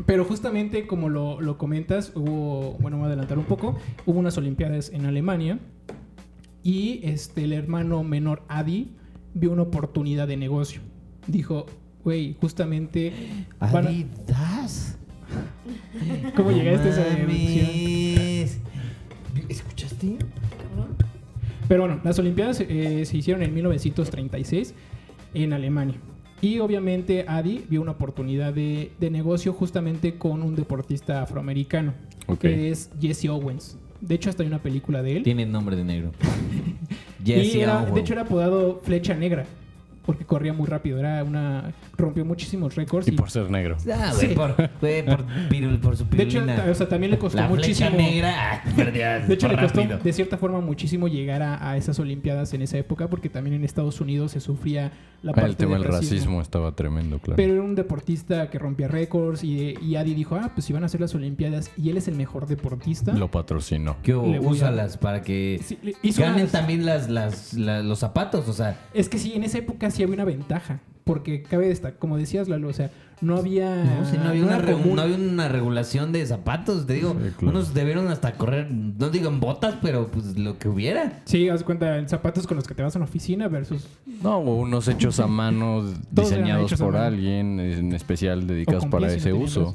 Pero 0.06 0.26
justamente 0.26 0.86
como 0.86 1.10
lo, 1.10 1.40
lo 1.42 1.58
comentas, 1.58 2.12
hubo, 2.16 2.74
bueno, 2.80 2.98
voy 2.98 3.06
a 3.06 3.08
adelantar 3.08 3.38
un 3.38 3.46
poco, 3.46 3.78
hubo 4.06 4.20
unas 4.20 4.38
Olimpiadas 4.38 4.90
en 4.90 5.06
Alemania 5.06 5.60
Y 6.62 7.00
este, 7.04 7.44
el 7.46 7.54
hermano 7.54 8.04
menor, 8.04 8.44
Adi, 8.48 8.92
vio 9.34 9.52
una 9.52 9.64
oportunidad 9.64 10.28
de 10.28 10.38
negocio. 10.38 10.82
Dijo, 11.28 11.66
güey, 12.04 12.36
justamente... 12.40 13.14
van 13.60 13.88
a-. 13.88 13.92
¿Cómo 16.36 16.52
llegaste 16.52 16.90
a 16.90 16.92
esa. 16.92 18.54
¿Escuchaste? 19.50 20.18
Pero 21.68 21.84
bueno, 21.84 22.02
las 22.04 22.20
Olimpiadas 22.20 22.60
eh, 22.62 23.06
se 23.06 23.18
hicieron 23.18 23.42
en 23.42 23.54
1936 23.54 24.74
en 25.34 25.54
Alemania. 25.54 25.96
Y 26.44 26.60
obviamente 26.60 27.24
Adi 27.26 27.64
vio 27.70 27.82
una 27.82 27.92
oportunidad 27.92 28.54
de, 28.54 28.92
de 29.00 29.10
negocio 29.10 29.54
justamente 29.54 30.16
con 30.18 30.44
un 30.44 30.56
deportista 30.56 31.22
afroamericano, 31.24 31.94
que 32.40 32.70
es 32.70 32.90
Jesse 33.00 33.30
Owens. 33.30 33.78
De 34.02 34.16
hecho, 34.16 34.30
hasta 34.30 34.44
hay 34.44 34.48
una 34.48 34.62
película 34.62 35.02
de 35.02 35.16
él. 35.18 35.24
Tiene 35.24 35.46
nombre 35.46 35.78
de 35.78 35.86
negro. 35.86 36.12
y 37.24 37.32
Jesse 37.32 37.56
era- 37.56 37.80
Owens. 37.84 37.96
de 37.96 38.02
hecho, 38.02 38.12
era 38.14 38.24
apodado 38.24 38.82
Flecha 38.84 39.14
Negra, 39.14 39.46
porque 40.06 40.26
corría 40.26 40.54
muy 40.54 40.68
rápido. 40.68 41.00
Era 41.00 41.24
una 41.24 41.74
rompió 41.98 42.26
muchísimos 42.26 42.76
récords. 42.76 43.08
Y 43.08 43.12
y- 43.12 43.16
por 43.16 43.30
ser 43.32 43.50
negro. 43.50 43.78
Ah, 43.94 44.12
güey, 44.16 44.30
Sí. 44.30 44.36
por, 44.36 44.56
güey, 44.82 45.06
por, 45.06 45.26
pirul- 45.50 45.80
por 45.80 45.98
su 45.98 46.06
de 46.06 46.24
hecho, 46.24 46.40
pirulina. 46.42 46.66
o 46.70 46.74
sea, 46.76 46.88
también 46.90 47.12
le 47.12 47.18
costó 47.18 47.38
La 47.40 47.48
muchísimo. 47.48 47.90
negra. 47.92 48.34
ah, 48.36 48.62
De 49.28 49.34
hecho, 49.34 49.48
le 49.48 49.58
costó 49.58 49.82
rápido. 49.82 50.00
de 50.00 50.14
cierta 50.14 50.38
forma 50.38 50.60
muchísimo 50.62 51.08
llegar 51.08 51.42
a, 51.42 51.70
a 51.70 51.78
esas 51.78 52.00
Olimpiadas 52.00 52.54
en 52.54 52.62
esa 52.62 52.78
época, 52.78 53.08
porque 53.10 53.30
también 53.30 53.56
en 53.56 53.64
Estados 53.64 54.00
Unidos 54.02 54.32
se 54.32 54.40
sufría 54.40 54.92
la 55.22 55.32
Ah, 55.32 55.36
parte 55.36 55.50
el 55.52 55.56
tema 55.56 55.76
del 55.78 55.86
racismo 55.86 56.42
estaba 56.42 56.74
tremendo, 56.76 57.18
claro. 57.20 57.38
Pero 57.38 57.54
era 57.54 57.62
un 57.64 57.76
deportista 57.76 58.50
que 58.50 58.60
rompía 58.60 58.90
récords 58.90 59.44
y, 59.44 59.76
y 59.82 59.96
Adi 59.96 60.14
dijo, 60.16 60.36
ah, 60.36 60.52
pues 60.54 60.66
si 60.66 60.74
van 60.74 60.84
a 60.84 60.88
hacer 60.88 61.00
las 61.00 61.16
Olimpiadas 61.16 61.72
y 61.78 61.90
él 61.90 61.98
es 61.98 62.10
el 62.10 62.16
mejor 62.16 62.46
deportista. 62.48 63.14
Lo 63.14 63.32
patrocinó. 63.32 63.96
Le 64.06 64.14
voy 64.14 64.36
a- 64.36 64.42
Úsalas 64.42 64.98
para 64.98 65.22
que 65.22 65.62
Sí, 65.64 65.78
ganen 66.18 66.42
unas- 66.42 66.52
también 66.52 66.86
las, 66.86 67.10
las, 67.10 67.54
la- 67.54 67.82
los 67.82 68.00
zapatos. 68.00 68.50
O 68.50 68.54
sea, 68.54 68.78
Es 68.94 69.08
que 69.08 69.18
sí, 69.18 69.32
en 69.34 69.44
esa 69.44 69.60
época 69.60 69.90
sí 69.94 70.04
había 70.04 70.16
una 70.16 70.26
ventaja, 70.26 70.80
porque 71.04 71.42
cabe 71.44 71.68
destacar, 71.68 72.00
como 72.00 72.18
decías, 72.18 72.48
Lalo, 72.50 72.68
o 72.70 72.74
sea, 72.74 72.90
no 73.22 73.38
había... 73.38 73.84
no, 73.84 74.06
si 74.10 74.18
no, 74.18 74.24
había 74.30 74.44
una 74.44 74.56
era 74.58 74.66
re- 74.66 74.74
común. 74.74 74.96
no 74.98 75.02
había 75.02 75.16
una 75.16 75.48
regulación 75.48 76.12
de 76.12 76.26
zapatos. 76.26 76.86
Te 76.86 76.94
digo, 76.96 77.12
Sí, 77.14 77.30
claro. 77.38 77.56
unos 77.58 77.74
debieron 77.74 78.08
hasta 78.10 78.34
correr, 78.34 78.70
no 78.72 79.10
digo 79.10 79.30
en 79.30 79.40
botas, 79.40 79.76
pero 79.82 80.08
pues 80.08 80.38
lo 80.38 80.58
que 80.60 80.68
hubiera. 80.68 81.22
Sí, 81.26 81.48
haz 81.48 81.64
cuenta, 81.64 81.98
en 81.98 82.10
zapatos 82.10 82.46
con 82.48 82.58
los 82.58 82.68
que 82.68 82.74
te 82.76 82.84
vas 82.84 82.96
a 82.96 83.00
una 83.00 83.06
oficina 83.06 83.48
versus... 83.48 83.88
No, 84.22 84.38
o 84.40 84.56
unos 84.62 84.88
hechos 84.90 85.20
a 85.22 85.28
mano 85.28 85.84
diseñados 86.12 86.74
por 86.74 86.94
mano. 86.94 87.06
alguien 87.06 87.60
en 87.62 87.94
especial 87.94 88.46
dedicados 88.46 88.86
para 88.88 89.08
pies 89.08 89.18
ese 89.20 89.32
uso. 89.34 89.74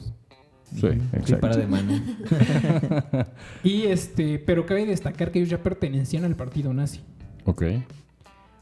Sí, 0.75 0.81
Sí, 0.81 0.87
exacto. 1.15 1.41
para 1.41 1.57
de 1.57 1.67
mano. 1.67 1.95
Y 3.65 3.85
este, 3.85 4.39
pero 4.39 4.67
cabe 4.67 4.85
destacar 4.87 5.31
que 5.31 5.39
ellos 5.39 5.49
ya 5.51 5.63
pertenecían 5.63 6.25
al 6.25 6.35
partido 6.37 6.73
nazi. 6.75 7.01
Ok. 7.45 7.63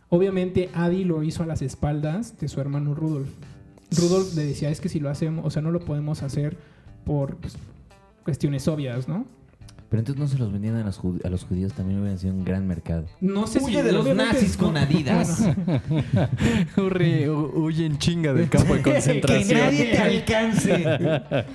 Obviamente 0.09 0.71
Adi 0.75 1.05
lo 1.05 1.23
hizo 1.23 1.43
a 1.43 1.47
las 1.47 1.63
espaldas 1.63 2.39
de 2.39 2.49
su 2.49 2.61
hermano 2.61 2.95
Rudolf. 2.95 3.29
Rudolf 3.91 4.35
le 4.35 4.45
decía, 4.45 4.71
es 4.71 4.81
que 4.81 4.89
si 4.89 5.01
lo 5.01 5.11
hacemos, 5.11 5.45
o 5.45 5.51
sea, 5.51 5.63
no 5.63 5.71
lo 5.71 5.81
podemos 5.81 6.23
hacer 6.23 6.57
por 7.05 7.37
pues, 7.37 7.57
cuestiones 8.25 8.69
obvias, 8.69 9.09
¿no? 9.09 9.27
Pero 9.89 10.01
entonces 10.01 10.21
no 10.21 10.27
se 10.27 10.37
los 10.39 10.51
vendían 10.53 10.75
a 10.77 10.83
los, 10.85 10.99
jud- 10.99 11.25
a 11.25 11.31
los 11.31 11.45
judíos, 11.45 11.73
también 11.73 12.01
hubiera 12.01 12.19
sido 12.19 12.35
un 12.35 12.45
gran 12.45 12.67
mercado. 12.67 13.07
No 13.21 13.47
sé 13.47 13.61
Huye 13.63 13.77
si 13.79 13.83
de 13.83 13.93
los 13.93 14.07
nazis 14.17 14.57
con 14.57 14.77
Adidas. 14.77 15.49
Huye, 16.77 17.31
huye 17.31 17.87
en 17.87 17.97
chinga 17.99 18.33
del 18.33 18.49
campo 18.49 18.75
de 18.75 18.83
que 18.83 18.93
concentración. 18.93 19.61
nadie 19.61 19.85
te 19.93 19.99
alcance. 19.99 20.85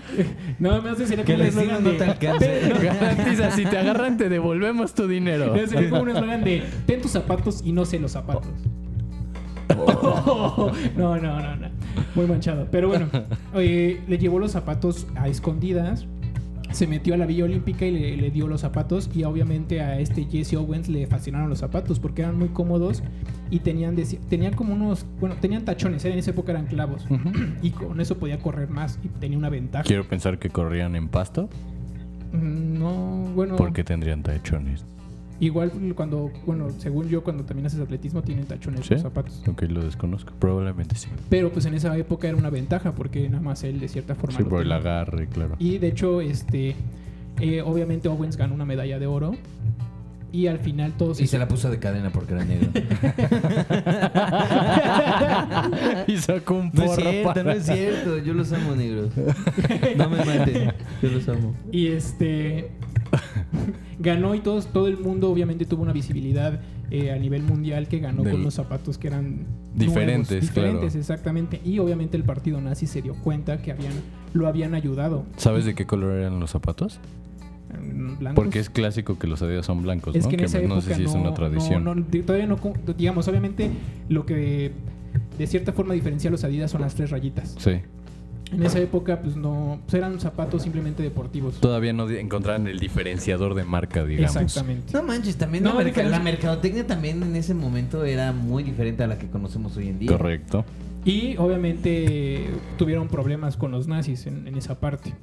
No, 0.59 0.81
me 0.81 0.91
hace 0.91 1.07
sería 1.07 1.25
que 1.25 1.33
como 1.33 1.43
un 1.43 1.49
eslogan 1.49 1.83
no 1.83 1.89
de... 1.91 1.97
te 1.97 2.03
alcance. 2.05 2.61
Garantiza, 2.83 3.51
si 3.51 3.65
te 3.65 3.77
agarran, 3.77 4.17
te 4.17 4.29
devolvemos 4.29 4.93
tu 4.93 5.07
dinero. 5.07 5.55
No, 5.55 5.67
sería 5.67 5.89
como 5.89 6.03
un 6.03 6.09
eslogan 6.09 6.43
de 6.43 6.63
ten 6.85 7.01
tus 7.01 7.11
zapatos 7.11 7.61
y 7.65 7.71
no 7.73 7.83
sé 7.85 7.99
los 7.99 8.11
zapatos. 8.11 8.47
no, 9.69 10.71
no, 11.17 11.17
no, 11.19 11.55
no. 11.55 11.67
Muy 12.15 12.25
manchado. 12.27 12.67
Pero 12.71 12.87
bueno, 12.89 13.07
eh, 13.55 14.01
le 14.07 14.17
llevó 14.17 14.39
los 14.39 14.51
zapatos 14.51 15.07
a 15.15 15.27
escondidas. 15.27 16.05
Se 16.71 16.87
metió 16.87 17.13
a 17.13 17.17
la 17.17 17.25
Villa 17.25 17.43
Olímpica 17.45 17.85
y 17.85 17.91
le, 17.91 18.17
le 18.17 18.31
dio 18.31 18.47
los 18.47 18.61
zapatos. 18.61 19.09
Y 19.13 19.23
obviamente 19.23 19.81
a 19.81 19.99
este 19.99 20.25
Jesse 20.25 20.53
Owens 20.55 20.87
le 20.89 21.05
fascinaron 21.07 21.49
los 21.49 21.59
zapatos 21.59 21.99
porque 21.99 22.21
eran 22.21 22.37
muy 22.37 22.49
cómodos 22.49 23.03
y 23.49 23.59
tenían, 23.59 23.95
tenían 24.29 24.53
como 24.53 24.73
unos. 24.73 25.05
Bueno, 25.19 25.35
tenían 25.41 25.65
tachones, 25.65 26.05
¿eh? 26.05 26.11
en 26.13 26.19
esa 26.19 26.31
época 26.31 26.51
eran 26.51 26.67
clavos. 26.67 27.05
Y 27.61 27.71
con 27.71 27.99
eso 28.01 28.17
podía 28.17 28.39
correr 28.39 28.69
más 28.69 28.99
y 29.03 29.07
tenía 29.07 29.37
una 29.37 29.49
ventaja. 29.49 29.83
Quiero 29.83 30.07
pensar 30.07 30.39
que 30.39 30.49
corrían 30.49 30.95
en 30.95 31.07
pasto. 31.09 31.49
Mm, 32.33 32.79
No, 32.79 33.31
bueno. 33.35 33.55
porque 33.57 33.83
tendrían 33.83 34.23
tachones? 34.23 34.85
Igual 35.41 35.71
cuando, 35.95 36.31
bueno, 36.45 36.69
según 36.77 37.09
yo, 37.09 37.23
cuando 37.23 37.43
también 37.43 37.65
haces 37.65 37.79
atletismo 37.79 38.21
tienen 38.21 38.45
tachones 38.45 38.85
¿Sí? 38.85 38.93
los 38.93 39.01
zapatos. 39.01 39.41
Ok, 39.47 39.63
lo 39.63 39.83
desconozco. 39.83 40.31
Probablemente 40.39 40.95
sí. 40.95 41.07
Pero 41.29 41.51
pues 41.51 41.65
en 41.65 41.73
esa 41.73 41.97
época 41.97 42.27
era 42.27 42.37
una 42.37 42.51
ventaja 42.51 42.91
porque 42.93 43.27
nada 43.27 43.41
más 43.41 43.63
él 43.63 43.79
de 43.79 43.87
cierta 43.89 44.13
forma. 44.15 44.37
Sí, 44.37 44.43
lo 44.43 44.49
por 44.49 44.61
el 44.61 44.71
agarre, 44.71 45.27
claro. 45.27 45.55
Y 45.57 45.79
de 45.79 45.87
hecho, 45.87 46.21
este, 46.21 46.75
eh, 47.39 47.61
obviamente 47.63 48.07
Owens 48.07 48.37
ganó 48.37 48.53
una 48.53 48.65
medalla 48.65 48.99
de 48.99 49.07
oro. 49.07 49.33
Y 50.33 50.47
al 50.47 50.59
final 50.59 50.93
todos... 50.93 51.19
Y 51.19 51.27
se 51.27 51.37
la 51.37 51.45
puso 51.49 51.69
de 51.69 51.77
cadena 51.79 52.09
porque 52.09 52.31
era 52.33 52.45
negro. 52.45 52.69
y 56.07 56.17
sacó 56.17 56.55
un 56.55 56.71
No 56.73 56.83
es 56.83 56.89
porro 56.91 57.01
cierto, 57.01 57.27
para- 57.29 57.43
no 57.43 57.51
es 57.51 57.65
cierto. 57.65 58.17
Yo 58.19 58.33
los 58.33 58.51
amo, 58.53 58.75
negros. 58.75 59.11
No 59.97 60.09
me 60.09 60.17
maten. 60.23 60.73
Yo 61.01 61.09
los 61.09 61.27
amo. 61.27 61.53
Y 61.71 61.87
este... 61.87 62.69
ganó 63.99 64.35
y 64.35 64.39
todos, 64.39 64.67
todo 64.67 64.87
el 64.87 64.97
mundo 64.97 65.29
obviamente 65.31 65.65
tuvo 65.65 65.83
una 65.83 65.93
visibilidad 65.93 66.59
eh, 66.89 67.11
a 67.11 67.17
nivel 67.17 67.43
mundial 67.43 67.87
que 67.87 67.99
ganó 67.99 68.23
Del- 68.23 68.33
con 68.33 68.43
los 68.43 68.53
zapatos 68.53 68.97
que 68.97 69.07
eran 69.07 69.45
Diferentes, 69.73 70.29
nuevos, 70.31 70.47
diferentes 70.49 70.79
claro. 70.91 70.99
exactamente 70.99 71.61
y 71.63 71.79
obviamente 71.79 72.17
el 72.17 72.23
partido 72.23 72.59
nazi 72.61 72.87
se 72.87 73.01
dio 73.01 73.13
cuenta 73.15 73.61
que 73.61 73.71
habían 73.71 73.93
lo 74.33 74.47
habían 74.47 74.73
ayudado 74.75 75.25
¿Sabes 75.37 75.65
de 75.65 75.75
qué 75.75 75.85
color 75.85 76.13
eran 76.17 76.39
los 76.39 76.51
zapatos? 76.51 76.99
Mm, 77.73 78.17
blancos. 78.19 78.35
Porque 78.43 78.59
es 78.59 78.69
clásico 78.69 79.17
que 79.17 79.27
los 79.27 79.41
Adidas 79.41 79.65
son 79.65 79.81
blancos, 79.81 80.15
Es 80.15 80.23
¿no? 80.25 80.29
que 80.29 80.35
en 80.35 80.43
esa 80.43 80.57
no 80.59 80.65
época 80.65 80.81
sé 80.81 80.95
si 80.95 81.03
es 81.05 81.13
una 81.13 81.33
tradición. 81.33 81.83
no- 81.85 81.95
todavía 82.25 82.47
no, 82.47 82.57
digamos, 82.97 83.27
obviamente 83.29 83.69
lo 84.09 84.25
que 84.25 84.71
de 85.37 85.47
cierta 85.47 85.71
forma 85.71 85.93
diferencia 85.93 86.27
a 86.29 86.31
los 86.31 86.43
Adidas 86.43 86.71
son 86.71 86.81
las 86.81 86.95
tres 86.95 87.09
rayitas. 87.11 87.55
Sí. 87.59 87.79
En 88.51 88.63
esa 88.63 88.79
época, 88.79 89.21
pues 89.21 89.35
no, 89.35 89.79
pues, 89.85 89.95
eran 89.95 90.19
zapatos 90.19 90.63
simplemente 90.63 91.01
deportivos. 91.01 91.59
Todavía 91.61 91.93
no 91.93 92.09
encontraron 92.09 92.67
el 92.67 92.79
diferenciador 92.79 93.55
de 93.55 93.63
marca, 93.63 94.03
digamos. 94.03 94.35
Exactamente. 94.35 94.93
No 94.93 95.03
manches, 95.03 95.37
también 95.37 95.63
No, 95.63 95.81
la, 95.81 96.19
mercadotecnia 96.19 96.85
también 96.85 97.23
en 97.23 97.35
ese 97.35 97.53
momento 97.53 98.03
era 98.03 98.33
muy 98.33 98.63
diferente 98.63 99.03
a 99.03 99.07
la 99.07 99.17
que 99.17 99.27
conocemos 99.27 99.77
hoy 99.77 99.87
en 99.87 99.99
día. 99.99 100.11
Correcto. 100.11 100.65
Y 101.05 101.37
obviamente 101.37 102.49
tuvieron 102.77 103.07
problemas 103.07 103.57
con 103.57 103.71
los 103.71 103.87
nazis 103.87 104.27
en, 104.27 104.47
en 104.47 104.57
esa 104.57 104.79
parte. 104.79 105.13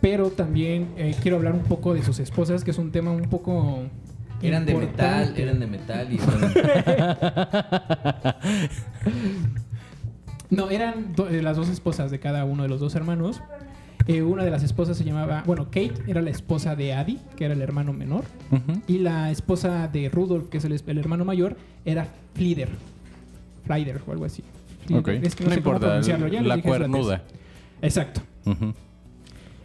Pero 0.00 0.30
también 0.30 0.88
eh, 0.96 1.14
quiero 1.20 1.38
hablar 1.38 1.54
un 1.54 1.64
poco 1.64 1.94
de 1.94 2.02
sus 2.02 2.20
esposas, 2.20 2.64
que 2.64 2.70
es 2.70 2.78
un 2.78 2.92
tema 2.92 3.10
un 3.10 3.28
poco... 3.28 3.82
Eran 4.40 4.64
de 4.64 4.74
metal, 4.74 5.34
eran 5.36 5.58
de 5.58 5.66
metal 5.66 6.12
y 6.12 6.18
No, 10.50 10.70
eran 10.70 11.14
do- 11.14 11.28
eh, 11.28 11.42
las 11.42 11.56
dos 11.56 11.68
esposas 11.68 12.10
de 12.10 12.18
cada 12.20 12.44
uno 12.44 12.62
de 12.62 12.68
los 12.68 12.80
dos 12.80 12.94
hermanos. 12.94 13.40
Eh, 14.06 14.22
una 14.22 14.42
de 14.42 14.50
las 14.50 14.62
esposas 14.62 14.96
se 14.96 15.04
llamaba, 15.04 15.42
bueno, 15.44 15.66
Kate 15.66 15.92
era 16.06 16.22
la 16.22 16.30
esposa 16.30 16.74
de 16.74 16.94
Adi, 16.94 17.18
que 17.36 17.44
era 17.44 17.52
el 17.52 17.60
hermano 17.60 17.92
menor. 17.92 18.24
Y 18.86 18.98
la 18.98 19.30
esposa 19.30 19.86
de 19.88 20.08
Rudolf, 20.08 20.48
que 20.48 20.56
es 20.58 20.64
el, 20.64 20.98
hermano 20.98 21.26
mayor, 21.26 21.56
era 21.84 22.08
Flieder. 22.34 22.70
Flieder 23.66 24.00
o 24.06 24.12
algo 24.12 24.24
así. 24.24 24.42
Flieder. 24.86 25.18
Ok. 25.18 25.24
Es 25.26 25.34
que 25.34 25.44
no 25.44 25.50
no, 25.50 25.54
sé 25.56 25.62
cómo 25.62 25.74
importa, 25.76 25.86
pronunciarlo. 25.88 26.28
Ya 26.28 26.40
la 26.40 26.62
cuernuda. 26.62 27.22
Exacto. 27.82 28.22
Ujú. 28.46 28.72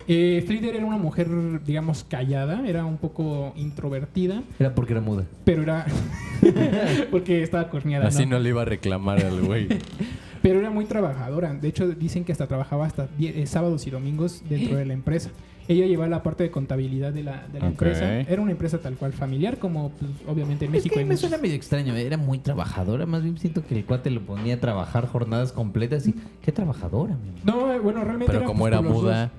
Eh, 0.09 0.43
Flieder 0.45 0.75
era 0.75 0.85
una 0.85 0.97
mujer, 0.97 1.29
digamos, 1.63 2.03
callada, 2.03 2.67
era 2.67 2.83
un 2.83 2.97
poco 2.97 3.53
introvertida, 3.55 4.43
era 4.59 4.75
porque 4.75 4.91
era 4.91 5.01
muda. 5.01 5.23
pero 5.45 5.61
era. 5.63 5.85
porque 7.11 7.41
estaba 7.43 7.69
corneada. 7.69 8.07
Así 8.07 8.25
¿no? 8.25 8.31
no 8.31 8.39
le 8.39 8.49
iba 8.49 8.63
a 8.63 8.65
reclamar 8.65 9.23
al 9.23 9.41
güey. 9.41 9.69
Pero 10.43 10.59
era 10.59 10.69
muy 10.69 10.85
trabajadora. 10.85 11.53
De 11.53 11.67
hecho, 11.69 11.87
dicen 11.87 12.23
que 12.25 12.31
hasta 12.33 12.45
trabajaba 12.47 12.85
hasta 12.85 13.07
die- 13.17 13.41
eh, 13.41 13.47
sábados 13.47 13.87
y 13.87 13.89
domingos 13.89 14.43
dentro 14.47 14.75
de 14.77 14.85
la 14.85 14.93
empresa. 14.93 15.31
Ella 15.69 15.85
llevaba 15.87 16.09
la 16.09 16.21
parte 16.21 16.43
de 16.43 16.51
contabilidad 16.51 17.13
de 17.13 17.23
la, 17.23 17.47
de 17.47 17.59
la 17.61 17.67
Ok. 17.67 17.71
empresa. 17.71 18.19
Era 18.19 18.41
una 18.41 18.51
empresa 18.51 18.79
tal 18.79 18.95
cual 18.95 19.13
familiar, 19.13 19.57
como 19.57 19.91
pues, 19.91 20.11
obviamente 20.27 20.65
en 20.65 20.71
Es 20.75 20.79
México 20.79 20.95
que 20.95 20.99
hay 20.99 21.05
me 21.05 21.13
muchos. 21.13 21.29
suena 21.29 21.41
medio 21.41 21.55
extraño, 21.55 21.95
era 21.95 22.17
muy 22.17 22.39
trabajadora, 22.39 23.05
más 23.05 23.23
bien 23.23 23.37
siento 23.37 23.65
que 23.65 23.73
el 23.79 23.85
cuate 23.85 24.09
lo 24.11 24.19
ponía 24.19 24.55
a 24.55 24.59
trabajar 24.59 25.07
jornadas 25.07 25.53
completas 25.53 26.05
y 26.05 26.13
qué 26.41 26.51
trabajadora, 26.51 27.15
mi 27.15 27.29
amor? 27.29 27.41
No, 27.45 27.73
eh, 27.73 27.79
bueno, 27.79 28.01
realmente. 28.03 28.25
Pero 28.25 28.39
era, 28.39 28.45
como 28.45 28.59
pues, 28.59 28.73
era 28.73 28.81
muda. 28.81 29.31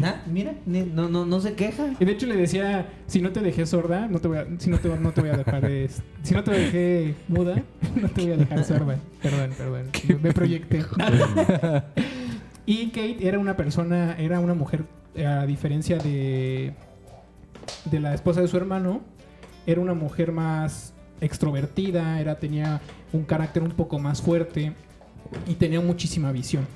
Na- 0.00 0.22
mira, 0.26 0.54
ni- 0.66 0.82
no, 0.84 1.08
no, 1.08 1.24
no 1.26 1.40
se 1.40 1.54
queja. 1.54 1.94
Y 2.00 2.04
de 2.04 2.12
hecho 2.12 2.26
le 2.26 2.36
decía, 2.36 2.88
si 3.06 3.20
no 3.20 3.30
te 3.32 3.40
dejé 3.40 3.64
sorda, 3.66 4.08
no 4.08 4.18
te 4.20 4.28
voy 4.28 4.38
a, 4.38 4.46
si 4.58 4.70
no 4.70 4.78
te, 4.78 4.88
no 4.88 5.12
te 5.12 5.20
voy 5.20 5.30
a 5.30 5.36
dejar, 5.36 5.64
es- 5.66 6.02
si 6.22 6.34
no 6.34 6.42
te 6.44 6.50
dejé 6.50 7.14
muda, 7.28 7.62
no 7.96 8.08
te 8.08 8.22
voy 8.22 8.32
a 8.32 8.36
dejar 8.36 8.64
sorda. 8.64 8.96
Perdón, 9.22 9.50
perdón, 9.56 9.86
me, 10.08 10.14
me 10.16 10.32
proyecté. 10.32 10.84
y 12.66 12.88
Kate 12.88 13.26
era 13.26 13.38
una 13.38 13.56
persona, 13.56 14.16
era 14.18 14.40
una 14.40 14.54
mujer, 14.54 14.84
a 15.26 15.46
diferencia 15.46 15.98
de, 15.98 16.74
de 17.86 18.00
la 18.00 18.14
esposa 18.14 18.40
de 18.40 18.48
su 18.48 18.56
hermano, 18.56 19.00
era 19.66 19.80
una 19.80 19.94
mujer 19.94 20.32
más 20.32 20.92
extrovertida, 21.20 22.20
era, 22.20 22.38
tenía 22.38 22.80
un 23.12 23.24
carácter 23.24 23.62
un 23.62 23.70
poco 23.72 23.98
más 23.98 24.22
fuerte 24.22 24.72
y 25.46 25.54
tenía 25.54 25.80
muchísima 25.80 26.30
visión. 26.32 26.66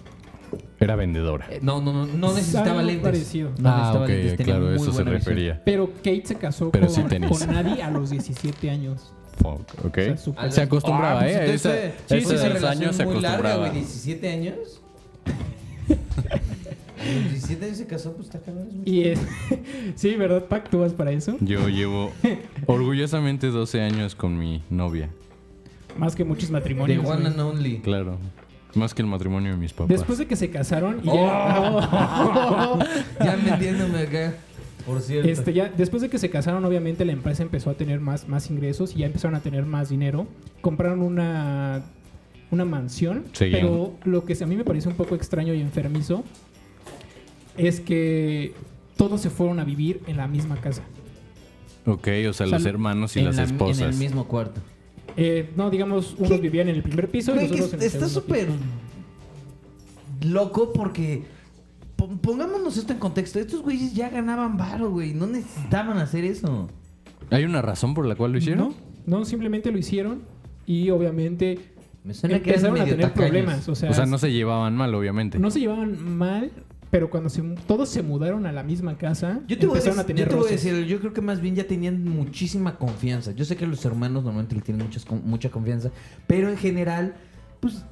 Era 0.81 0.97
vendedora. 0.97 1.47
Eh, 1.51 1.59
No, 1.63 1.81
no, 1.81 1.93
no, 1.93 2.07
no 2.07 2.35
necesitaba 2.35 2.71
Algo 2.81 2.83
lentes. 2.83 3.03
parecido. 3.03 3.51
No 3.59 3.69
ah, 3.69 3.77
necesitaba 3.79 4.05
ok, 4.05 4.09
lentes, 4.09 4.37
tenía 4.37 4.55
claro, 4.55 4.67
muy 4.67 4.75
eso 4.77 4.85
se 4.85 4.91
buena 4.91 5.11
visión. 5.13 5.35
refería. 5.35 5.63
Pero 5.65 5.91
Kate 5.97 6.23
se 6.27 6.35
casó 6.37 6.71
Pero 6.71 6.87
con, 6.87 6.95
sí 6.95 7.03
tenis. 7.05 7.31
con 7.39 7.51
Nadie 7.53 7.83
a 7.83 7.91
los 7.91 8.11
17 8.11 8.71
años. 8.71 9.13
Fuck, 9.39 9.85
ok. 9.85 9.87
O 9.87 9.93
sea, 9.95 10.17
súper- 10.17 10.53
se 10.53 10.61
acostumbraba, 10.63 11.21
Ah, 11.21 11.23
pues 11.23 11.33
¿eh? 11.33 11.37
A 11.39 11.45
entonces, 11.45 11.65
esa- 11.67 11.93
sí, 12.09 12.15
a 12.15 12.19
sí, 12.19 12.35
esos 12.35 12.43
relación 12.43 12.83
años 12.83 12.97
se 12.97 13.05
muy 13.07 13.15
larga, 13.15 13.29
acostumbraba. 13.29 13.59
güey, 13.69 13.73
17 13.81 14.31
años. 14.31 14.81
A 15.87 17.05
los 17.23 17.31
17 17.31 17.65
años 17.65 17.77
se 17.79 17.87
casó, 17.87 18.13
pues 18.13 18.27
está 18.29 18.41
cabrón. 18.41 18.69
es 18.69 18.75
mucho 18.75 18.91
Y 18.91 19.05
es, 19.05 19.19
sí, 19.97 20.15
¿verdad, 20.17 20.45
Pac? 20.45 20.69
¿Tú 20.71 20.81
vas 20.81 20.93
para 20.93 21.11
eso? 21.13 21.37
Yo 21.41 21.69
llevo 21.69 22.13
orgullosamente 22.67 23.49
12 23.49 23.81
años 23.81 24.15
con 24.15 24.39
mi 24.39 24.63
novia. 24.71 25.09
Más 25.97 26.15
que 26.15 26.25
muchos 26.25 26.47
The 26.47 26.53
matrimonios. 26.53 27.05
one 27.05 27.17
güey. 27.23 27.27
and 27.27 27.41
only. 27.41 27.79
Claro. 27.81 28.19
Más 28.75 28.95
que 28.95 29.03
el 29.03 29.09
matrimonio 29.09 29.51
de 29.53 29.57
mis 29.59 29.73
papás. 29.73 29.89
Después 29.89 30.19
de 30.19 30.27
que 30.27 30.37
se 30.37 30.51
casaron 30.51 31.01
y 31.05 31.09
Oh. 31.09 32.79
ya... 32.79 32.79
Ya 33.25 33.37
metiéndome 33.37 33.99
acá. 34.01 34.35
Por 34.87 35.01
cierto. 35.01 35.29
Este, 35.29 35.53
ya, 35.53 35.69
después 35.77 36.03
de 36.03 36.09
que 36.09 36.19
se 36.19 36.29
casaron, 36.31 36.65
obviamente 36.65 37.05
la 37.05 37.13
empresa 37.13 37.43
empezó 37.43 37.71
a 37.71 37.75
tener 37.75 38.01
más, 38.01 38.29
más 38.29 38.51
ingresos 38.51 38.97
y 38.97 39.01
ya 39.01 39.07
empezaron 39.07 39.35
a 39.37 39.41
tener 39.41 39.65
más 39.65 39.91
dinero. 39.91 40.27
Compraron 40.61 41.03
una, 41.03 41.83
una 42.51 42.65
mansión, 42.65 43.25
Seguían. 43.33 43.61
pero 43.61 43.93
lo 44.05 44.25
que 44.25 44.37
a 44.43 44.47
mí 44.47 44.57
me 44.57 44.65
parece 44.65 44.89
un 44.89 44.95
poco 44.95 45.15
extraño 45.15 45.55
y 45.55 45.61
enfermizo 45.61 46.25
es 47.57 47.81
que 47.81 48.55
todos 48.97 49.21
se 49.21 49.31
fueron 49.31 49.61
a 49.61 49.65
vivir 49.65 50.01
en 50.07 50.17
la 50.17 50.27
misma 50.27 50.57
casa. 50.57 50.83
Ok, 51.87 52.09
o 52.09 52.09
sea, 52.09 52.31
O 52.31 52.33
sea, 52.33 52.47
los 52.47 52.65
hermanos 52.67 53.17
y 53.17 53.23
las 53.23 53.37
la- 53.37 53.43
esposas. 53.45 53.83
en 53.83 53.91
el 53.91 53.97
mismo 53.97 54.25
cuarto. 54.27 54.61
Eh, 55.17 55.51
no, 55.57 55.71
digamos, 55.71 56.15
unos 56.19 56.31
¿Qué? 56.33 56.39
vivían 56.39 56.69
en 56.69 56.77
el 56.77 56.83
primer 56.83 57.09
piso 57.11 57.33
y 57.35 57.41
los 57.41 57.49
que 57.49 57.55
otros 57.55 57.73
en 57.75 57.81
el 57.81 57.87
está 57.87 58.09
súper 58.09 58.49
loco 60.25 60.73
porque 60.73 61.25
po- 61.97 62.09
pongámonos 62.21 62.77
esto 62.77 62.93
en 62.93 62.99
contexto. 62.99 63.39
Estos 63.39 63.63
güeyes 63.63 63.95
ya 63.95 64.09
ganaban 64.09 64.57
varo, 64.57 64.91
güey. 64.91 65.15
No 65.15 65.27
necesitaban 65.27 65.99
hacer 65.99 66.25
eso. 66.25 66.69
¿Hay 67.31 67.45
una 67.45 67.63
razón 67.63 67.95
por 67.95 68.07
la 68.07 68.15
cual 68.15 68.33
lo 68.33 68.39
hicieron? 68.39 68.75
No, 69.07 69.19
no, 69.19 69.25
simplemente 69.25 69.71
lo 69.73 69.79
hicieron 69.79 70.23
y 70.67 70.91
obviamente 70.91 71.59
Me 72.05 72.15
suena 72.15 72.41
que 72.41 72.51
eran 72.51 72.67
empezaron 72.67 72.81
a 72.81 72.85
tener 72.85 73.01
tacaños. 73.07 73.29
problemas. 73.31 73.69
O 73.69 73.75
sea, 73.75 73.91
O 73.91 73.95
sea, 73.95 74.07
no 74.07 74.19
se 74.19 74.31
llevaban 74.33 74.77
mal, 74.77 74.95
obviamente. 74.95 75.39
no 75.39 75.51
se 75.51 75.61
llevaban 75.61 76.17
mal, 76.19 76.53
pero 76.93 77.09
cuando 77.09 77.31
se, 77.31 77.41
todos 77.67 77.89
se 77.89 78.03
mudaron 78.03 78.45
a 78.45 78.53
la 78.53 78.63
misma 78.63 78.99
casa, 78.99 79.41
Yo 79.49 79.59
te, 79.59 79.65
voy 79.67 79.77
a, 79.77 79.79
empezaron 79.79 79.99
a 79.99 80.03
dec- 80.03 80.07
tener 80.09 80.25
yo 80.25 80.29
te 80.29 80.37
voy 80.37 80.49
a 80.49 80.51
decir, 80.51 80.85
yo 80.85 81.01
creo 81.01 81.15
que 81.15 81.23
más 81.23 81.41
bien 81.41 81.55
ya 81.57 81.67
tenían 81.67 82.05
muchísima 82.05 82.77
confianza. 82.77 83.33
Yo 83.33 83.47
sé 83.47 83.57
que 83.57 83.67
los 83.67 83.83
hermanos 83.87 84.25
normalmente 84.25 84.55
le 84.55 84.61
tienen 84.61 84.85
muchas 84.85 85.07
mucha 85.25 85.49
confianza, 85.51 85.91
pero 86.27 86.51
en 86.51 86.59
general, 86.59 87.15
pues 87.61 87.83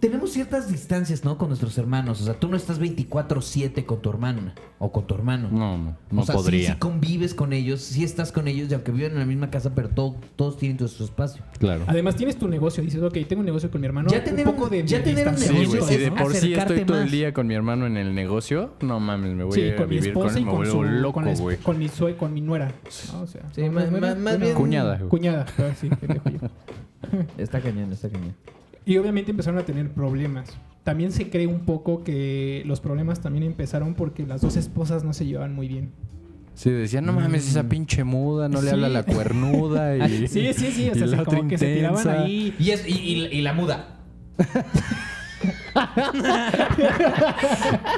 tenemos 0.00 0.30
ciertas 0.30 0.70
distancias, 0.70 1.24
¿no? 1.24 1.38
Con 1.38 1.48
nuestros 1.48 1.76
hermanos. 1.78 2.20
O 2.20 2.24
sea, 2.24 2.34
tú 2.34 2.48
no 2.48 2.56
estás 2.56 2.80
24-7 2.80 3.84
con 3.84 4.00
tu 4.00 4.10
hermana 4.10 4.54
o 4.78 4.92
con 4.92 5.06
tu 5.06 5.14
hermano. 5.14 5.48
No, 5.50 5.76
no, 5.78 5.96
no 6.10 6.22
o 6.22 6.24
sea, 6.24 6.34
sí- 6.34 6.38
podría. 6.40 6.72
Sí, 6.74 6.78
convives 6.78 7.34
con 7.34 7.52
ellos, 7.52 7.80
sí 7.82 8.04
estás 8.04 8.30
con 8.32 8.46
ellos, 8.48 8.70
y 8.70 8.74
aunque 8.74 8.92
viven 8.92 9.12
en 9.12 9.18
la 9.18 9.24
misma 9.24 9.50
casa, 9.50 9.74
pero 9.74 9.88
todo- 9.88 10.16
todos 10.36 10.56
tienen 10.56 10.86
su 10.88 11.04
espacio. 11.04 11.42
Claro. 11.58 11.84
Además 11.86 12.16
tienes 12.16 12.36
tu 12.38 12.48
negocio, 12.48 12.82
dices, 12.82 13.02
ok, 13.02 13.14
tengo 13.28 13.40
un 13.40 13.46
negocio 13.46 13.70
con 13.70 13.80
mi 13.80 13.86
hermano, 13.86 14.08
Ya 14.10 14.22
tener 14.22 14.46
un 14.46 14.54
poco 14.54 14.68
de 14.68 14.84
ya 14.86 14.98
de 14.98 15.04
tener 15.04 15.28
un 15.28 15.36
Sí, 15.36 15.52
negocio 15.52 15.80
güey, 15.80 15.92
si 15.92 15.96
de 15.98 16.10
por 16.12 16.34
sí 16.34 16.54
estoy 16.54 16.84
todo 16.84 17.00
el 17.02 17.10
día 17.10 17.32
con 17.34 17.46
mi 17.46 17.54
hermano 17.54 17.86
en 17.86 17.96
el 17.96 18.14
negocio, 18.14 18.74
no 18.80 19.00
mames, 19.00 19.34
me 19.34 19.44
voy 19.44 19.52
Sí, 19.60 19.68
a 19.70 19.76
con 19.76 19.88
mi 19.88 19.96
vivir 19.96 20.12
con 20.12 20.22
esposa 20.26 20.36
él, 20.38 20.42
y 20.42 20.44
me 20.46 20.52
con, 20.52 20.66
su, 20.66 20.82
loco, 20.84 21.20
con, 21.22 21.56
con 21.62 21.78
mi 21.78 21.88
sue- 21.88 22.16
con 22.16 22.32
mi 22.34 22.40
nuera. 22.40 22.72
¿no? 23.12 23.22
O 23.22 23.26
sea, 23.26 23.42
Sí, 23.52 23.62
no, 23.62 23.72
más- 23.72 23.90
más- 23.90 24.16
más 24.18 24.38
bien- 24.38 24.54
Cuñada, 24.54 24.96
güey. 24.98 25.08
Cuñada, 25.08 25.46
sí, 25.80 25.88
yo. 25.88 26.48
Está 27.36 27.60
cañón, 27.60 27.92
está 27.92 28.08
cañón. 28.08 28.34
Y 28.88 28.96
obviamente 28.96 29.30
empezaron 29.32 29.60
a 29.60 29.64
tener 29.66 29.90
problemas. 29.90 30.48
También 30.82 31.12
se 31.12 31.28
cree 31.28 31.46
un 31.46 31.60
poco 31.66 32.02
que 32.02 32.62
los 32.64 32.80
problemas 32.80 33.20
también 33.20 33.44
empezaron 33.44 33.94
porque 33.94 34.26
las 34.26 34.40
dos 34.40 34.56
esposas 34.56 35.04
no 35.04 35.12
se 35.12 35.26
llevaban 35.26 35.54
muy 35.54 35.68
bien. 35.68 35.90
Sí, 36.54 36.70
decían, 36.70 37.04
no 37.04 37.12
mames, 37.12 37.46
esa 37.46 37.68
pinche 37.68 38.02
muda, 38.02 38.48
no 38.48 38.62
le 38.62 38.70
habla 38.70 38.88
la 38.88 39.02
cuernuda 39.02 39.94
y... 40.08 40.26
Sí, 40.28 40.54
sí, 40.54 40.70
sí, 40.72 40.88
o 40.88 40.96
y 40.96 40.98
sea, 40.98 41.06
la 41.06 41.24
como 41.24 41.46
que 41.48 41.58
se 41.58 41.74
tiraban 41.74 42.08
ahí. 42.08 42.54
Y, 42.58 42.70
es, 42.70 42.88
y, 42.88 42.92
y- 42.94 43.26
y 43.26 43.42
la 43.42 43.52
muda. 43.52 43.98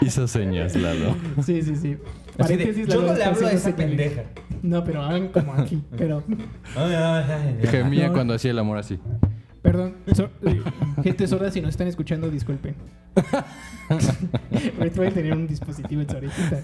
Hizo 0.02 0.26
señas, 0.26 0.74
Lalo. 0.76 1.16
Sí, 1.44 1.62
sí, 1.62 1.76
sí. 1.76 1.96
Paréntesis, 2.36 2.86
yo 2.88 3.02
no 3.02 3.14
le 3.14 3.24
hablo 3.24 3.46
a 3.46 3.52
esa 3.52 3.74
pendeja. 3.76 4.22
No, 4.62 4.82
pero 4.84 5.02
hagan 5.02 5.28
como 5.28 5.54
aquí. 5.54 5.82
Pero, 5.96 6.22
Gemía 7.70 8.08
No. 8.08 8.12
cuando 8.12 8.34
hacía 8.34 8.50
el 8.50 8.58
amor 8.58 8.78
así. 8.78 8.98
Perdón, 9.62 9.94
so- 10.14 10.30
gente 11.02 11.26
sorda, 11.26 11.50
si 11.50 11.60
nos 11.60 11.70
están 11.70 11.86
escuchando, 11.88 12.30
disculpen. 12.30 12.74
Ahorita 14.78 14.96
voy 14.96 15.06
a 15.06 15.12
tener 15.12 15.32
un 15.32 15.46
dispositivo 15.46 16.02
en 16.02 16.08
su 16.08 16.16
orejita. 16.16 16.60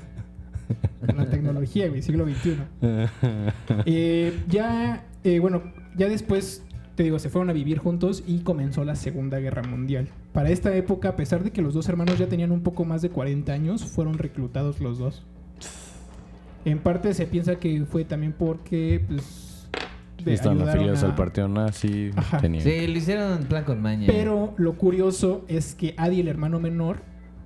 La 1.14 1.28
tecnología, 1.30 1.88
güey, 1.88 2.02
siglo 2.02 2.26
XXI. 2.26 2.56
Eh, 3.86 4.38
ya, 4.48 5.04
eh, 5.24 5.38
bueno, 5.38 5.62
ya 5.96 6.08
después, 6.08 6.64
te 6.94 7.02
digo, 7.02 7.18
se 7.18 7.28
fueron 7.30 7.50
a 7.50 7.52
vivir 7.52 7.78
juntos 7.78 8.24
y 8.26 8.40
comenzó 8.40 8.84
la 8.84 8.96
Segunda 8.96 9.38
Guerra 9.38 9.62
Mundial. 9.62 10.08
Para 10.32 10.50
esta 10.50 10.74
época, 10.74 11.10
a 11.10 11.16
pesar 11.16 11.44
de 11.44 11.50
que 11.52 11.62
los 11.62 11.74
dos 11.74 11.88
hermanos 11.88 12.18
ya 12.18 12.26
tenían 12.28 12.50
un 12.52 12.62
poco 12.62 12.84
más 12.84 13.02
de 13.02 13.10
40 13.10 13.52
años, 13.52 13.84
fueron 13.84 14.18
reclutados 14.18 14.80
los 14.80 14.98
dos. 14.98 15.24
En 16.64 16.78
parte 16.80 17.14
se 17.14 17.26
piensa 17.26 17.56
que 17.56 17.84
fue 17.84 18.04
también 18.04 18.34
porque, 18.36 19.04
pues, 19.06 19.45
de- 20.30 20.34
Estaban 20.34 20.60
afiliados 20.68 21.02
a- 21.02 21.06
al 21.06 21.14
partido 21.14 21.48
nazi. 21.48 22.10
Ajá. 22.16 22.38
tenían- 22.40 22.62
Sí, 22.62 22.86
lo 22.86 22.98
hicieron 22.98 23.38
en 23.40 23.44
plan 23.46 23.64
con 23.64 23.80
maña. 23.80 24.06
Pero 24.06 24.52
lo 24.58 24.74
curioso 24.74 25.44
es 25.48 25.74
que 25.74 25.94
Adi, 25.96 26.20
el 26.20 26.28
hermano 26.28 26.60
menor, 26.60 26.98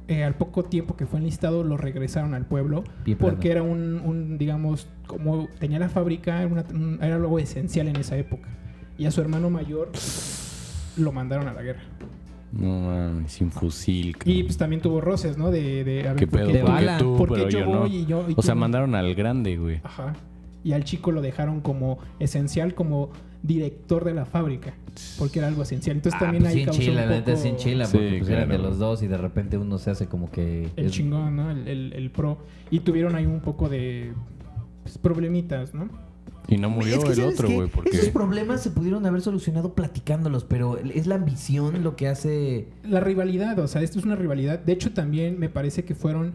eh, 0.08 0.24
al 0.24 0.34
poco 0.34 0.64
tiempo 0.64 0.96
que 0.96 1.06
fue 1.06 1.20
enlistado, 1.20 1.62
lo 1.62 1.76
regresaron 1.76 2.34
al 2.34 2.44
pueblo. 2.46 2.82
Bien 3.04 3.16
porque 3.18 3.50
plano. 3.50 3.68
era 3.68 3.72
un, 3.74 4.00
un, 4.04 4.38
digamos, 4.38 4.88
como 5.06 5.48
tenía 5.60 5.78
la 5.78 5.88
fábrica, 5.88 6.42
era, 6.42 6.46
una- 6.52 6.64
un- 6.74 6.98
era 7.00 7.14
algo 7.16 7.38
esencial 7.38 7.86
en 7.88 7.96
esa 7.96 8.16
época. 8.16 8.48
Y 8.98 9.06
a 9.06 9.10
su 9.12 9.20
hermano 9.20 9.48
mayor 9.50 9.90
lo 10.96 11.12
mandaron 11.12 11.48
a 11.48 11.52
la 11.54 11.62
guerra. 11.62 11.80
No 12.52 12.80
mames, 12.80 13.30
sin 13.32 13.50
fusil. 13.52 14.16
cabrón. 14.18 14.36
Y 14.36 14.42
pues 14.42 14.56
también 14.56 14.82
tuvo 14.82 15.00
roces, 15.00 15.38
¿no? 15.38 15.52
De, 15.52 15.84
de 15.84 16.00
a 16.08 16.14
ver, 16.14 16.16
¿Qué 16.16 16.26
¿por 16.26 16.40
pedo? 16.40 16.48
qué 16.48 16.54
de 16.54 16.58
tú- 16.60 16.66
¿Por 16.66 16.76
qué 16.78 16.84
bala? 16.86 16.98
tú, 16.98 17.26
pero 17.28 17.48
yo 17.48 17.58
yo 17.60 17.66
no? 17.66 17.78
voy 17.82 17.96
y 17.96 18.06
yo- 18.06 18.24
y 18.28 18.34
O 18.36 18.42
sea, 18.42 18.54
tú 18.54 18.60
mandaron 18.60 18.94
al 18.96 19.14
grande, 19.14 19.56
güey. 19.56 19.80
Ajá. 19.84 20.14
Y 20.64 20.72
al 20.72 20.84
chico 20.84 21.10
lo 21.12 21.22
dejaron 21.22 21.60
como 21.60 21.98
esencial, 22.18 22.74
como 22.74 23.10
director 23.42 24.04
de 24.04 24.12
la 24.14 24.26
fábrica. 24.26 24.74
Porque 25.18 25.38
era 25.38 25.48
algo 25.48 25.62
esencial. 25.62 25.96
Entonces 25.96 26.20
Ah, 26.20 26.24
también 26.24 26.42
pues 26.44 26.54
ahí 26.54 26.64
causó 26.64 26.80
Chile, 26.80 26.90
un 26.92 27.24
poco 27.24 27.56
Chile, 27.56 27.84
Sí, 27.86 27.92
porque 27.96 28.16
pues 28.18 28.30
eran 28.30 28.48
de 28.50 28.58
los 28.58 28.78
dos 28.78 29.02
y 29.02 29.06
de 29.06 29.16
repente 29.16 29.56
uno 29.56 29.78
se 29.78 29.90
hace 29.90 30.06
como 30.06 30.30
que. 30.30 30.68
el 30.76 30.86
es- 30.86 30.92
chingón, 30.92 31.36
¿no? 31.36 31.50
El, 31.50 31.66
el- 31.68 31.92
el 31.94 32.10
pro. 32.10 32.38
Y 32.70 32.80
tuvieron 32.80 33.14
ahí 33.14 33.24
un 33.26 33.40
poco 33.40 33.68
de 33.68 34.12
pues, 34.82 34.98
problemitas, 34.98 35.72
¿no? 35.74 35.88
Y 36.48 36.56
no 36.58 36.68
murió 36.68 36.96
Es 36.96 37.04
que, 37.04 37.10
el 37.10 37.16
¿sabes 37.16 37.34
otro, 37.40 37.50
güey. 37.50 37.68
Porque... 37.68 37.90
Esos 37.96 38.08
problemas 38.08 38.60
se 38.62 38.70
pudieron 38.70 39.06
haber 39.06 39.20
solucionado 39.22 39.74
platicándolos, 39.74 40.42
pero 40.44 40.78
es 40.78 41.06
la 41.06 41.14
ambición 41.14 41.84
lo 41.84 41.94
que 41.94 42.08
hace. 42.08 42.66
La 42.82 42.98
rivalidad, 43.00 43.58
o 43.60 43.68
sea, 43.68 43.82
esto 43.82 43.98
es 44.00 44.04
una 44.04 44.16
rivalidad. 44.16 44.58
De 44.58 44.72
hecho, 44.72 44.92
también 44.92 45.38
me 45.38 45.48
parece 45.48 45.84
que 45.84 45.94
fueron 45.94 46.32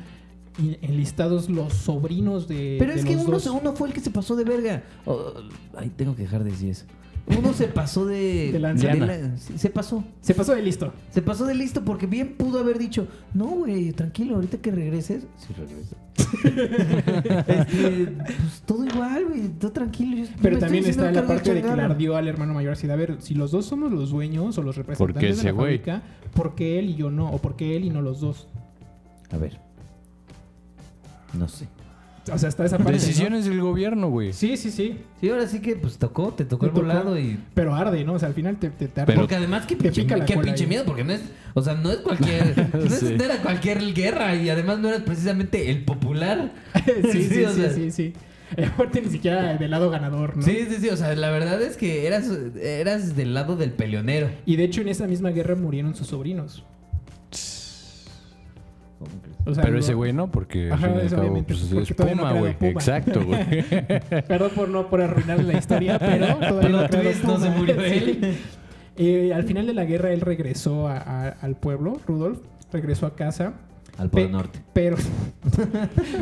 enlistados 0.82 1.50
los 1.50 1.74
sobrinos 1.74 2.48
de. 2.48 2.78
Pero 2.80 2.94
de 2.94 3.00
es 3.00 3.06
que 3.06 3.16
los 3.16 3.46
uno, 3.46 3.60
uno 3.62 3.74
fue 3.74 3.90
el 3.90 3.94
que 3.94 4.00
se 4.00 4.10
pasó 4.12 4.36
de 4.36 4.44
verga. 4.44 4.84
Oh, 5.06 5.34
ay, 5.78 5.92
tengo 5.96 6.16
que 6.16 6.24
dejar 6.24 6.44
de 6.44 6.52
decir 6.52 6.70
eso. 6.70 6.86
Uno 7.28 7.54
se 7.54 7.68
pasó 7.68 8.06
de. 8.06 8.52
De 8.52 8.60
lanza. 8.60 8.94
la- 8.94 9.36
se 9.38 9.70
pasó. 9.72 10.04
Se 10.22 10.36
pasó 10.36 10.54
de 10.54 10.62
listo. 10.62 10.94
Se 11.10 11.24
pasó 11.24 11.46
de 11.46 11.56
listo 11.56 11.84
porque 11.84 12.06
bien 12.06 12.36
pudo 12.38 12.60
haber 12.60 12.78
dicho, 12.78 13.08
no, 13.34 13.46
güey, 13.48 13.92
tranquilo, 13.94 14.36
ahorita 14.36 14.60
que 14.60 14.70
regreses. 14.72 15.26
Sí, 15.38 15.54
regreso. 15.58 15.96
Este, 17.48 18.08
pues 18.26 18.64
todo 18.66 18.86
igual, 18.86 19.26
güey, 19.28 19.48
todo 19.60 19.72
tranquilo. 19.72 20.18
yo- 20.18 20.26
Pero 20.42 20.60
también 20.60 20.86
está 20.86 21.12
la 21.12 21.26
parte 21.26 21.54
de 21.54 21.62
que 21.62 21.76
le 21.76 21.82
ardió 21.82 22.16
al 22.16 22.28
hermano 22.28 22.54
mayor 22.54 22.74
así 22.74 22.88
de, 22.88 22.94
a 22.94 22.96
ver, 22.96 23.18
si 23.20 23.34
los 23.34 23.52
dos 23.52 23.66
somos 23.66 23.92
los 23.92 24.12
dueños 24.12 24.58
o 24.58 24.62
los 24.62 24.76
representantes 24.76 25.22
de 25.22 25.30
ese 25.30 25.44
la 25.46 25.52
güey? 25.52 25.78
fábrica, 25.80 26.04
¿por 26.34 26.56
qué 26.56 26.80
él 26.80 26.90
y 26.92 26.96
yo 26.96 27.10
no? 27.12 27.30
¿O 27.32 27.40
por 27.40 27.56
qué 27.56 27.76
él 27.76 27.86
y 27.86 27.90
no 27.90 28.02
los 28.02 28.20
dos? 28.22 28.48
A 29.32 29.38
ver. 29.38 29.60
No 31.38 31.48
sé. 31.48 31.68
O 32.32 32.40
sea, 32.40 32.50
está 32.50 32.66
esa 32.66 32.78
parte, 32.78 32.92
¿no? 32.94 32.98
Decisiones 32.98 33.46
del 33.46 33.62
gobierno, 33.62 34.10
güey. 34.10 34.34
Sí, 34.34 34.58
sí, 34.58 34.72
sí. 34.72 34.98
Sí, 35.22 35.30
ahora 35.30 35.46
sí 35.48 35.60
que 35.60 35.76
pues 35.76 36.00
tocó, 36.00 36.34
te 36.34 36.44
tocó 36.44 36.62
Te 36.66 36.70
el 36.70 36.74
tocó. 36.74 36.88
volado 36.88 37.20
y. 37.20 37.40
Pero 37.54 37.76
arde, 37.76 38.04
¿no? 38.04 38.14
O 38.14 38.20
sea, 38.20 38.30
al 38.30 38.34
final 38.34 38.58
te, 38.58 38.72
te, 38.72 38.88
te 38.88 39.02
arde. 39.02 39.12
Pero- 39.14 39.22
Porque 39.22 39.36
además, 39.36 39.68
qué 39.68 39.76
te 39.76 39.92
pinche, 39.92 40.08
qué 40.26 40.38
pinche 40.38 40.64
ahí. 40.64 40.68
miedo, 40.70 40.86
porque 40.86 41.04
no 41.04 41.14
es. 41.14 41.22
O 41.54 41.62
sea, 41.62 41.76
no 41.76 41.92
es 41.92 41.98
cualquier. 41.98 42.70
no, 42.74 42.80
es- 42.84 42.94
Sí. 43.00 43.14
no 43.16 43.24
era 43.24 43.38
cualquier 43.44 43.94
guerra 43.94 44.34
y 44.36 44.50
además 44.50 44.80
no 44.80 44.90
eras 44.90 45.04
precisamente 45.04 45.70
el 45.70 45.86
popular. 45.86 46.52
sí, 47.12 47.24
sí, 47.30 47.44
o 47.44 47.52
sí, 47.52 47.62
sea. 47.62 47.70
sí, 47.72 47.92
sí. 47.92 48.14
Eh, 48.58 48.66
Aparte 48.66 49.02
ni 49.02 49.10
siquiera 49.12 49.56
del 49.58 49.70
lado 49.70 49.92
ganador, 49.92 50.36
¿no? 50.38 50.42
Sí, 50.44 50.66
sí, 50.68 50.78
sí. 50.80 50.90
O 50.90 50.98
sea, 50.98 51.14
la 51.16 51.30
verdad 51.30 51.62
es 51.62 51.78
que 51.78 52.08
eras, 52.08 52.28
eras 52.60 53.16
del 53.16 53.36
lado 53.36 53.56
del 53.56 53.72
peleonero. 53.72 54.30
Y 54.48 54.56
de 54.56 54.64
hecho 54.64 54.82
en 54.82 54.88
esa 54.88 55.06
misma 55.06 55.30
guerra 55.30 55.56
murieron 55.56 55.94
sus 55.94 56.08
sobrinos. 56.08 56.64
¿Cómo 59.00 59.12
crees? 59.22 59.35
O 59.46 59.54
sea, 59.54 59.64
Pero 59.64 59.78
ese 59.78 59.94
güey 59.94 60.12
no, 60.12 60.32
porque 60.32 60.72
Ajá, 60.72 60.88
al 60.88 60.94
fin 61.02 61.08
y 61.08 61.10
cabo, 61.10 61.44
pues, 61.46 61.60
porque 61.72 61.84
es 61.84 61.94
Puma, 62.16 62.32
güey. 62.34 62.56
Exacto, 62.62 63.24
güey. 63.24 63.46
Perdón 64.28 64.52
por 64.56 64.70
no 64.70 64.90
por 64.90 65.02
arruinar 65.02 65.44
la 65.44 65.54
historia, 65.58 66.00
pero 66.00 66.36
todavía 66.38 66.88
Plot 66.88 67.24
no, 67.24 67.34
no 67.34 67.40
se 67.40 67.50
murió 67.52 67.76
Sí. 67.80 67.86
él. 67.94 68.38
Eh, 68.98 69.34
al 69.34 69.44
final 69.44 69.68
de 69.68 69.74
la 69.74 69.86
guerra 69.86 70.12
él 70.12 70.22
regresó 70.22 70.88
a- 70.88 70.98
a- 70.98 71.30
al 71.30 71.56
pueblo, 71.58 72.00
Rudolf, 72.08 72.40
regresó 72.72 73.06
a 73.06 73.16
casa. 73.16 73.54
Al 73.98 74.10
Polo 74.10 74.30
Norte. 74.30 74.60
Pero, 74.74 74.98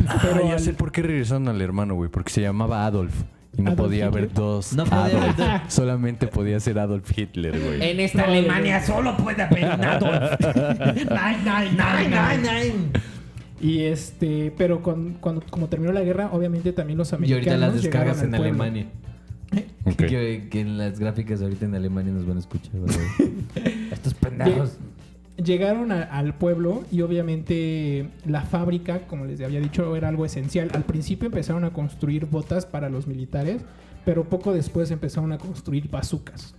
Ah, 0.07 0.19
pero 0.21 0.45
ya 0.47 0.53
al- 0.53 0.59
sé 0.59 0.73
por 0.73 0.91
qué 0.91 1.01
regresaron 1.01 1.47
al 1.47 1.61
hermano, 1.61 1.95
güey. 1.95 2.09
Porque 2.09 2.31
se 2.31 2.41
llamaba 2.41 2.85
Adolf. 2.85 3.13
Y 3.57 3.61
no 3.61 3.71
Adolf 3.71 3.87
podía 3.87 4.05
haber 4.07 4.33
dos 4.33 4.73
No 4.73 4.83
podía 4.85 5.05
Adolf. 5.05 5.39
haber 5.39 5.61
Solamente 5.71 6.27
podía 6.27 6.59
ser 6.59 6.79
Adolf 6.79 7.17
Hitler, 7.17 7.59
güey. 7.59 7.83
En 7.91 7.99
esta 7.99 8.19
No, 8.25 8.31
Alemania 8.33 8.79
no. 8.79 8.85
solo 8.87 9.15
puede 9.17 9.41
haber 9.43 9.63
un 9.65 9.85
Adolf. 9.85 10.39
Nein, 10.95 11.37
nein, 11.45 11.77
nein, 11.77 12.41
nein. 12.41 12.91
y 13.61 13.81
este, 13.83 14.51
pero 14.57 14.81
con- 14.81 15.13
cuando 15.19 15.41
como 15.49 15.67
terminó 15.67 15.91
la 15.93 16.01
guerra, 16.01 16.29
obviamente 16.31 16.73
también 16.73 16.97
los 16.97 17.11
Y 17.11 17.15
americanos 17.15 17.47
ahorita 17.47 17.57
las 17.67 17.73
descargas 17.81 18.15
llegaron 18.21 18.29
en 18.29 18.35
al 18.35 18.41
pueblo. 18.41 18.63
Alemania. 18.63 18.87
Ok. 19.85 19.95
Que, 19.97 20.47
que 20.49 20.61
en 20.61 20.77
las 20.79 20.97
gráficas 20.97 21.41
ahorita 21.43 21.65
en 21.65 21.75
Alemania 21.75 22.11
nos 22.11 22.25
van 22.25 22.37
a 22.37 22.39
escuchar. 22.39 22.71
¿verdad? 22.73 22.97
Estos 23.91 24.13
pendejos. 24.15 24.77
Llegaron 25.37 25.91
a- 25.91 26.03
al 26.03 26.35
pueblo 26.35 26.83
y 26.91 27.01
obviamente 27.01 28.09
la 28.25 28.41
fábrica, 28.43 28.99
como 29.07 29.25
les 29.25 29.41
había 29.41 29.59
dicho, 29.59 29.95
era 29.95 30.09
algo 30.09 30.25
esencial. 30.25 30.69
Al 30.73 30.83
principio 30.83 31.25
empezaron 31.27 31.63
a 31.63 31.71
construir 31.73 32.25
botas 32.27 32.65
para 32.67 32.89
los 32.89 33.07
militares, 33.07 33.61
pero 34.05 34.25
poco 34.25 34.53
después 34.53 34.91
empezaron 34.91 35.31
a 35.31 35.37
construir 35.39 35.89
bazucas. 35.89 36.53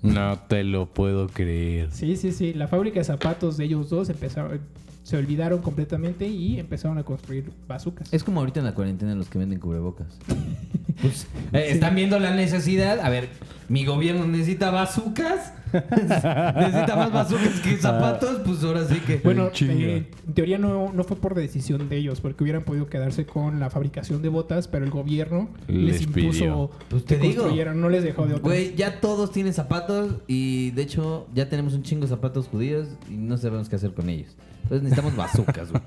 No 0.00 0.38
te 0.48 0.64
lo 0.64 0.86
puedo 0.86 1.28
creer. 1.28 1.90
Sí, 1.92 2.16
sí, 2.16 2.32
sí. 2.32 2.54
La 2.54 2.66
fábrica 2.68 2.98
de 3.00 3.04
zapatos 3.04 3.56
de 3.58 3.64
ellos 3.64 3.90
dos 3.90 4.08
empezaron, 4.08 4.60
se 5.02 5.16
olvidaron 5.18 5.60
completamente 5.60 6.26
y 6.26 6.58
empezaron 6.58 6.96
a 6.98 7.02
construir 7.02 7.50
bazucas. 7.68 8.12
Es 8.12 8.24
como 8.24 8.40
ahorita 8.40 8.60
en 8.60 8.66
la 8.66 8.74
cuarentena 8.74 9.14
los 9.14 9.28
que 9.28 9.38
venden 9.38 9.58
cubrebocas. 9.60 10.06
Pues, 11.02 11.26
eh, 11.52 11.66
están 11.70 11.96
viendo 11.96 12.18
la 12.20 12.34
necesidad. 12.36 13.00
A 13.00 13.10
ver, 13.10 13.28
mi 13.68 13.84
gobierno 13.84 14.26
necesita 14.26 14.70
bazucas. 14.70 15.52
necesita 15.72 16.94
más 16.96 17.12
bazucas 17.12 17.60
que 17.60 17.76
zapatos. 17.76 18.40
Pues 18.44 18.62
ahora 18.62 18.86
sí 18.86 19.00
que. 19.00 19.16
Bueno, 19.18 19.50
eh, 19.60 20.06
en 20.26 20.34
teoría 20.34 20.58
no, 20.58 20.92
no 20.92 21.04
fue 21.04 21.16
por 21.16 21.34
decisión 21.34 21.88
de 21.88 21.96
ellos, 21.96 22.20
porque 22.20 22.44
hubieran 22.44 22.64
podido 22.64 22.86
quedarse 22.88 23.26
con 23.26 23.60
la 23.60 23.70
fabricación 23.70 24.22
de 24.22 24.28
botas, 24.28 24.68
pero 24.68 24.84
el 24.84 24.90
gobierno 24.90 25.48
les, 25.66 25.94
Les 25.94 26.02
impuso. 26.02 26.70
Pues 26.88 27.04
te 27.04 27.16
que 27.16 27.28
digo. 27.28 27.42
construyeran, 27.42 27.80
no 27.80 27.88
les 27.88 28.04
dejó 28.04 28.26
de 28.26 28.34
otra. 28.34 28.44
Güey, 28.44 28.74
ya 28.76 29.00
todos 29.00 29.32
tienen 29.32 29.52
zapatos 29.52 30.16
y 30.26 30.70
de 30.72 30.82
hecho 30.82 31.26
ya 31.34 31.48
tenemos 31.48 31.74
un 31.74 31.82
chingo 31.82 32.02
de 32.02 32.08
zapatos 32.08 32.48
judíos 32.48 32.88
y 33.10 33.14
no 33.14 33.36
sabemos 33.36 33.68
qué 33.68 33.76
hacer 33.76 33.92
con 33.92 34.08
ellos. 34.08 34.36
Entonces 34.64 34.82
necesitamos 34.82 35.16
bazucas, 35.16 35.70
güey. 35.70 35.82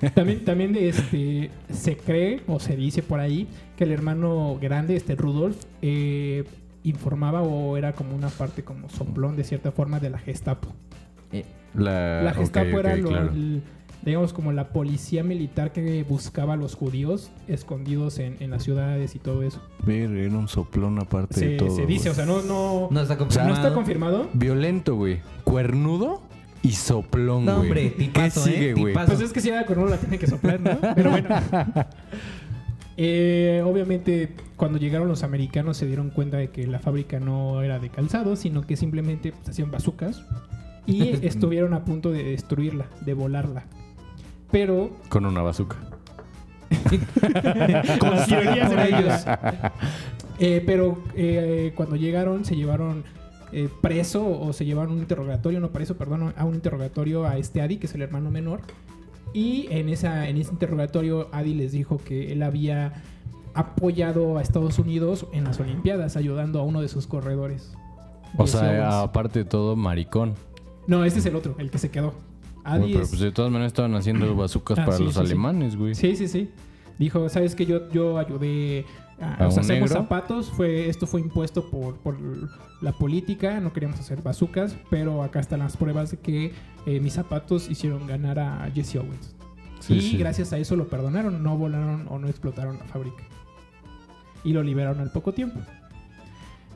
También, 0.14 0.44
también 0.44 0.72
de 0.72 0.88
este, 0.88 1.50
se 1.72 1.96
cree 1.96 2.40
o 2.46 2.60
se 2.60 2.76
dice 2.76 3.02
por 3.02 3.18
ahí 3.18 3.48
que 3.76 3.84
el 3.84 3.92
hermano 3.92 4.58
grande, 4.60 4.96
este 4.96 5.14
Rudolf, 5.16 5.56
eh, 5.82 6.44
informaba 6.82 7.42
o 7.42 7.76
era 7.76 7.92
como 7.92 8.14
una 8.14 8.28
parte 8.28 8.62
como 8.64 8.88
soplón 8.88 9.36
de 9.36 9.44
cierta 9.44 9.72
forma 9.72 10.00
de 10.00 10.10
la 10.10 10.18
Gestapo. 10.18 10.68
Eh, 11.32 11.44
La, 11.74 12.32
Gestapo 12.34 12.78
era 12.80 12.96
lo- 12.96 13.08
claro. 13.08 13.30
el- 13.32 13.62
digamos 14.04 14.32
como 14.32 14.52
la 14.52 14.68
policía 14.68 15.24
militar 15.24 15.72
que 15.72 16.04
buscaba 16.04 16.52
a 16.54 16.56
los 16.56 16.76
judíos 16.76 17.32
escondidos 17.48 18.20
en, 18.20 18.36
en 18.38 18.50
las 18.50 18.62
ciudades 18.62 19.16
y 19.16 19.18
todo 19.18 19.42
eso. 19.42 19.60
Ver, 19.84 20.10
era 20.12 20.36
un 20.38 20.46
soplón 20.46 20.98
aparte 21.00 21.40
de 21.40 21.46
Se, 21.52 21.56
todo. 21.56 21.74
se 21.74 21.86
dice, 21.86 22.10
o 22.10 22.14
sea, 22.14 22.24
no, 22.24 22.40
no, 22.42 22.86
no 22.90 23.00
está 23.00 23.14
no 23.14 23.18
confirmado. 23.18 23.54
está 23.54 23.74
confirmado. 23.74 24.28
Violento, 24.32 24.94
güey. 24.94 25.18
Cuernudo 25.42 26.22
y 26.62 26.70
soplón, 26.72 27.44
güey. 27.46 27.56
No, 27.56 27.60
hombre, 27.62 27.90
tipazo, 27.90 28.44
¿Qué 28.44 28.50
¿eh? 28.50 28.54
sigue, 28.54 28.74
güey? 28.74 28.94
Pues 28.94 29.20
es 29.20 29.32
que 29.32 29.40
si 29.40 29.48
era 29.48 29.66
con 29.66 29.78
uno 29.78 29.88
la 29.88 29.96
tiene 29.96 30.18
que 30.20 30.28
soplar, 30.28 30.60
¿no? 30.60 30.78
Pero 30.94 31.10
bueno. 31.10 31.28
Eh, 32.96 33.62
obviamente, 33.64 34.34
cuando 34.56 34.78
llegaron 34.78 35.08
los 35.08 35.22
americanos 35.22 35.76
se 35.76 35.86
dieron 35.86 36.10
cuenta 36.10 36.38
de 36.38 36.48
que 36.48 36.66
la 36.66 36.78
fábrica 36.78 37.20
no 37.20 37.62
era 37.62 37.78
de 37.78 37.90
calzado, 37.90 38.36
sino 38.36 38.62
que 38.66 38.76
simplemente 38.76 39.32
pues, 39.32 39.48
hacían 39.50 39.70
bazucas. 39.70 40.22
Y 40.86 41.08
estuvieron 41.26 41.74
a 41.74 41.84
punto 41.84 42.10
de 42.10 42.24
destruirla, 42.24 42.86
de 43.04 43.14
volarla. 43.14 43.64
Pero 44.50 44.96
Con 45.08 45.26
una 45.26 45.42
bazooka. 45.42 45.76
con 48.00 48.18
cirugías 48.18 48.72
en 48.72 48.78
ellos. 48.78 49.00
ellos. 49.00 49.24
Eh, 50.38 50.62
pero 50.66 51.02
eh, 51.14 51.72
cuando 51.74 51.96
llegaron 51.96 52.44
se 52.44 52.56
llevaron 52.56 53.04
eh, 53.52 53.68
preso 53.80 54.26
o 54.28 54.52
se 54.52 54.64
llevaron 54.64 54.92
un 54.92 54.98
interrogatorio, 54.98 55.60
no 55.60 55.70
preso, 55.70 55.96
perdón, 55.96 56.34
a 56.36 56.44
un 56.44 56.54
interrogatorio 56.54 57.26
a 57.26 57.38
este 57.38 57.62
Adi, 57.62 57.78
que 57.78 57.86
es 57.86 57.94
el 57.94 58.02
hermano 58.02 58.30
menor. 58.30 58.60
Y 59.36 59.66
en, 59.70 59.90
esa, 59.90 60.28
en 60.30 60.38
ese 60.38 60.50
interrogatorio 60.52 61.28
Adi 61.30 61.52
les 61.52 61.72
dijo 61.72 61.98
que 61.98 62.32
él 62.32 62.42
había 62.42 63.02
apoyado 63.52 64.38
a 64.38 64.42
Estados 64.42 64.78
Unidos 64.78 65.26
en 65.32 65.44
las 65.44 65.60
Olimpiadas, 65.60 66.16
ayudando 66.16 66.58
a 66.58 66.62
uno 66.62 66.80
de 66.80 66.88
sus 66.88 67.06
corredores. 67.06 67.74
O 68.38 68.46
sea, 68.46 69.02
aparte 69.02 69.40
de 69.40 69.44
todo, 69.44 69.76
maricón. 69.76 70.34
No, 70.86 71.04
este 71.04 71.18
es 71.20 71.26
el 71.26 71.36
otro, 71.36 71.54
el 71.58 71.70
que 71.70 71.76
se 71.78 71.90
quedó. 71.90 72.14
Adi 72.64 72.92
pero 72.92 73.02
es- 73.04 73.08
pues 73.10 73.20
de 73.20 73.30
todas 73.30 73.50
maneras 73.50 73.72
estaban 73.72 73.94
haciendo 73.94 74.34
bazookas 74.34 74.78
Ah, 74.78 74.84
para 74.86 74.96
sí, 74.96 75.04
los 75.04 75.14
sí, 75.14 75.20
alemanes, 75.20 75.76
güey. 75.76 75.94
Sí, 75.94 76.16
sí, 76.16 76.28
sí. 76.28 76.50
Dijo, 76.98 77.28
¿sabes 77.28 77.54
que 77.54 77.66
Yo, 77.66 77.90
yo 77.90 78.18
ayudé 78.18 78.86
a, 79.20 79.34
¿A 79.44 79.48
o 79.48 79.50
sea, 79.50 79.62
hacemos 79.62 79.90
negro? 79.90 80.02
zapatos. 80.02 80.50
Fue, 80.50 80.88
esto 80.88 81.06
fue 81.06 81.20
impuesto 81.20 81.70
por, 81.70 81.96
por 81.98 82.16
la 82.82 82.92
política. 82.92 83.60
No 83.60 83.72
queríamos 83.72 83.98
hacer 84.00 84.22
bazucas, 84.22 84.76
pero 84.90 85.22
acá 85.22 85.40
están 85.40 85.60
las 85.60 85.76
pruebas 85.76 86.10
de 86.10 86.18
que 86.18 86.52
eh, 86.86 87.00
mis 87.00 87.14
zapatos 87.14 87.70
hicieron 87.70 88.06
ganar 88.06 88.38
a 88.38 88.70
Jesse 88.74 88.96
Owens. 88.96 89.34
Sí, 89.80 89.94
y 89.94 90.00
sí. 90.00 90.16
gracias 90.16 90.52
a 90.52 90.58
eso 90.58 90.76
lo 90.76 90.88
perdonaron. 90.88 91.42
No 91.42 91.56
volaron 91.56 92.06
o 92.08 92.18
no 92.18 92.28
explotaron 92.28 92.78
la 92.78 92.84
fábrica. 92.84 93.22
Y 94.44 94.52
lo 94.52 94.62
liberaron 94.62 95.00
al 95.00 95.10
poco 95.10 95.32
tiempo. 95.32 95.60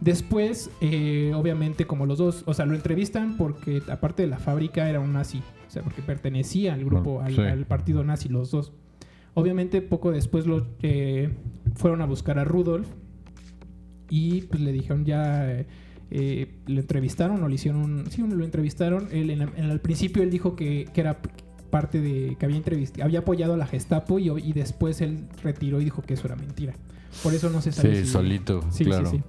Después, 0.01 0.71
eh, 0.81 1.33
obviamente, 1.35 1.87
como 1.87 2.07
los 2.07 2.19
dos, 2.19 2.43
o 2.47 2.55
sea, 2.55 2.65
lo 2.65 2.75
entrevistan 2.75 3.37
porque 3.37 3.83
aparte 3.91 4.23
de 4.23 4.29
la 4.29 4.39
fábrica 4.39 4.89
era 4.89 4.99
un 4.99 5.13
nazi, 5.13 5.43
o 5.69 5.71
sea, 5.71 5.83
porque 5.83 6.01
pertenecía 6.01 6.73
al 6.73 6.85
grupo, 6.87 7.21
Ah, 7.21 7.27
al, 7.27 7.35
sí. 7.35 7.41
al 7.43 7.67
partido 7.67 8.03
nazi, 8.03 8.31
los 8.31 8.51
dos. 8.51 8.73
Obviamente, 9.41 9.83
poco 9.83 10.11
después 10.13 10.47
lo, 10.47 10.67
eh, 10.83 11.31
fueron 11.75 12.01
a 12.03 12.07
buscar 12.07 12.39
a 12.39 12.45
Rudolf 12.45 12.87
y 14.09 14.43
pues 14.43 14.61
le 14.61 14.73
dijeron 14.73 15.05
ya, 15.05 15.51
eh, 15.51 15.67
eh, 16.11 16.57
le 16.67 16.81
entrevistaron 16.81 17.43
o 17.43 17.49
le 17.49 17.55
hicieron, 17.55 18.05
sí, 18.11 18.23
lo 18.23 18.45
entrevistaron. 18.45 19.09
Él, 19.13 19.31
en, 19.31 19.43
en- 19.43 19.71
al 19.71 19.81
principio 19.81 20.23
él 20.23 20.31
dijo 20.31 20.57
que, 20.57 20.89
que 20.93 21.01
era 21.01 21.21
parte 21.71 22.01
de, 22.01 22.37
que 22.39 22.47
había, 22.47 22.59
entrevist- 22.59 23.01
había 23.03 23.21
apoyado 23.21 23.55
a 23.55 23.57
la 23.57 23.67
Gestapo 23.67 24.19
y, 24.19 24.29
y 24.31 24.53
después 24.53 25.01
él 25.01 25.29
retiró 25.45 25.81
y 25.81 25.85
dijo 25.85 26.03
que 26.03 26.15
eso 26.15 26.27
era 26.27 26.35
mentira. 26.37 26.75
Por 27.23 27.33
eso 27.35 27.49
no 27.51 27.61
se 27.61 27.71
sabe 27.73 27.95
Sí, 27.97 28.05
si- 28.07 28.11
solito, 28.11 28.61
Sí, 28.71 28.85
claro. 28.85 29.09
sí, 29.11 29.19
sí. 29.19 29.23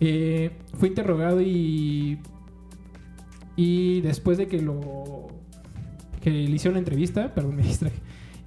Eh, 0.00 0.52
fue 0.74 0.88
interrogado 0.88 1.40
y. 1.40 2.18
Y 3.56 4.00
después 4.02 4.38
de 4.38 4.46
que 4.46 4.62
lo. 4.62 5.26
que 6.20 6.30
le 6.30 6.50
hicieron 6.50 6.74
la 6.74 6.78
entrevista, 6.78 7.34
perdón, 7.34 7.56
me 7.56 7.62
distraje. 7.64 7.96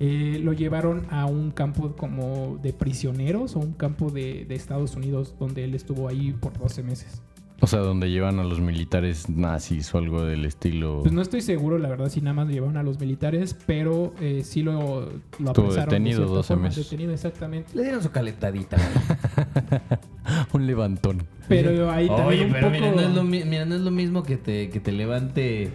Eh, 0.03 0.39
lo 0.43 0.53
llevaron 0.53 1.05
a 1.11 1.27
un 1.27 1.51
campo 1.51 1.95
como 1.95 2.57
de 2.63 2.73
prisioneros 2.73 3.55
o 3.55 3.59
un 3.59 3.73
campo 3.73 4.09
de, 4.09 4.45
de 4.45 4.55
Estados 4.55 4.95
Unidos 4.95 5.35
donde 5.39 5.63
él 5.63 5.75
estuvo 5.75 6.07
ahí 6.07 6.33
por 6.33 6.57
12 6.57 6.81
meses. 6.81 7.21
O 7.63 7.67
sea, 7.67 7.81
donde 7.81 8.09
llevan 8.09 8.39
a 8.39 8.43
los 8.43 8.59
militares 8.59 9.29
nazis 9.29 9.93
o 9.93 9.99
algo 9.99 10.23
del 10.23 10.45
estilo. 10.45 11.01
Pues 11.03 11.13
no 11.13 11.21
estoy 11.21 11.41
seguro, 11.41 11.77
la 11.77 11.89
verdad, 11.89 12.09
si 12.09 12.19
nada 12.19 12.33
más 12.33 12.47
lo 12.47 12.53
llevaron 12.53 12.77
a 12.77 12.81
los 12.81 12.99
militares, 12.99 13.55
pero 13.67 14.15
eh, 14.19 14.41
sí 14.43 14.63
lo, 14.63 15.01
lo 15.37 15.47
Estuvo 15.51 15.71
detenido 15.71 16.17
cierta 16.17 16.33
12 16.37 16.47
forma, 16.47 16.63
meses. 16.63 16.89
Detenido, 16.89 17.13
exactamente. 17.13 17.69
Le 17.75 17.83
dieron 17.83 18.01
su 18.01 18.09
calentadita. 18.09 18.77
un 20.53 20.65
levantón. 20.65 21.27
Pero 21.47 21.91
ahí 21.91 22.07
también 22.07 22.27
Oye, 22.27 22.45
un 22.45 22.51
pero 22.53 22.67
poco... 22.67 22.79
mira, 22.79 22.91
no 22.95 23.01
es 23.01 23.13
lo, 23.13 23.23
mi- 23.23 23.43
mira, 23.43 23.65
no 23.65 23.75
es 23.75 23.81
lo 23.81 23.91
mismo 23.91 24.23
que 24.23 24.37
te, 24.37 24.69
que 24.71 24.79
te 24.79 24.91
levante 24.91 25.69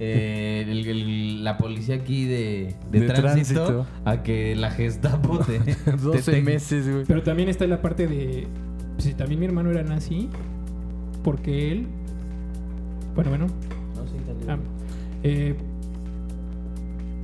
eh, 0.00 0.64
el- 0.68 0.86
el- 0.86 1.44
la 1.44 1.58
policía 1.58 1.96
aquí 1.96 2.24
de, 2.26 2.74
de 2.92 3.00
De 3.00 3.06
tránsito, 3.06 3.64
tránsito. 3.64 3.86
a 4.04 4.22
que 4.22 4.54
la 4.56 4.70
Gestapo 4.70 5.38
te... 5.40 5.60
12 5.92 6.30
te- 6.32 6.42
meses, 6.42 6.88
güey. 6.90 7.04
Pero 7.06 7.22
también 7.22 7.48
está 7.48 7.66
la 7.66 7.82
parte 7.82 8.06
de. 8.06 8.46
pues, 8.94 9.04
Si 9.04 9.14
también 9.14 9.40
mi 9.40 9.46
hermano 9.46 9.70
era 9.70 9.82
nazi, 9.82 10.28
porque 11.24 11.72
él. 11.72 11.86
Bueno, 13.14 13.30
bueno. 13.30 13.46
No, 13.46 14.06
sí, 14.06 14.46
ah, 14.48 14.56
eh, 15.24 15.54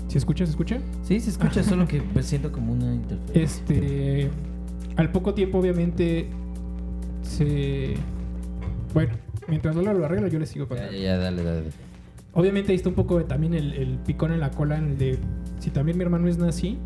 ¿Se 0.08 0.18
escucha? 0.18 0.44
¿Se 0.44 0.50
escucha? 0.50 0.78
Sí, 1.02 1.20
se 1.20 1.30
escucha, 1.30 1.62
solo 1.64 1.86
que 1.88 2.00
pues, 2.02 2.26
siento 2.26 2.50
como 2.52 2.72
una 2.72 2.92
interferencia. 2.94 3.42
Este. 3.42 4.30
Al 4.96 5.10
poco 5.12 5.34
tiempo, 5.34 5.58
obviamente. 5.58 6.28
Se. 7.22 7.94
Bueno, 8.92 9.14
mientras 9.48 9.74
Lola 9.74 9.92
lo 9.92 10.04
arregla, 10.04 10.28
yo 10.28 10.38
le 10.38 10.46
sigo 10.46 10.64
Ya, 10.66 10.68
contando. 10.68 10.92
ya, 10.92 10.98
ya, 11.02 11.16
dale, 11.18 11.42
dale. 11.42 11.70
Obviamente 12.34 12.72
ahí 12.72 12.76
está 12.76 12.88
un 12.88 12.94
poco 12.94 13.18
de- 13.18 13.24
también 13.24 13.54
el, 13.54 13.72
el 13.74 13.98
picón 13.98 14.32
en 14.32 14.40
la 14.40 14.50
cola 14.50 14.76
en 14.78 14.90
el 14.90 14.98
de. 14.98 15.18
Si 15.60 15.70
también 15.70 15.96
mi 15.96 16.04
hermano 16.04 16.28
es 16.28 16.36
nazi, 16.38 16.78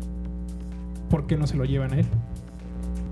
¿por 1.09 1.25
qué 1.27 1.35
no 1.37 1.47
se 1.47 1.57
lo 1.57 1.65
llevan 1.65 1.93
a 1.93 1.99
él? 1.99 2.05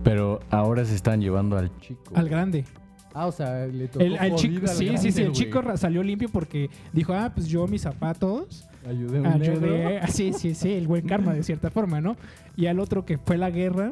Pero 0.03 0.39
ahora 0.49 0.85
se 0.85 0.95
están 0.95 1.19
llevando 1.21 1.57
al 1.57 1.71
chico. 1.79 2.01
Al 2.13 2.29
grande. 2.29 2.63
Ah, 3.13 3.25
o 3.25 3.31
sea, 3.31 3.65
le 3.65 3.87
tocó 3.87 4.05
El, 4.05 4.17
al 4.17 4.35
chico, 4.35 4.67
sí, 4.67 4.95
sí, 4.97 5.11
sí, 5.11 5.23
el 5.23 5.31
chico 5.31 5.63
salió 5.75 6.03
limpio 6.03 6.29
porque 6.29 6.69
dijo, 6.93 7.13
ah, 7.13 7.31
pues 7.33 7.47
yo 7.47 7.65
mis 7.67 7.81
zapatos 7.81 8.67
Ayudé 8.87 9.17
a 9.17 9.21
un 9.21 9.27
ayudé, 9.27 9.59
negro. 9.59 9.99
ah, 10.03 10.07
sí, 10.07 10.33
sí, 10.33 10.53
sí, 10.53 10.71
el 10.73 10.87
buen 10.87 11.07
karma 11.07 11.33
de 11.33 11.41
cierta 11.41 11.71
forma, 11.71 11.99
¿no? 11.99 12.15
Y 12.55 12.67
al 12.67 12.79
otro 12.79 13.05
que 13.05 13.17
fue 13.17 13.37
la 13.37 13.49
guerra 13.49 13.89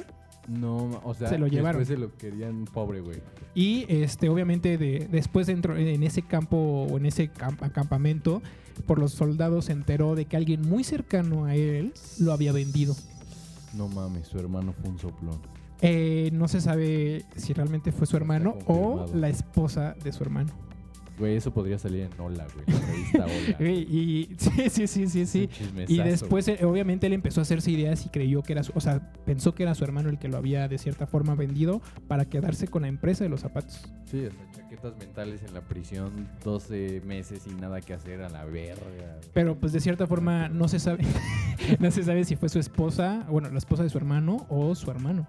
No, 0.48 1.02
o 1.04 1.14
sea, 1.16 1.30
Se 1.30 1.38
lo 1.38 1.48
llevaron. 1.48 1.80
después 1.82 1.98
se 1.98 2.04
lo 2.06 2.16
querían 2.18 2.66
pobre, 2.66 3.02
güey. 3.02 3.20
y 3.56 3.86
este 3.90 4.30
obviamente 4.30 4.78
de, 4.78 5.08
después 5.12 5.48
dentro 5.48 5.76
en 5.76 6.04
ese 6.04 6.22
campo 6.22 6.58
o 6.90 6.98
en 6.98 7.06
ese 7.08 7.32
cam- 7.32 7.58
acampamento 7.62 8.42
por 8.86 9.00
los 9.00 9.12
soldados 9.14 9.66
se 9.66 9.72
enteró 9.72 10.14
de 10.16 10.26
que 10.26 10.38
alguien 10.38 10.62
muy 10.62 10.84
cercano 10.84 11.46
a 11.46 11.56
él 11.56 11.94
lo 12.20 12.32
había 12.34 12.52
vendido. 12.52 12.96
No 13.74 13.88
mames, 13.88 14.28
su 14.28 14.38
hermano 14.38 14.74
fue 14.74 14.90
un 14.92 15.00
soplón. 15.00 15.40
Eh, 15.82 16.30
no 16.34 16.48
se 16.48 16.62
sabe 16.62 17.26
si 17.36 17.54
realmente 17.54 17.92
fue 17.92 18.06
su 18.08 18.16
hermano 18.16 18.56
o 18.68 19.06
la 19.14 19.30
esposa 19.30 19.96
de 20.04 20.12
su 20.14 20.24
hermano. 20.24 20.52
Güey, 21.18 21.38
eso 21.38 21.54
podría 21.54 21.80
salir 21.80 22.02
en 22.02 22.20
Hola, 22.20 22.46
güey. 22.54 22.80
La 22.80 22.86
revista 22.86 23.26
Hola. 23.26 23.56
Güey, 23.60 23.82
Y 23.82 24.36
sí, 24.38 24.70
sí, 24.70 24.88
sí, 24.88 25.08
sí, 25.08 25.26
sí. 25.26 25.50
Y 25.88 25.98
después, 26.00 26.48
eh, 26.48 26.60
obviamente, 26.66 27.08
él 27.08 27.14
empezó 27.14 27.42
a 27.42 27.44
hacerse 27.44 27.72
ideas 27.72 28.06
y 28.06 28.10
creyó 28.10 28.44
que 28.44 28.54
era 28.54 28.64
su, 28.64 28.74
o 28.76 28.82
sea, 28.82 29.14
pensó 29.26 29.56
que 29.56 29.64
era 29.64 29.76
su 29.76 29.84
hermano 29.84 30.10
el 30.10 30.20
que 30.20 30.28
lo 30.28 30.38
había 30.38 30.68
de 30.68 30.78
cierta 30.78 31.08
forma 31.08 31.36
vendido 31.36 31.82
para 32.08 32.26
quedarse 32.26 32.68
con 32.68 32.82
la 32.82 32.90
empresa 32.90 33.24
de 33.24 33.30
los 33.30 33.42
zapatos. 33.42 33.90
Sí, 34.06 34.26
o 34.26 34.32
sea, 34.32 34.52
chaquetas 34.52 34.98
mentales 34.98 35.42
en 35.44 35.54
la 35.54 35.62
prisión, 35.62 36.28
12 36.44 37.02
meses 37.06 37.44
sin 37.44 37.60
nada 37.60 37.82
que 37.82 37.94
hacer 37.94 38.22
a 38.22 38.30
la 38.30 38.44
verga. 38.46 39.20
Pero 39.34 39.56
pues 39.56 39.72
de 39.72 39.80
cierta 39.80 40.08
forma 40.08 40.50
no 40.50 40.68
se 40.68 40.80
sabe, 40.80 41.04
no 41.80 41.92
se 41.92 42.04
sabe 42.04 42.26
si 42.26 42.36
fue 42.36 42.50
su 42.50 42.60
esposa, 42.60 43.26
bueno, 43.30 43.50
la 43.50 43.58
esposa 43.58 43.84
de 43.84 43.90
su 43.90 43.98
hermano 43.98 44.46
o 44.50 44.76
su 44.76 44.92
hermano. 44.92 45.28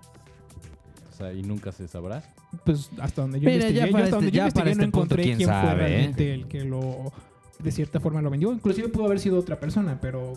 Sea, 1.17 1.33
y 1.33 1.43
nunca 1.43 1.73
se 1.73 1.89
sabrá. 1.89 2.23
Pues 2.65 2.91
hasta 3.01 3.23
donde 3.23 3.41
yo 3.41 3.49
Mira, 3.49 3.69
ya 3.71 3.87
investigué, 3.87 3.87
yo 3.87 3.93
para 3.93 4.05
hasta 4.05 4.17
donde 4.17 4.27
este- 4.29 4.37
yo 4.39 4.45
ya 4.47 4.51
para 4.53 4.71
investigué 4.71 4.77
no 4.77 4.83
este 4.83 4.85
punto, 4.85 4.99
encontré 4.99 5.23
quién 5.23 5.37
quién 5.39 5.49
fue 5.49 5.55
sabe, 5.57 5.83
¿eh? 5.85 5.89
realmente 5.89 6.35
el 6.35 6.47
que 6.47 6.65
lo 6.65 7.13
de 7.59 7.73
cierta 7.73 8.01
forma 8.01 8.21
lo 8.21 8.29
vendió. 8.31 8.53
Inclusive 8.53 8.89
pudo 8.89 9.07
haber 9.07 9.19
sido 9.19 9.39
otra 9.39 9.59
persona, 9.59 9.99
pero 10.01 10.35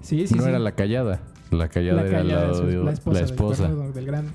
sí, 0.00 0.26
sí, 0.26 0.34
no 0.34 0.42
sí. 0.42 0.48
era 0.48 0.58
la 0.58 0.72
callada. 0.72 1.20
La 1.50 1.68
callada 1.68 2.02
La 2.02 2.08
era 2.08 2.18
al 2.18 2.24
callada, 2.24 2.42
lado 2.48 2.54
su- 2.54 2.66
de 2.66 2.76
la 2.76 2.92
esposa, 2.92 3.12
la 3.20 3.20
del 3.26 3.30
esposa. 3.34 3.64
cuernudo, 3.66 3.92
del 3.92 4.06
grande. 4.06 4.32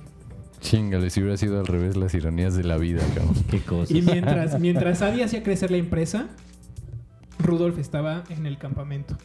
Chingale, 0.61 1.09
si 1.09 1.21
hubiera 1.21 1.37
sido 1.37 1.59
al 1.59 1.67
revés 1.67 1.95
las 1.95 2.13
ironías 2.13 2.55
de 2.55 2.63
la 2.63 2.77
vida, 2.77 3.01
cabrón. 3.13 3.35
Qué 3.49 3.59
cosa. 3.61 3.93
Y 3.95 4.01
mientras, 4.01 4.59
mientras 4.59 5.01
Adi 5.01 5.21
hacía 5.21 5.43
crecer 5.43 5.69
la 5.71 5.77
empresa, 5.77 6.27
Rudolf 7.39 7.77
estaba 7.77 8.23
en 8.29 8.45
el 8.45 8.57
campamento. 8.57 9.15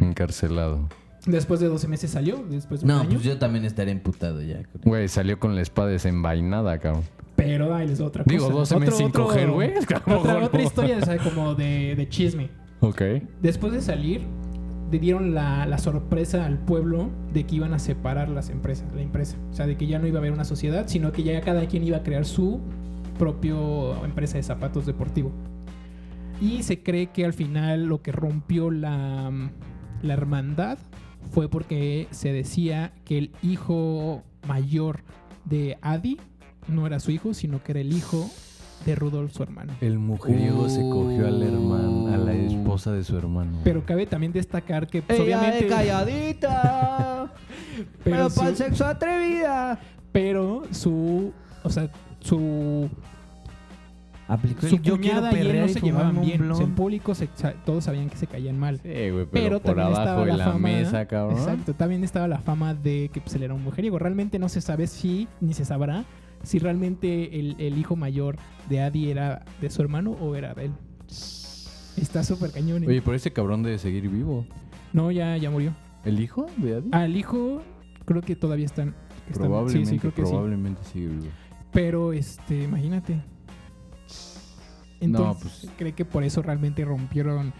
Encarcelado. 0.00 0.88
Después 1.26 1.60
de 1.60 1.66
12 1.68 1.86
meses 1.88 2.10
salió, 2.10 2.42
después 2.48 2.80
de 2.80 2.84
un 2.86 2.88
No, 2.92 3.00
año. 3.00 3.10
pues 3.10 3.22
yo 3.24 3.38
también 3.38 3.64
estaré 3.64 3.90
emputado 3.90 4.40
ya. 4.42 4.62
Güey, 4.84 5.08
salió 5.08 5.38
con 5.38 5.54
la 5.54 5.60
espada 5.62 5.88
desenvainada, 5.88 6.78
cabrón. 6.78 7.02
Pero 7.36 7.74
ahí 7.74 7.88
les 7.88 8.00
otra 8.00 8.24
cosa. 8.24 8.34
Digo, 8.36 8.48
12 8.50 8.78
meses 8.78 8.96
sin 8.96 9.10
coger, 9.10 9.50
güey. 9.50 9.72
Otra, 10.06 10.44
otra 10.44 10.62
historia 10.62 10.98
o 10.98 11.04
sea, 11.04 11.18
como 11.18 11.54
de, 11.54 11.94
de 11.96 12.08
chisme. 12.08 12.48
Ok. 12.80 13.02
Después 13.42 13.72
de 13.72 13.80
salir, 13.80 14.22
le 14.90 14.98
dieron 14.98 15.34
la, 15.34 15.64
la 15.66 15.78
sorpresa 15.78 16.44
al 16.46 16.58
pueblo 16.58 17.08
de 17.32 17.44
que 17.46 17.56
iban 17.56 17.72
a 17.74 17.78
separar 17.78 18.28
las 18.28 18.50
empresas, 18.50 18.86
la 18.94 19.02
empresa. 19.02 19.36
O 19.50 19.54
sea, 19.54 19.66
de 19.66 19.76
que 19.76 19.86
ya 19.86 19.98
no 19.98 20.06
iba 20.06 20.16
a 20.16 20.20
haber 20.20 20.32
una 20.32 20.44
sociedad, 20.44 20.84
sino 20.88 21.12
que 21.12 21.22
ya 21.22 21.40
cada 21.40 21.66
quien 21.66 21.84
iba 21.84 21.98
a 21.98 22.02
crear 22.02 22.24
su 22.24 22.60
propio 23.18 24.04
empresa 24.04 24.36
de 24.38 24.42
zapatos 24.42 24.86
deportivo. 24.86 25.30
Y 26.40 26.62
se 26.62 26.82
cree 26.82 27.08
que 27.08 27.24
al 27.24 27.32
final 27.34 27.84
lo 27.84 28.00
que 28.02 28.12
rompió 28.12 28.70
la, 28.70 29.30
la 30.02 30.12
hermandad 30.14 30.78
fue 31.30 31.48
porque 31.48 32.08
se 32.10 32.32
decía 32.32 32.92
que 33.04 33.18
el 33.18 33.30
hijo 33.42 34.22
mayor 34.46 35.00
de 35.44 35.78
Adi 35.82 36.18
no 36.68 36.86
era 36.86 37.00
su 37.00 37.10
hijo, 37.10 37.34
sino 37.34 37.62
que 37.62 37.72
era 37.72 37.80
el 37.80 37.92
hijo 37.92 38.28
de 38.86 38.94
Rudolf, 38.94 39.32
su 39.34 39.42
hermano. 39.42 39.74
El 39.80 39.98
mujeriego 39.98 40.68
se 40.70 40.80
cogió 40.80 41.26
al 41.26 41.42
hermano, 41.42 42.06
a 42.08 42.16
la 42.16 42.32
esposa 42.32 42.92
de 42.92 43.04
su 43.04 43.16
hermano. 43.16 43.58
Pero 43.62 43.84
cabe 43.84 44.06
también 44.06 44.32
destacar 44.32 44.86
que 44.86 45.02
pues, 45.02 45.18
Ella 45.20 45.38
obviamente... 45.38 45.66
es 45.66 45.72
calladita. 45.72 47.32
Pero 48.04 48.16
pero 48.16 48.30
para 48.30 48.48
el 48.50 48.56
su- 48.56 48.62
sexo 48.62 48.84
atrevida. 48.86 49.78
pero 50.12 50.62
su 50.70 51.32
o 51.62 51.70
sea 51.70 51.90
su 52.20 52.90
Aplicó 54.32 54.60
su 54.68 54.76
el 54.76 54.82
yo 54.82 55.00
quiero 55.00 55.22
y 55.32 55.34
él 55.40 55.60
no 55.60 55.68
se 55.68 55.80
llevaban 55.80 56.20
bien 56.20 56.48
O 56.50 56.54
sea, 56.54 56.64
en 56.64 56.74
público 56.76 57.14
se- 57.16 57.28
todos 57.66 57.82
sabían 57.84 58.08
que 58.08 58.16
se 58.16 58.28
caían 58.28 58.56
mal 58.58 58.78
Sí, 58.80 58.88
güey, 58.88 59.26
pero, 59.26 59.26
pero 59.30 59.60
por 59.60 59.74
también 59.74 59.88
estaba 59.88 60.10
abajo 60.12 60.24
de 60.24 60.30
la 60.32 60.36
la, 60.36 60.44
fama 60.52 60.58
mesa, 60.68 61.06
cabrón. 61.06 61.36
exacto 61.38 61.74
también 61.74 62.04
estaba 62.04 62.28
la 62.28 62.38
fama 62.38 62.74
de 62.74 63.10
que 63.12 63.20
pues, 63.20 63.34
él 63.34 63.42
era 63.42 63.54
un 63.54 63.64
mujeriego 63.64 63.98
realmente 63.98 64.38
no 64.38 64.48
se 64.48 64.60
sabe 64.60 64.86
si 64.86 65.26
ni 65.40 65.52
se 65.52 65.64
sabrá 65.64 66.04
si 66.44 66.58
realmente 66.60 67.40
el, 67.40 67.56
el 67.58 67.76
hijo 67.76 67.96
mayor 67.96 68.36
de 68.68 68.80
Adi 68.82 69.10
era 69.10 69.44
de 69.60 69.68
su 69.68 69.82
hermano 69.82 70.12
o 70.12 70.36
era 70.36 70.54
de 70.54 70.66
él 70.66 70.72
está 71.96 72.22
súper 72.22 72.50
cañón 72.52 72.84
¿eh? 72.84 72.86
Oye, 72.86 73.02
pero 73.02 73.14
ese 73.16 73.32
cabrón 73.32 73.62
debe 73.62 73.78
seguir 73.78 74.08
vivo. 74.08 74.46
no 74.92 75.10
ya 75.10 75.36
ya 75.36 75.50
murió 75.50 75.74
¿El 76.04 76.20
hijo 76.20 76.46
de 76.56 76.76
Adi? 76.76 76.88
al 76.92 77.16
hijo 77.16 77.62
creo 78.04 78.22
que 78.22 78.36
todavía 78.36 78.66
están, 78.66 78.94
están- 79.28 79.32
probablemente, 79.48 79.86
sí 79.90 79.94
sí 79.96 79.98
creo 79.98 80.14
que 80.14 80.22
sí 80.24 80.28
probablemente 80.30 80.84
sigue 80.84 81.06
vivo. 81.08 81.26
Pero, 81.72 82.12
este, 82.12 82.64
imagínate. 82.64 83.20
Entonces, 85.00 85.58
pues- 85.62 85.72
cree 85.78 85.92
que 85.92 86.04
por 86.04 86.24
eso 86.24 86.42
realmente 86.42 86.84
rompieron. 86.84 87.52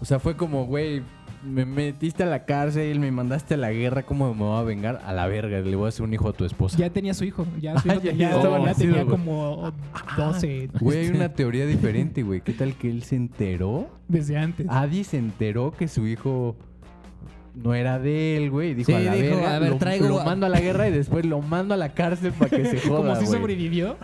O 0.00 0.04
sea, 0.04 0.18
fue 0.18 0.36
como, 0.36 0.66
güey, 0.66 1.02
me 1.42 1.64
metiste 1.64 2.22
a 2.22 2.26
la 2.26 2.44
cárcel, 2.44 2.98
me 3.00 3.10
mandaste 3.12 3.54
a 3.54 3.56
la 3.56 3.70
guerra, 3.72 4.02
¿cómo 4.04 4.34
me 4.34 4.44
voy 4.44 4.58
a 4.58 4.62
vengar? 4.62 5.00
A 5.06 5.12
la 5.14 5.26
verga, 5.26 5.60
le 5.60 5.76
voy 5.76 5.86
a 5.86 5.88
hacer 5.88 6.02
un 6.02 6.12
hijo 6.12 6.28
a 6.28 6.32
tu 6.32 6.44
esposa. 6.44 6.76
Ya 6.76 6.90
tenía 6.90 7.14
su 7.14 7.24
hijo. 7.24 7.46
Ya, 7.60 7.78
su 7.80 7.88
Ah, 7.88 7.94
hijo 7.94 8.02
ya, 8.02 8.10
tenía, 8.10 8.30
ya. 8.30 8.36
estaba- 8.36 8.60
Oh, 8.60 8.66
ya 8.66 8.74
tenía 8.74 9.04
como 9.06 9.72
12 10.16 10.68
Güey, 10.80 10.98
hay 10.98 11.08
una 11.08 11.30
teoría 11.30 11.66
diferente, 11.66 12.22
güey. 12.22 12.40
¿Qué 12.42 12.52
tal 12.52 12.74
que 12.74 12.90
él 12.90 13.02
se 13.04 13.16
enteró? 13.16 13.88
desde 14.08 14.36
antes. 14.36 14.66
Adi 14.68 15.02
se 15.04 15.18
enteró 15.18 15.72
que 15.72 15.88
su 15.88 16.06
hijo 16.06 16.56
no 17.54 17.72
era 17.74 17.98
de 17.98 18.36
él, 18.36 18.50
güey. 18.50 18.70
y 18.72 18.74
Dijo, 18.74 18.86
Sí, 18.88 18.92
a 18.94 19.00
la 19.00 19.14
dijo, 19.14 19.36
verga, 19.36 19.56
a 19.56 19.58
ver, 19.60 19.70
lo, 19.70 19.76
traigo 19.78 20.08
lo 20.08 20.24
mando 20.24 20.44
a 20.44 20.48
la 20.50 20.60
guerra 20.60 20.88
y 20.88 20.92
después 20.92 21.24
lo 21.24 21.40
mando 21.40 21.72
a 21.72 21.76
la 21.78 21.94
cárcel 21.94 22.32
para 22.32 22.50
que 22.50 22.66
se 22.66 22.80
joda, 22.88 23.14
como 23.14 23.16
si 23.20 23.26
sobrevivió. 23.26 23.96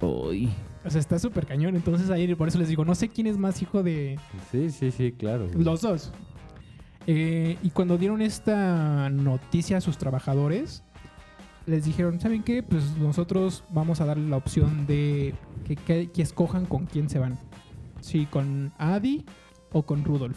Uy. 0.00 0.48
O 0.84 0.90
sea, 0.90 1.00
está 1.00 1.18
súper 1.18 1.46
cañón. 1.46 1.76
Entonces 1.76 2.10
ahí 2.10 2.32
por 2.34 2.48
eso 2.48 2.58
les 2.58 2.68
digo, 2.68 2.84
no 2.84 2.94
sé 2.94 3.08
quién 3.08 3.26
es 3.26 3.38
más 3.38 3.62
hijo 3.62 3.82
de 3.82 4.18
Sí, 4.50 4.70
sí, 4.70 4.90
sí, 4.90 5.12
claro. 5.12 5.48
güey. 5.52 5.64
los 5.64 5.80
dos. 5.80 6.12
Eh, 7.06 7.56
y 7.62 7.70
cuando 7.70 7.98
dieron 7.98 8.22
esta 8.22 9.08
noticia 9.10 9.78
a 9.78 9.80
sus 9.80 9.98
trabajadores, 9.98 10.82
les 11.66 11.84
dijeron, 11.84 12.20
¿saben 12.20 12.42
qué? 12.42 12.62
Pues 12.62 12.96
nosotros 12.98 13.64
vamos 13.70 14.00
a 14.00 14.06
darle 14.06 14.28
la 14.28 14.36
opción 14.36 14.86
de 14.86 15.34
que, 15.66 15.76
que- 15.76 16.10
que 16.10 16.22
escojan 16.22 16.66
con 16.66 16.86
quién 16.86 17.08
se 17.08 17.18
van. 17.18 17.38
Si 18.00 18.26
con 18.26 18.72
Adi 18.78 19.24
o 19.72 19.82
con 19.84 20.04
Rudolf. 20.04 20.36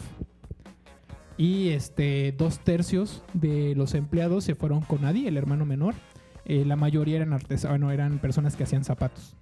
Y 1.38 1.70
este, 1.70 2.34
dos 2.38 2.60
tercios 2.60 3.24
de 3.34 3.76
los 3.76 3.94
empleados 3.94 4.44
se 4.44 4.56
fueron 4.56 4.82
con 4.82 5.06
Adi, 5.06 5.28
el 5.28 5.38
hermano 5.38 5.66
menor. 5.66 5.94
Eh, 6.46 6.64
la 6.66 6.76
mayoría 6.78 7.18
eran 7.18 7.34
artesanos, 7.34 7.78
bueno, 7.78 7.92
eran 7.92 8.20
personas 8.20 8.56
que 8.56 8.64
hacían 8.64 8.84
zapatos. 8.84 9.36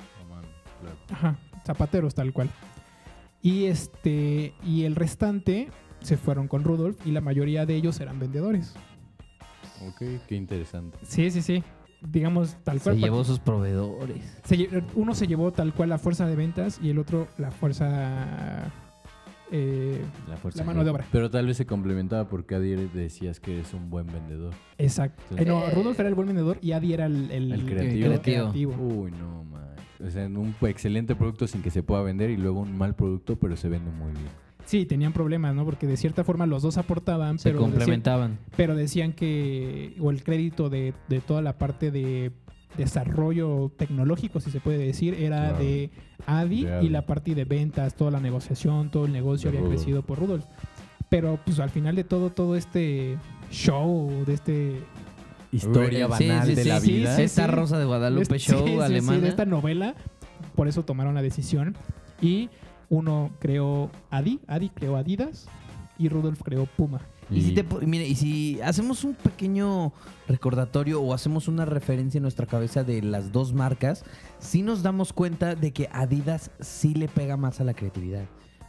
Claro. 0.82 0.98
Ajá, 1.12 1.38
zapateros 1.66 2.14
tal 2.16 2.34
cual. 2.34 2.50
Y 3.42 3.66
este 3.66 4.54
y 4.66 4.84
el 4.84 4.96
restante 4.96 5.70
se 6.02 6.18
fueron 6.18 6.48
con 6.48 6.64
Rudolf 6.64 6.98
y 7.06 7.12
la 7.12 7.22
mayoría 7.22 7.66
de 7.66 7.76
ellos 7.76 8.00
eran 8.00 8.20
vendedores. 8.20 8.74
Ok, 9.88 10.02
qué 10.28 10.36
interesante. 10.36 10.98
Sí, 11.04 11.30
sí, 11.32 11.42
sí. 11.42 11.64
Digamos 12.08 12.56
tal 12.64 12.80
Se 12.80 12.84
cual. 12.92 12.98
llevó 13.00 13.24
sus 13.24 13.40
proveedores. 13.40 14.38
Se 14.44 14.58
lle- 14.58 14.84
uno 14.96 15.16
se 15.16 15.26
llevó 15.28 15.52
tal 15.52 15.74
cual 15.74 15.90
la 15.90 15.98
fuerza 15.98 16.28
de 16.28 16.36
ventas 16.36 16.80
y 16.82 16.90
el 16.92 17.00
otro 17.00 17.28
la 17.38 17.50
fuerza 17.52 18.72
eh, 19.52 20.02
La 20.28 20.38
fuerza. 20.38 20.60
la 20.60 20.66
mano 20.66 20.84
de 20.84 20.90
obra. 20.92 21.06
Pero 21.12 21.30
tal 21.30 21.48
vez 21.48 21.58
se 21.58 21.66
complementaba 21.66 22.28
porque 22.28 22.56
Adi 22.56 22.76
decías 22.94 23.40
que 23.40 23.54
eres 23.54 23.74
un 23.74 23.90
buen 23.90 24.08
vendedor. 24.08 24.54
Exacto. 24.78 25.22
Sí. 25.30 25.36
Eh, 25.40 25.46
no, 25.46 25.68
Rudolf 25.72 26.00
era 26.00 26.10
el 26.10 26.16
buen 26.16 26.28
vendedor 26.28 26.58
y 26.62 26.72
Adi 26.74 26.94
era 26.94 27.06
el, 27.08 27.32
el- 27.32 27.52
El 27.52 27.66
creativo. 27.66 28.12
el 28.14 28.22
creativo. 28.22 28.74
Uy, 28.76 29.12
no, 29.12 29.44
man. 29.46 29.55
O 30.04 30.10
sea, 30.10 30.26
en 30.26 30.38
un 30.38 30.56
excelente 30.62 31.16
producto 31.16 31.48
sin 31.48 31.62
que 31.62 31.72
se 31.72 31.84
pueda 31.84 32.02
vender 32.02 32.30
y 32.30 32.38
luego 32.38 32.60
un 32.62 32.78
mal 32.78 32.96
producto, 32.96 33.36
pero 33.38 33.56
se 33.56 33.70
vende 33.70 33.92
muy 33.92 34.12
bien. 34.12 34.26
Sí, 34.66 34.86
tenían 34.86 35.14
problemas, 35.14 35.54
¿no? 35.56 35.64
Porque 35.64 35.86
de 35.86 35.96
cierta 35.96 36.24
forma 36.24 36.46
los 36.48 36.64
dos 36.64 36.78
aportaban, 36.78 37.38
Se 37.38 37.50
pero 37.50 37.60
decían- 37.62 37.72
complementaban. 37.72 38.40
pero 38.58 38.76
decían 38.76 39.14
que, 39.14 39.96
o 40.00 40.10
el 40.12 40.24
crédito 40.24 40.70
de, 40.70 40.94
de 41.08 41.20
toda 41.22 41.42
la 41.44 41.58
parte 41.58 41.92
de 41.92 42.32
desarrollo 42.76 43.72
tecnológico, 43.78 44.40
si 44.40 44.52
se 44.52 44.60
puede 44.60 44.78
decir, 44.80 45.14
era 45.16 45.50
Claro. 45.50 45.58
de 45.60 45.92
Adi 46.26 46.64
De 46.66 46.74
Adi. 46.74 46.88
y 46.88 46.90
la 46.90 47.06
parte 47.06 47.36
de 47.36 47.46
ventas, 47.46 47.96
toda 47.96 48.12
la 48.12 48.20
negociación, 48.20 48.90
todo 48.92 49.06
el 49.06 49.14
negocio 49.14 49.50
De 49.52 49.58
había 49.58 49.68
Rudolf. 49.68 49.82
crecido 49.84 50.02
por 50.02 50.20
Rudolf. 50.20 50.46
Pero 51.10 51.40
pues 51.46 51.60
al 51.60 51.70
final 51.70 51.96
de 51.96 52.04
todo, 52.04 52.32
todo 52.32 52.56
este 52.56 53.18
show, 53.52 54.10
de 54.26 54.34
este... 54.34 54.80
Historia 55.56 56.08
banal 56.08 56.48
sí, 56.48 56.56
de 56.56 56.64
sí, 56.64 56.70
la 56.70 56.80
sí, 56.80 56.92
vida. 56.92 57.16
sí, 57.16 57.22
Esta 57.24 57.46
sí. 57.46 57.52
Rosa 57.52 57.78
de 57.80 57.86
Guadalupe 57.86 58.34
de- 58.34 58.40
show 58.40 58.60
sí, 58.60 58.72
sí, 58.74 58.76
sí, 58.76 58.82
alemana. 58.82 59.20
de 59.20 59.30
esta 59.30 59.46
novela, 59.46 59.96
por 60.56 60.68
eso 60.68 60.84
tomaron 60.84 61.16
la 61.16 61.22
decisión. 61.22 61.76
Y 62.22 62.50
uno 62.90 63.32
creó 63.40 63.90
Adi, 64.10 64.40
Adi 64.48 64.70
creó 64.70 64.96
Adidas 64.98 65.48
y 65.98 66.10
Rudolf 66.10 66.42
creó 66.44 66.66
Puma. 66.66 67.02
Y 67.32 67.42
si, 67.42 67.54
te 67.56 67.64
po- 67.64 67.80
mire, 67.82 68.08
y 68.08 68.14
si 68.16 68.62
hacemos 68.62 69.04
un 69.04 69.16
pequeño 69.16 69.92
recordatorio 70.28 71.02
o 71.02 71.12
hacemos 71.14 71.48
una 71.48 71.66
referencia 71.66 72.20
en 72.20 72.22
nuestra 72.22 72.46
cabeza 72.46 72.84
de 72.84 73.02
las 73.02 73.32
dos 73.32 73.52
marcas, 73.52 74.04
sí 74.38 74.62
nos 74.62 74.84
damos 74.84 75.12
cuenta 75.12 75.56
de 75.56 75.72
que 75.72 75.90
Adidas 75.92 76.52
sí 76.60 76.94
le 76.94 77.08
pega 77.08 77.36
más 77.36 77.60
a 77.60 77.64
la 77.64 77.74
creatividad. 77.74 78.26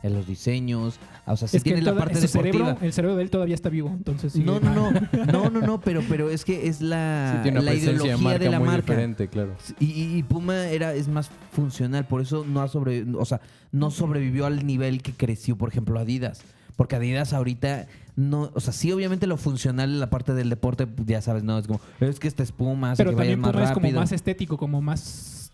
En 0.06 0.14
los 0.14 0.26
diseños. 0.26 0.98
O 1.26 1.36
sea, 1.36 1.48
sí 1.48 1.56
es 1.56 1.62
tiene 1.62 1.82
la 1.82 1.94
parte 1.94 2.20
su 2.20 2.28
cerebro, 2.28 2.58
deportiva. 2.66 2.86
el 2.86 2.92
cerebro 2.92 3.16
de 3.16 3.22
él 3.24 3.30
todavía 3.30 3.54
está 3.54 3.68
vivo, 3.68 3.88
entonces 3.90 4.32
sigue- 4.32 4.44
No, 4.44 4.60
no, 4.60 4.72
no, 4.74 4.92
no, 5.32 5.50
no, 5.50 5.60
no, 5.60 5.80
pero, 5.80 6.02
pero 6.08 6.30
es 6.30 6.44
que 6.44 6.68
es 6.68 6.80
la, 6.80 7.40
Sí, 7.44 7.50
la 7.50 7.60
presencia 7.60 7.90
de 7.92 7.94
ideología 7.96 8.16
marca 8.18 8.38
de 8.44 8.50
la 8.50 8.58
muy 8.58 8.68
marca. 8.68 8.82
diferente, 8.92 9.28
claro. 9.28 9.54
Y, 9.80 10.18
y- 10.18 10.22
Puma 10.22 10.66
era, 10.68 10.94
es 10.94 11.08
más 11.08 11.30
funcional, 11.52 12.06
por 12.06 12.20
eso 12.20 12.44
no 12.48 12.60
ha 12.62 12.68
sobre, 12.68 13.04
o 13.18 13.24
sea, 13.24 13.40
no 13.72 13.90
sobrevivió 13.90 14.46
al 14.46 14.66
nivel 14.66 15.02
que 15.02 15.12
creció, 15.12 15.56
por 15.56 15.68
ejemplo, 15.68 15.98
Adidas. 15.98 16.42
Porque 16.76 16.94
Adidas 16.96 17.32
ahorita 17.32 17.86
no, 18.16 18.50
o 18.54 18.60
sea, 18.60 18.72
sí, 18.72 18.92
obviamente 18.92 19.26
lo 19.26 19.36
funcional 19.38 19.90
en 19.90 19.98
la 20.00 20.10
parte 20.10 20.34
del 20.34 20.50
deporte, 20.50 20.86
ya 21.06 21.22
sabes, 21.22 21.42
no, 21.42 21.58
es 21.58 21.66
como, 21.66 21.80
es 22.00 22.18
que 22.20 22.28
esta 22.28 22.42
es 22.42 22.52
Puma, 22.52 22.92
hace 22.92 23.00
Pero 23.02 23.10
que 23.10 23.16
vayas 23.16 23.32
también 23.32 23.40
más 23.40 23.52
Puma 23.52 23.64
es 23.64 23.70
como 23.72 23.84
rápido. 23.86 24.00
más 24.00 24.12
estético, 24.12 24.56
como 24.58 24.82
más 24.82 25.45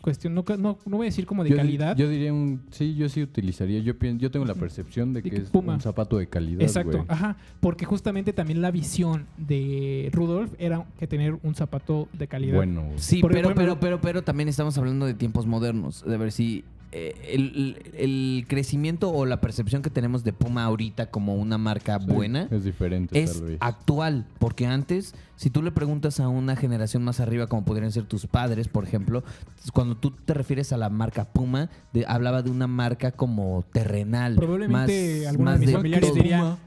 cuestión, 0.00 0.34
no, 0.34 0.44
no, 0.58 0.78
no 0.84 0.96
voy 0.96 1.06
a 1.06 1.08
decir 1.10 1.26
como 1.26 1.44
de 1.44 1.50
Yo, 1.50 1.56
calidad. 1.56 1.96
yo 1.96 2.08
diría 2.08 2.32
un... 2.32 2.62
Sí, 2.70 2.94
yo 2.94 3.08
sí 3.08 3.22
utilizaría. 3.22 3.80
Yo, 3.80 3.96
pienso, 3.98 4.20
yo 4.20 4.30
tengo 4.30 4.44
la 4.44 4.54
percepción 4.54 5.12
de 5.12 5.22
De 5.22 5.30
que 5.30 5.36
que 5.36 5.42
es 5.42 5.50
Puma. 5.50 5.74
un 5.74 5.80
zapato 5.80 6.18
de 6.18 6.26
calidad, 6.28 6.62
Exacto, 6.62 7.04
ajá, 7.08 7.36
porque 7.60 7.84
justamente 7.84 8.32
también 8.32 8.60
la 8.60 8.70
visión 8.70 9.26
de 9.36 10.08
Rudolf 10.12 10.52
era 10.58 10.84
que 10.98 11.06
tener 11.06 11.38
un 11.42 11.54
zapato 11.54 12.08
de 12.12 12.26
calidad. 12.28 12.56
Bueno. 12.56 12.84
Sí, 12.96 13.20
pero, 13.22 13.34
ejemplo- 13.34 13.54
pero, 13.54 13.80
pero, 13.80 14.00
pero 14.00 14.22
también 14.22 14.48
estamos 14.48 14.76
hablando 14.78 15.06
de 15.06 15.14
tiempos 15.14 15.46
modernos. 15.46 16.04
De 16.04 16.16
ver 16.16 16.32
si 16.32 16.64
el, 16.92 17.42
el- 17.54 17.76
el 17.94 18.44
crecimiento 18.48 19.10
o 19.10 19.26
la 19.26 19.40
percepción 19.40 19.82
que 19.82 19.90
tenemos 19.90 20.24
de 20.24 20.32
Puma 20.32 20.64
ahorita 20.64 21.10
como 21.10 21.34
una 21.34 21.58
marca 21.58 21.98
Sí, 21.98 22.06
buena 22.06 22.48
Es 22.50 22.64
diferente, 22.64 23.20
es 23.22 23.34
tal 23.34 23.42
vez. 23.48 23.58
actual. 23.60 24.26
Porque 24.38 24.66
antes, 24.66 25.14
si 25.36 25.50
tú 25.50 25.62
le 25.62 25.72
preguntas 25.72 26.20
a 26.20 26.28
una 26.28 26.56
generación 26.56 27.02
más 27.04 27.20
arriba, 27.20 27.46
como 27.46 27.64
podrían 27.64 27.92
ser 27.92 28.04
tus 28.04 28.26
padres, 28.26 28.68
por 28.68 28.84
ejemplo, 28.84 29.24
cuando 29.72 29.96
tú 29.96 30.10
te 30.12 30.32
refieres 30.34 30.72
a 30.72 30.76
la 30.76 30.88
marca 30.90 31.24
Puma, 31.32 31.70
de- 31.92 32.04
hablaba 32.06 32.42
de 32.42 32.50
una 32.50 32.66
marca 32.66 33.12
como 33.12 33.64
terrenal. 33.72 34.36
Probablemente 34.36 35.20
más, 35.24 35.28
alguno 35.28 35.50
de 35.50 35.54
más 35.54 35.60
mis 35.60 35.66
de 35.68 35.72
familiares 35.74 36.10
todo. 36.10 36.58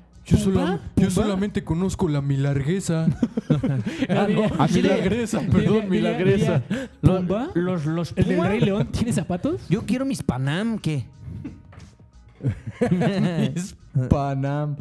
Yo, 0.96 1.10
solamente 1.10 1.64
conozco 1.64 2.08
la 2.08 2.22
milarguesa. 2.22 3.08
Ah, 4.10 4.28
no. 4.30 4.44
Milagresa, 4.74 5.42
perdón, 5.42 5.90
milagresa. 5.90 6.62
diría, 6.70 6.90
Lo- 7.02 7.18
¿Pumba? 7.18 7.50
Los, 7.56 7.86
los 7.86 8.14
¿El 8.16 8.26
del 8.26 8.36
Puma. 8.38 8.48
Rey 8.50 8.60
León 8.62 8.88
tiene 8.92 9.12
zapatos? 9.14 9.62
Yo 9.70 9.86
quiero 9.86 10.06
mis 10.06 10.22
Panam, 10.24 10.78
¿qué? 10.80 11.06
es 12.80 13.76
Panam. 14.10 14.76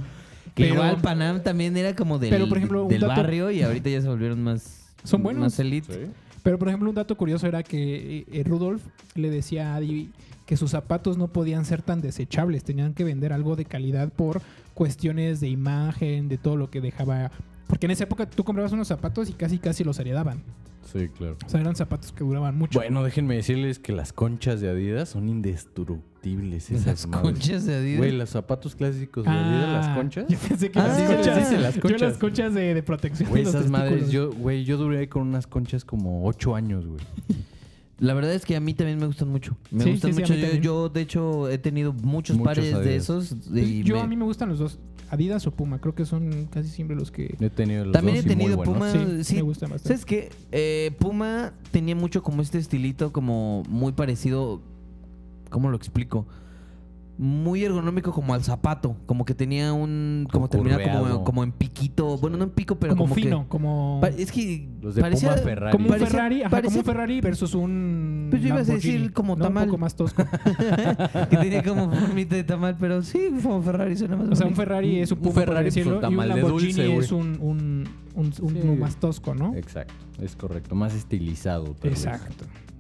Que 0.55 0.65
Pero- 0.65 0.75
igual 0.75 0.97
Panam 1.01 1.43
también 1.43 1.77
era 1.77 1.95
como 1.95 2.19
del, 2.19 2.31
Pero, 2.31 2.49
por 2.49 2.59
ejemplo, 2.59 2.83
un 2.85 2.89
del 2.89 3.01
dato- 3.01 3.21
barrio 3.21 3.51
y 3.51 3.63
ahorita 3.63 3.89
ya 3.91 4.01
se 4.03 4.09
volvieron 4.09 4.43
más... 4.43 4.93
Son 5.05 5.23
buenos. 5.23 5.41
Más 5.43 5.59
elite. 5.61 5.93
Sí. 5.93 6.11
Pero, 6.43 6.59
por 6.59 6.69
ejemplo, 6.69 6.89
un 6.89 6.95
dato 6.95 7.17
curioso 7.17 7.47
era 7.47 7.63
que 7.63 8.27
eh, 8.31 8.43
Rudolf 8.45 8.83
le 9.15 9.31
decía 9.31 9.73
a 9.73 9.77
Adi 9.77 10.11
que 10.47 10.57
sus 10.57 10.71
zapatos 10.71 11.19
no 11.19 11.29
podían 11.29 11.65
ser 11.65 11.83
tan 11.83 12.01
desechables, 12.01 12.65
tenían 12.65 12.95
que 12.95 13.05
vender 13.05 13.33
algo 13.33 13.55
de 13.55 13.67
calidad 13.67 14.11
por 14.11 14.41
cuestiones 14.75 15.41
de 15.41 15.49
imagen, 15.49 16.29
de 16.29 16.39
todo 16.39 16.57
lo 16.57 16.71
que 16.71 16.81
dejaba. 16.81 17.31
Porque 17.67 17.87
en 17.87 17.91
esa 17.91 18.05
época 18.05 18.25
tú 18.31 18.45
comprabas 18.45 18.73
unos 18.73 18.89
zapatos 18.89 19.29
y 19.29 19.35
casi 19.35 19.59
casi 19.59 19.85
los 19.85 19.99
heredaban. 19.99 20.43
Sí, 20.91 21.09
claro. 21.09 21.37
O 21.45 21.49
sea, 21.49 21.61
eran 21.61 21.77
zapatos 21.77 22.13
que 22.13 22.25
duraban 22.25 22.57
mucho. 22.57 22.79
Bueno, 22.79 23.03
déjenme 23.03 23.35
decirles 23.35 23.79
que 23.79 23.93
las 23.93 24.15
conchas 24.15 24.61
de 24.61 24.71
Adidas 24.71 25.11
son 25.11 25.29
indestructibles. 25.29 26.08
Esas 26.23 26.85
Las 26.87 27.07
madres. 27.07 27.33
conchas 27.33 27.65
de 27.67 27.75
Adidas. 27.77 27.99
Güey, 27.99 28.13
los 28.13 28.29
zapatos 28.31 28.75
clásicos 28.75 29.25
de 29.25 29.31
Adidas, 29.31 29.73
las 29.73 29.87
Ah, 29.87 29.95
conchas. 29.97 30.27
Yo 30.29 30.39
pensé 30.49 30.71
que 30.71 30.79
Ah, 30.79 30.87
las 30.89 30.97
sí, 30.99 31.05
conchas. 31.07 31.49
sí, 31.49 31.55
sí, 31.55 31.61
las 31.63 31.75
Yo 31.77 31.81
conchas. 31.83 32.01
las 32.03 32.19
conchas 32.19 32.55
de, 32.55 32.75
de 32.75 32.83
protección. 32.83 33.29
Güey, 33.31 33.45
de 33.45 33.53
los 33.53 33.55
esas 33.55 33.71
madres, 33.71 34.01
testículos. 34.01 34.35
yo, 34.35 34.41
güey, 34.41 34.65
yo 34.65 34.77
duré 34.77 35.09
con 35.09 35.23
unas 35.27 35.47
conchas 35.47 35.85
como 35.85 36.27
ocho 36.27 36.55
años, 36.55 36.87
güey. 36.87 37.01
La 38.01 38.15
verdad 38.15 38.33
es 38.35 38.45
que 38.45 38.55
a 38.55 38.61
mí 38.61 38.75
también 38.75 38.99
me 38.99 39.07
gustan 39.07 39.29
mucho. 39.29 39.57
Me 39.73 39.83
Sí, 39.85 39.91
gustan 39.93 40.13
sí, 40.13 40.17
sí, 40.19 40.23
a 40.23 40.25
mucho. 40.27 40.35
mí 40.35 40.41
yo, 40.41 40.47
también. 40.47 40.63
yo, 40.63 40.89
de 40.89 41.01
hecho, 41.01 41.49
he 41.49 41.59
tenido 41.59 41.93
muchos, 41.93 42.37
Muchos 42.37 42.47
pares 42.55 42.65
de 42.73 42.75
Adidas. 42.75 43.03
esos. 43.03 43.35
Pues 43.51 43.67
y 43.67 43.83
yo 43.83 43.97
me- 43.97 44.01
a 44.03 44.07
mí 44.07 44.17
me 44.17 44.25
gustan 44.25 44.49
los 44.51 44.59
dos. 44.61 44.79
Adidas 45.11 45.47
o 45.47 45.51
Puma. 45.53 45.81
Creo 45.81 45.95
que 45.95 46.05
son 46.05 46.47
casi 46.51 46.69
siempre 46.69 46.95
los 46.95 47.11
que... 47.11 47.35
He 47.41 47.49
tenido 47.51 47.87
los 47.87 47.93
También 47.95 48.17
he 48.17 48.23
dos 48.23 48.27
y 48.27 48.29
muy 48.29 48.37
tenido 48.37 48.57
buenos. 48.59 48.75
Puma. 48.75 48.93
Sí, 48.93 49.25
sí, 49.25 49.35
me 49.37 49.43
gustan 49.43 49.71
bastante. 49.71 49.89
¿Sabes 49.89 50.05
qué? 50.05 50.29
Eh, 50.53 50.93
Puma 50.99 51.55
tenía 51.73 51.97
mucho 51.97 52.23
como 52.23 52.43
este 52.43 52.59
estilito, 52.59 53.11
como 53.13 53.63
muy 53.69 53.93
parecido. 53.93 54.61
¿Cómo 55.51 55.71
lo 55.71 55.77
explico? 55.77 56.27
Muy 57.21 57.65
ergonómico 57.65 58.13
como 58.13 58.33
al 58.33 58.45
zapato. 58.45 58.95
Como 59.07 59.25
que 59.25 59.35
tenía 59.35 59.73
un. 59.73 60.29
Como 60.31 60.49
terminaba 60.49 60.81
como, 60.85 60.99
Curveado. 61.01 61.25
como 61.25 61.43
en 61.43 61.51
piquito. 61.51 62.17
Bueno, 62.19 62.37
no 62.37 62.45
en 62.45 62.51
pico, 62.51 62.77
pero 62.79 62.93
como, 62.93 63.07
como, 63.07 63.15
que- 63.17 63.23
fino, 63.23 63.49
como... 63.49 64.01
Es 64.17 64.31
que 64.31 64.69
Los 64.81 64.95
de 64.95 65.01
parecía, 65.03 65.31
Puma 65.31 65.43
Ferrari. 65.43 65.73
Como 65.77 65.89
un 65.89 65.99
Ferrari, 65.99 66.43
ajá, 66.43 66.51
parecía 66.51 66.71
como 66.71 66.79
un 66.79 66.85
Ferrari 66.85 67.21
versus 67.21 67.55
un 67.55 68.29
Pues 68.31 68.41
yo 68.41 68.47
iba 68.49 68.59
a 68.59 68.61
Lamborghini, 68.61 68.93
decir 68.95 69.13
como 69.13 69.35
¿no? 69.35 69.43
tamal. 69.45 69.65
Un 69.65 69.71
poco 69.71 69.79
más 69.81 69.97
tosco. 69.97 70.23
que 71.31 71.37
tenía 71.39 71.65
como 71.65 71.91
formita 71.91 72.37
de 72.37 72.45
tamal, 72.45 72.77
pero 72.79 73.03
sí, 73.03 73.31
como 73.43 73.63
Ferrari 73.63 73.97
suena 73.97 74.15
más 74.15 74.29
O 74.29 74.37
sea, 74.37 74.47
un. 74.47 74.55
Ferrari 74.55 75.01
es 75.01 75.11
un 75.11 75.19
Un 75.19 75.23
Puma, 75.25 75.35
por 75.35 75.43
Ferrari, 75.45 75.65
pues, 75.65 75.75
decirlo, 75.75 75.97
un 75.99 76.05
y 76.05 76.07
un 76.07 76.11
tamal 76.13 76.29
de 76.29 76.35
Lamborghini 76.37 76.73
dulce, 76.73 76.97
es 76.99 77.11
un, 77.11 77.27
un, 77.41 77.89
un- 78.15 78.33
un- 78.43 78.53
Sí. 78.63 78.69
más 78.79 78.95
tosco, 78.95 79.35
¿no? 79.35 79.57
Exacto, 79.57 79.93
es 80.23 80.37
correcto. 80.37 80.77
Más 80.77 80.95
estilizado. 80.95 81.75
vez. 81.83 82.07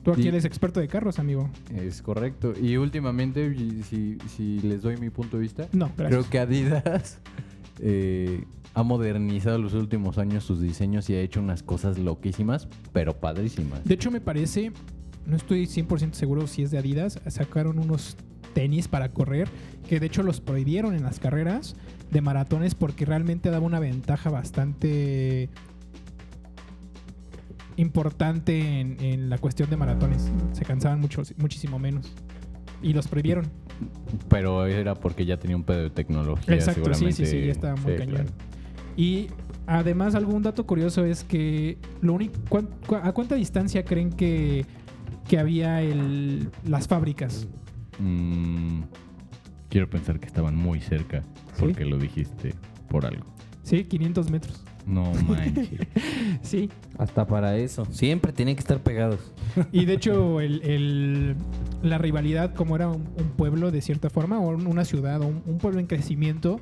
Tú 0.08 0.12
aquí 0.14 0.22
Sí. 0.22 0.28
eres 0.28 0.44
experto 0.46 0.80
de 0.80 0.88
carros, 0.88 1.18
amigo. 1.18 1.50
Es 1.74 2.00
correcto. 2.00 2.54
Y 2.60 2.76
últimamente, 2.78 3.46
y 3.54 3.82
si, 3.82 4.16
si 4.34 4.58
les 4.60 4.80
doy 4.80 4.96
mi 4.96 5.10
punto 5.10 5.36
de 5.36 5.42
vista, 5.42 5.68
No, 5.72 5.90
creo 5.96 6.28
que 6.28 6.38
Adidas 6.38 7.18
eh, 7.80 8.44
ha 8.72 8.82
modernizado 8.82 9.58
los 9.58 9.74
últimos 9.74 10.16
años 10.16 10.44
sus 10.44 10.60
diseños 10.62 11.10
y 11.10 11.14
ha 11.14 11.20
hecho 11.20 11.40
unas 11.40 11.62
cosas 11.62 11.98
loquísimas, 11.98 12.68
pero 12.92 13.20
padrísimas. 13.20 13.84
De 13.84 13.94
hecho, 13.94 14.10
me 14.10 14.20
parece, 14.22 14.72
no 15.26 15.36
estoy 15.36 15.66
100% 15.66 16.12
seguro 16.14 16.46
si 16.46 16.62
es 16.62 16.70
de 16.70 16.78
Adidas, 16.78 17.20
sacaron 17.26 17.78
unos 17.78 18.16
tenis 18.54 18.88
para 18.88 19.10
correr 19.10 19.46
que 19.88 20.00
de 20.00 20.06
hecho 20.06 20.22
los 20.22 20.40
prohibieron 20.40 20.94
en 20.94 21.02
las 21.02 21.20
carreras 21.20 21.76
de 22.10 22.20
maratones 22.22 22.74
porque 22.74 23.04
realmente 23.04 23.50
daba 23.50 23.66
una 23.66 23.78
ventaja 23.78 24.30
bastante 24.30 25.50
importante 27.78 28.80
en, 28.80 28.96
en 29.00 29.30
la 29.30 29.38
cuestión 29.38 29.70
de 29.70 29.76
maratones. 29.76 30.30
Se 30.52 30.64
cansaban 30.64 31.00
mucho, 31.00 31.22
muchísimo 31.38 31.78
menos. 31.78 32.12
Y 32.82 32.92
los 32.92 33.08
prohibieron. 33.08 33.46
Pero 34.28 34.66
era 34.66 34.94
porque 34.94 35.24
ya 35.24 35.36
tenía 35.38 35.56
un 35.56 35.64
pedo 35.64 35.82
de 35.84 35.90
tecnología. 35.90 36.54
Exacto, 36.54 36.92
sí, 36.94 37.12
sí, 37.12 37.26
sí, 37.26 37.46
ya 37.46 37.52
estaba 37.52 37.76
muy 37.76 37.92
Sí, 37.92 37.98
cañón. 37.98 38.14
claro. 38.16 38.30
Y 38.96 39.28
además, 39.66 40.14
algún 40.14 40.42
dato 40.42 40.66
curioso 40.66 41.04
es 41.04 41.24
que 41.24 41.78
lo 42.00 42.12
único, 42.14 42.34
cuán- 42.48 42.68
¿a 43.02 43.12
cuánta 43.12 43.34
distancia 43.36 43.84
creen 43.84 44.10
que, 44.12 44.64
que 45.28 45.38
había 45.38 45.80
el, 45.82 46.50
las 46.64 46.88
fábricas? 46.88 47.46
Mm, 48.00 48.82
quiero 49.68 49.88
pensar 49.90 50.18
que 50.20 50.26
estaban 50.26 50.54
muy 50.56 50.80
cerca 50.80 51.22
¿Sí? 51.54 51.60
porque 51.60 51.84
lo 51.84 51.98
dijiste 51.98 52.54
por 52.88 53.06
algo. 53.06 53.24
Sí, 53.62 53.84
500 53.84 54.30
metros. 54.30 54.64
No 54.86 55.12
manches. 55.28 55.68
Sí. 56.42 56.70
Hasta 56.98 57.26
para 57.26 57.56
eso. 57.56 57.86
Siempre 57.90 58.32
tienen 58.32 58.54
que 58.56 58.60
estar 58.60 58.78
pegados. 58.80 59.20
Y 59.72 59.84
de 59.84 59.94
hecho, 59.94 60.40
el, 60.40 60.62
el- 60.62 61.36
la 61.82 61.98
rivalidad, 61.98 62.54
como 62.54 62.74
era 62.76 62.88
un, 62.88 63.02
un 63.16 63.28
pueblo 63.36 63.70
de 63.70 63.80
cierta 63.82 64.10
forma, 64.10 64.38
o 64.40 64.48
un- 64.48 64.66
una 64.66 64.84
ciudad, 64.84 65.20
o 65.22 65.26
un, 65.26 65.42
un 65.46 65.58
pueblo 65.58 65.80
en 65.80 65.86
crecimiento, 65.86 66.58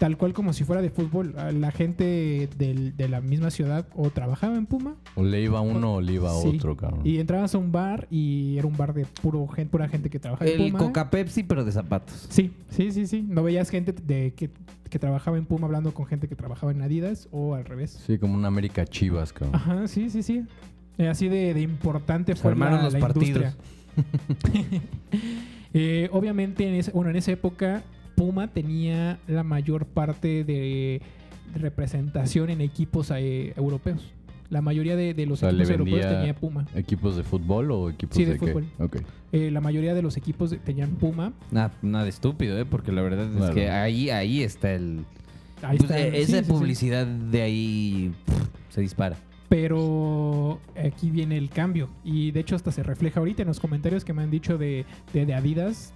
tal 0.00 0.16
cual 0.16 0.32
como 0.32 0.54
si 0.54 0.64
fuera 0.64 0.80
de 0.80 0.88
fútbol, 0.88 1.34
la 1.52 1.70
gente 1.72 2.48
del- 2.56 2.96
de 2.96 3.08
la 3.10 3.20
misma 3.20 3.50
ciudad 3.50 3.86
o 3.94 4.08
trabajaba 4.08 4.56
en 4.56 4.64
Puma 4.64 4.94
o 5.14 5.22
le 5.22 5.42
iba 5.42 5.58
a 5.58 5.60
uno 5.60 5.96
o 5.96 6.00
le 6.00 6.14
iba 6.14 6.30
a 6.30 6.40
Sí. 6.40 6.48
otro, 6.56 6.74
cabrón. 6.74 7.02
y 7.04 7.18
entrabas 7.18 7.54
a 7.54 7.58
un 7.58 7.70
bar 7.70 8.08
y 8.10 8.56
era 8.56 8.66
un 8.66 8.76
bar 8.78 8.94
de 8.94 9.04
puro 9.20 9.46
gen- 9.48 9.68
pura 9.68 9.88
gente 9.90 10.08
que 10.08 10.18
trabajaba 10.18 10.50
en 10.50 10.58
El 10.60 10.72
Puma. 10.72 10.84
Coca 10.86 11.10
Pepsi, 11.10 11.42
pero 11.42 11.64
de 11.66 11.72
zapatos. 11.72 12.26
Sí, 12.30 12.50
sí, 12.70 12.92
sí, 12.92 13.06
sí. 13.06 13.22
No 13.28 13.42
veías 13.42 13.68
gente 13.68 13.92
de 13.92 14.32
que, 14.34 14.48
que 14.88 14.98
trabajaba 14.98 15.36
en 15.36 15.44
Puma 15.44 15.66
hablando 15.66 15.92
con 15.92 16.06
gente 16.06 16.28
que 16.28 16.34
trabajaba 16.34 16.72
en 16.72 16.80
Adidas 16.80 17.28
o 17.30 17.54
al 17.54 17.66
revés. 17.66 18.02
Sí, 18.06 18.16
como 18.16 18.34
una 18.36 18.48
América 18.48 18.86
Chivas, 18.86 19.34
cabrón. 19.34 19.54
Ajá, 19.54 19.86
sí, 19.86 20.08
sí, 20.08 20.22
sí. 20.22 20.44
Eh, 20.96 21.08
así 21.08 21.28
de, 21.28 21.52
de 21.52 21.60
importante 21.60 22.34
Se 22.34 22.40
fue 22.40 22.56
la, 22.56 22.82
los 22.82 22.94
la 22.94 22.98
partidos. 23.00 23.28
industria. 23.28 23.54
Eh, 25.72 26.08
obviamente, 26.12 26.66
en 26.66 26.74
ese- 26.74 26.90
bueno, 26.90 27.10
en 27.10 27.16
esa 27.16 27.30
época, 27.30 27.82
Puma 28.20 28.48
tenía 28.48 29.18
la 29.26 29.42
mayor 29.42 29.86
parte 29.86 30.44
de 30.44 31.00
representación 31.54 32.50
en 32.50 32.60
equipos 32.60 33.10
eh, 33.16 33.54
europeos. 33.56 34.12
La 34.50 34.60
mayoría 34.60 34.94
de, 34.94 35.14
de 35.14 35.24
los 35.24 35.38
O 35.38 35.40
sea, 35.40 35.52
le 35.52 35.62
equipos 35.64 35.78
europeos 35.88 36.06
tenía 36.18 36.34
Puma. 36.34 36.66
¿Equipos 36.74 37.16
de 37.16 37.22
fútbol 37.22 37.70
o 37.70 37.88
equipos 37.88 38.14
Sí, 38.18 38.26
de, 38.26 38.32
de 38.34 38.38
qué? 38.38 38.46
fútbol. 38.48 38.66
Ok. 38.78 38.96
Eh, 39.32 39.50
la 39.50 39.62
mayoría 39.62 39.94
de 39.94 40.02
los 40.02 40.18
equipos 40.18 40.50
de- 40.50 40.58
tenían 40.58 40.90
Puma. 40.96 41.32
Nada, 41.50 41.72
nada 41.80 42.04
de 42.04 42.10
estúpido, 42.10 42.58
¿eh? 42.58 42.66
Porque 42.66 42.92
la 42.92 43.00
verdad 43.00 43.24
es 43.30 43.36
Claro. 43.38 43.54
que 43.54 43.70
ahí, 43.70 44.10
ahí 44.10 44.42
está 44.42 44.70
el... 44.74 45.06
Ahí 45.62 45.78
pues, 45.78 45.90
está. 45.90 45.98
esa 45.98 46.38
sí, 46.40 46.44
sí. 46.44 46.50
publicidad 46.52 47.06
de 47.06 47.40
ahí 47.40 48.12
pff, 48.26 48.74
se 48.74 48.80
dispara. 48.82 49.16
Pero 49.48 50.60
aquí 50.76 51.08
viene 51.10 51.38
el 51.38 51.48
cambio. 51.48 51.88
Y 52.04 52.32
de 52.32 52.40
hecho 52.40 52.54
hasta 52.54 52.70
se 52.70 52.82
refleja 52.82 53.20
ahorita 53.20 53.40
en 53.40 53.48
los 53.48 53.60
comentarios 53.60 54.04
que 54.04 54.12
me 54.12 54.22
han 54.22 54.30
dicho 54.30 54.58
de, 54.58 54.84
de- 55.14 55.24
de 55.24 55.32
Adidas. 55.34 55.94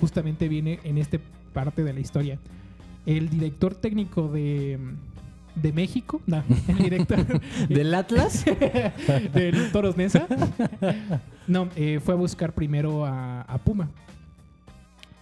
Justamente 0.00 0.48
viene 0.48 0.78
en 0.84 0.96
esta 0.98 1.18
parte 1.56 1.82
de 1.82 1.94
la 1.94 2.00
historia. 2.00 2.38
El 3.06 3.30
director 3.30 3.74
técnico 3.74 4.28
de, 4.28 4.78
de 5.54 5.72
México, 5.72 6.20
no, 6.26 6.44
el 6.68 6.76
director 6.76 7.40
¿Del 7.70 7.94
Atlas? 7.94 8.44
del 9.32 9.72
Toros 9.72 9.96
Nesa, 9.96 10.26
no, 11.46 11.70
eh, 11.76 11.98
fue 12.04 12.12
a 12.12 12.16
buscar 12.18 12.52
primero 12.52 13.06
a, 13.06 13.40
a 13.40 13.56
Puma. 13.56 13.88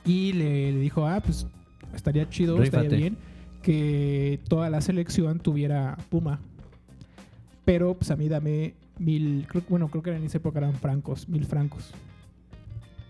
y 0.05 0.33
le, 0.33 0.73
le 0.73 0.79
dijo, 0.81 1.07
ah, 1.07 1.21
pues 1.25 1.47
estaría 1.95 2.29
chido, 2.29 2.61
estaría 2.61 2.91
bien 2.91 3.17
que 3.63 4.41
toda 4.49 4.69
la 4.71 4.81
selección 4.81 5.39
tuviera 5.39 5.97
Puma. 6.11 6.41
Pero 7.65 7.95
pues 7.95 8.11
a 8.11 8.17
mí 8.17 8.29
dame 8.29 8.75
mil, 8.99 9.47
creo, 9.49 9.63
bueno, 9.69 9.89
creo 9.89 10.03
que 10.03 10.11
en 10.11 10.25
esa 10.25 10.39
época 10.39 10.59
eran 10.59 10.75
francos, 10.75 11.29
mil 11.29 11.47
francos. 11.47 11.93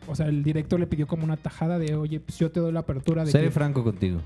O 0.07 0.14
sea, 0.14 0.26
el 0.26 0.42
director 0.42 0.78
le 0.78 0.86
pidió 0.86 1.07
como 1.07 1.24
una 1.24 1.36
tajada 1.36 1.78
de, 1.78 1.94
oye, 1.94 2.20
pues 2.20 2.38
yo 2.38 2.50
te 2.50 2.61
doy 2.61 2.72
la 2.72 2.80
apertura 2.80 3.24
de 3.24 3.30
Seré 3.30 3.44
que... 3.46 3.50
franco 3.50 3.82
contigo. 3.82 4.20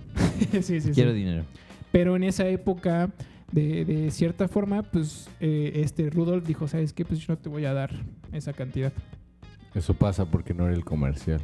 sí, 0.51 0.63
sí, 0.63 0.81
sí. 0.81 0.91
Quiero 0.93 1.13
dinero. 1.13 1.45
Pero 1.93 2.17
en 2.17 2.25
esa 2.25 2.47
época, 2.49 3.11
de, 3.53 3.85
de 3.85 4.11
cierta 4.11 4.49
forma, 4.49 4.83
pues 4.83 5.29
eh, 5.41 5.73
este 5.77 6.11
Rudolf 6.11 6.47
dijo, 6.47 6.69
¿sabes 6.69 6.93
qué? 6.93 7.05
Pues 7.05 7.21
yo 7.21 7.33
no 7.33 7.39
te 7.39 7.49
voy 7.49 7.65
a 7.65 7.73
dar 7.73 7.91
esa 8.33 8.53
cantidad. 8.53 8.93
Eso 9.75 9.95
pasa 9.95 10.27
porque 10.27 10.55
no 10.55 10.67
era 10.67 10.75
el 10.75 10.85
comercial. 10.85 11.41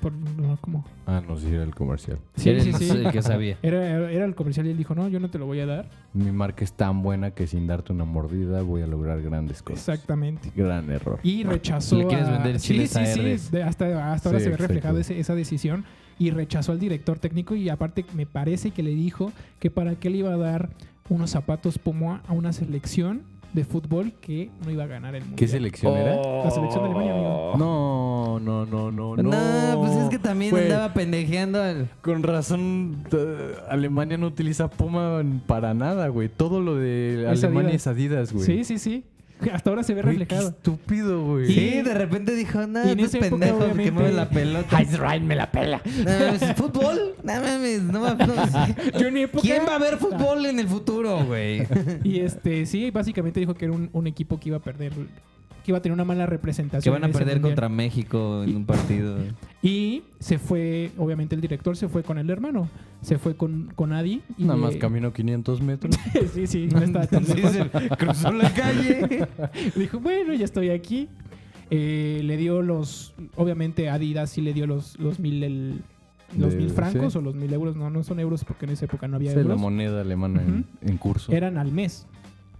Por, 0.00 0.12
no, 0.12 0.58
¿cómo? 0.60 0.84
Ah, 1.06 1.22
no, 1.26 1.38
sí 1.38 1.46
era 1.48 1.62
el 1.62 1.74
comercial. 1.74 2.18
Sí, 2.36 2.60
sí, 2.60 2.72
sí. 2.74 2.90
el 2.90 3.10
que 3.10 3.22
sabía. 3.22 3.56
Era, 3.62 3.84
era, 3.88 4.10
era 4.10 4.24
el 4.26 4.34
comercial 4.34 4.66
y 4.66 4.70
él 4.70 4.76
dijo, 4.76 4.94
no, 4.94 5.08
yo 5.08 5.18
no 5.20 5.30
te 5.30 5.38
lo 5.38 5.46
voy 5.46 5.60
a 5.60 5.66
dar. 5.66 5.88
Mi 6.12 6.30
marca 6.30 6.64
es 6.64 6.72
tan 6.72 7.02
buena 7.02 7.30
que 7.30 7.46
sin 7.46 7.66
darte 7.66 7.92
una 7.92 8.04
mordida 8.04 8.60
voy 8.62 8.82
a 8.82 8.86
lograr 8.86 9.22
grandes 9.22 9.62
cosas. 9.62 9.88
Exactamente. 9.88 10.52
Gran 10.54 10.90
error. 10.90 11.18
Y 11.22 11.44
rechazó. 11.44 11.96
Le 11.96 12.06
quieres 12.06 12.28
vender 12.30 12.60
sí, 12.60 12.68
chiles 12.74 12.90
sí, 12.90 12.98
a 12.98 13.06
sí, 13.06 13.30
hasta, 13.62 14.12
hasta 14.12 14.28
ahora 14.28 14.38
Sí, 14.38 14.44
se 14.44 14.50
ve 14.50 14.56
reflejado 14.56 14.98
ese- 14.98 15.18
esa 15.18 15.34
decisión. 15.34 15.84
Y 16.18 16.30
rechazó 16.30 16.72
al 16.72 16.78
director 16.78 17.18
técnico. 17.18 17.54
Y 17.54 17.68
aparte, 17.68 18.04
me 18.14 18.26
parece 18.26 18.70
que 18.70 18.82
le 18.82 18.90
dijo 18.94 19.32
que 19.58 19.70
para 19.70 19.94
qué 19.96 20.10
le 20.10 20.18
iba 20.18 20.32
a 20.32 20.36
dar 20.36 20.70
unos 21.08 21.30
zapatos 21.30 21.78
Puma 21.78 22.22
a 22.26 22.32
una 22.32 22.52
selección 22.52 23.22
de 23.52 23.64
fútbol 23.64 24.12
que 24.20 24.50
no 24.64 24.70
iba 24.70 24.84
a 24.84 24.86
ganar 24.86 25.14
el 25.14 25.22
mundial. 25.22 25.36
¿Qué 25.38 25.48
selección 25.48 25.96
era? 25.96 26.16
La 26.44 26.50
selección 26.50 26.82
de 26.84 26.90
Alemania, 26.90 27.12
amigo. 27.14 27.54
No, 27.58 28.38
no, 28.40 28.66
no, 28.66 28.90
no, 28.92 29.16
no. 29.16 29.22
No, 29.22 29.80
pues 29.80 29.96
es 29.96 30.08
que 30.10 30.18
también 30.18 30.50
Güey, 30.50 30.64
andaba 30.64 30.92
pendejeando 30.92 31.62
al... 31.62 31.88
Con 32.02 32.22
razón, 32.22 33.04
Alemania 33.68 34.18
no 34.18 34.26
utiliza 34.26 34.68
Puma 34.68 35.22
para 35.46 35.72
nada, 35.74 36.08
güey. 36.08 36.28
Todo 36.28 36.60
lo 36.60 36.76
de 36.76 37.30
Es 37.32 37.42
Alemania 37.44 37.70
Adidas. 37.70 37.82
es 37.82 37.86
Adidas, 37.86 38.32
güey. 38.32 38.44
Sí, 38.44 38.64
sí, 38.64 38.78
sí. 38.78 39.04
Hasta 39.52 39.70
ahora 39.70 39.82
se 39.82 39.94
ve 39.94 40.02
Güey, 40.02 40.14
qué 40.14 40.20
reflejado. 40.20 40.48
estúpido, 40.50 41.24
güey. 41.24 41.46
Sí, 41.46 41.82
de 41.82 41.94
repente 41.94 42.34
dijo, 42.34 42.66
no, 42.66 42.82
en 42.82 43.00
época, 43.00 43.18
pendejos 43.20 43.64
que 43.76 43.90
la 44.12 44.28
pelota. 44.30 44.84
me 45.20 45.36
la 45.36 45.50
pela. 45.50 45.82
No, 46.04 46.10
mames, 46.10 46.54
¿Fútbol? 46.56 47.14
No 47.22 47.32
mames, 47.42 47.82
no 47.82 48.00
mames. 48.00 48.30
Yo 49.00 49.08
en 49.08 49.16
época... 49.18 49.42
¿Quién 49.42 49.62
va 49.68 49.74
a 49.74 49.78
ver 49.78 49.98
fútbol 49.98 50.46
en 50.46 50.58
el 50.58 50.68
futuro, 50.68 51.24
güey? 51.24 51.66
Y 52.04 52.20
este, 52.20 52.66
sí, 52.66 52.90
básicamente 52.90 53.40
dijo 53.40 53.54
que 53.54 53.66
era 53.66 53.74
un, 53.74 53.90
un 53.92 54.06
equipo 54.06 54.38
que 54.40 54.48
iba 54.48 54.58
a 54.58 54.62
perder, 54.62 54.92
que 54.92 55.70
iba 55.70 55.78
a 55.78 55.82
tener 55.82 55.92
una 55.94 56.04
mala 56.04 56.26
representación. 56.26 56.82
Que 56.82 56.90
van 56.90 57.04
a 57.04 57.08
ese 57.08 57.18
perder 57.18 57.36
mundial. 57.36 57.50
contra 57.54 57.68
México 57.68 58.42
en 58.44 58.56
un 58.56 58.66
partido. 58.66 59.18
Y 59.62 60.02
se 60.20 60.38
fue, 60.38 60.90
obviamente 60.98 61.34
el 61.34 61.40
director 61.40 61.76
se 61.76 61.88
fue 61.88 62.02
con 62.02 62.18
el 62.18 62.30
hermano, 62.30 62.68
se 63.00 63.18
fue 63.18 63.36
con, 63.36 63.72
con 63.74 63.92
Adi. 63.92 64.22
Y 64.38 64.44
Nada 64.44 64.58
más 64.58 64.76
caminó 64.76 65.12
500 65.12 65.60
metros. 65.62 65.96
sí, 66.34 66.46
sí, 66.46 66.68
no 66.70 66.78
estaba 66.82 67.06
tan 67.06 67.24
lejos. 67.24 67.52
cruzó 67.98 68.32
la 68.32 68.52
calle. 68.52 69.26
Dijo, 69.76 69.98
bueno, 69.98 70.34
ya 70.34 70.44
estoy 70.44 70.70
aquí. 70.70 71.08
Eh, 71.70 72.20
le 72.22 72.36
dio 72.36 72.62
los, 72.62 73.14
obviamente 73.34 73.88
Adidas 73.90 74.30
sí 74.30 74.40
le 74.40 74.52
dio 74.52 74.68
los, 74.68 74.98
los 75.00 75.18
mil, 75.18 75.42
el- 75.42 75.80
los 76.38 76.52
De- 76.52 76.58
mil 76.58 76.70
francos 76.70 77.12
sí. 77.14 77.18
o 77.18 77.22
los 77.22 77.34
mil 77.34 77.52
euros. 77.52 77.74
No, 77.76 77.90
no 77.90 78.04
son 78.04 78.20
euros 78.20 78.44
porque 78.44 78.66
en 78.66 78.72
esa 78.72 78.84
época 78.84 79.08
no 79.08 79.16
había 79.16 79.30
es 79.30 79.36
la 79.36 79.42
euros. 79.42 79.58
moneda 79.60 80.00
alemana 80.02 80.42
en, 80.42 80.64
en 80.82 80.96
curso. 80.96 81.32
Eran 81.32 81.56
al 81.58 81.72
mes. 81.72 82.06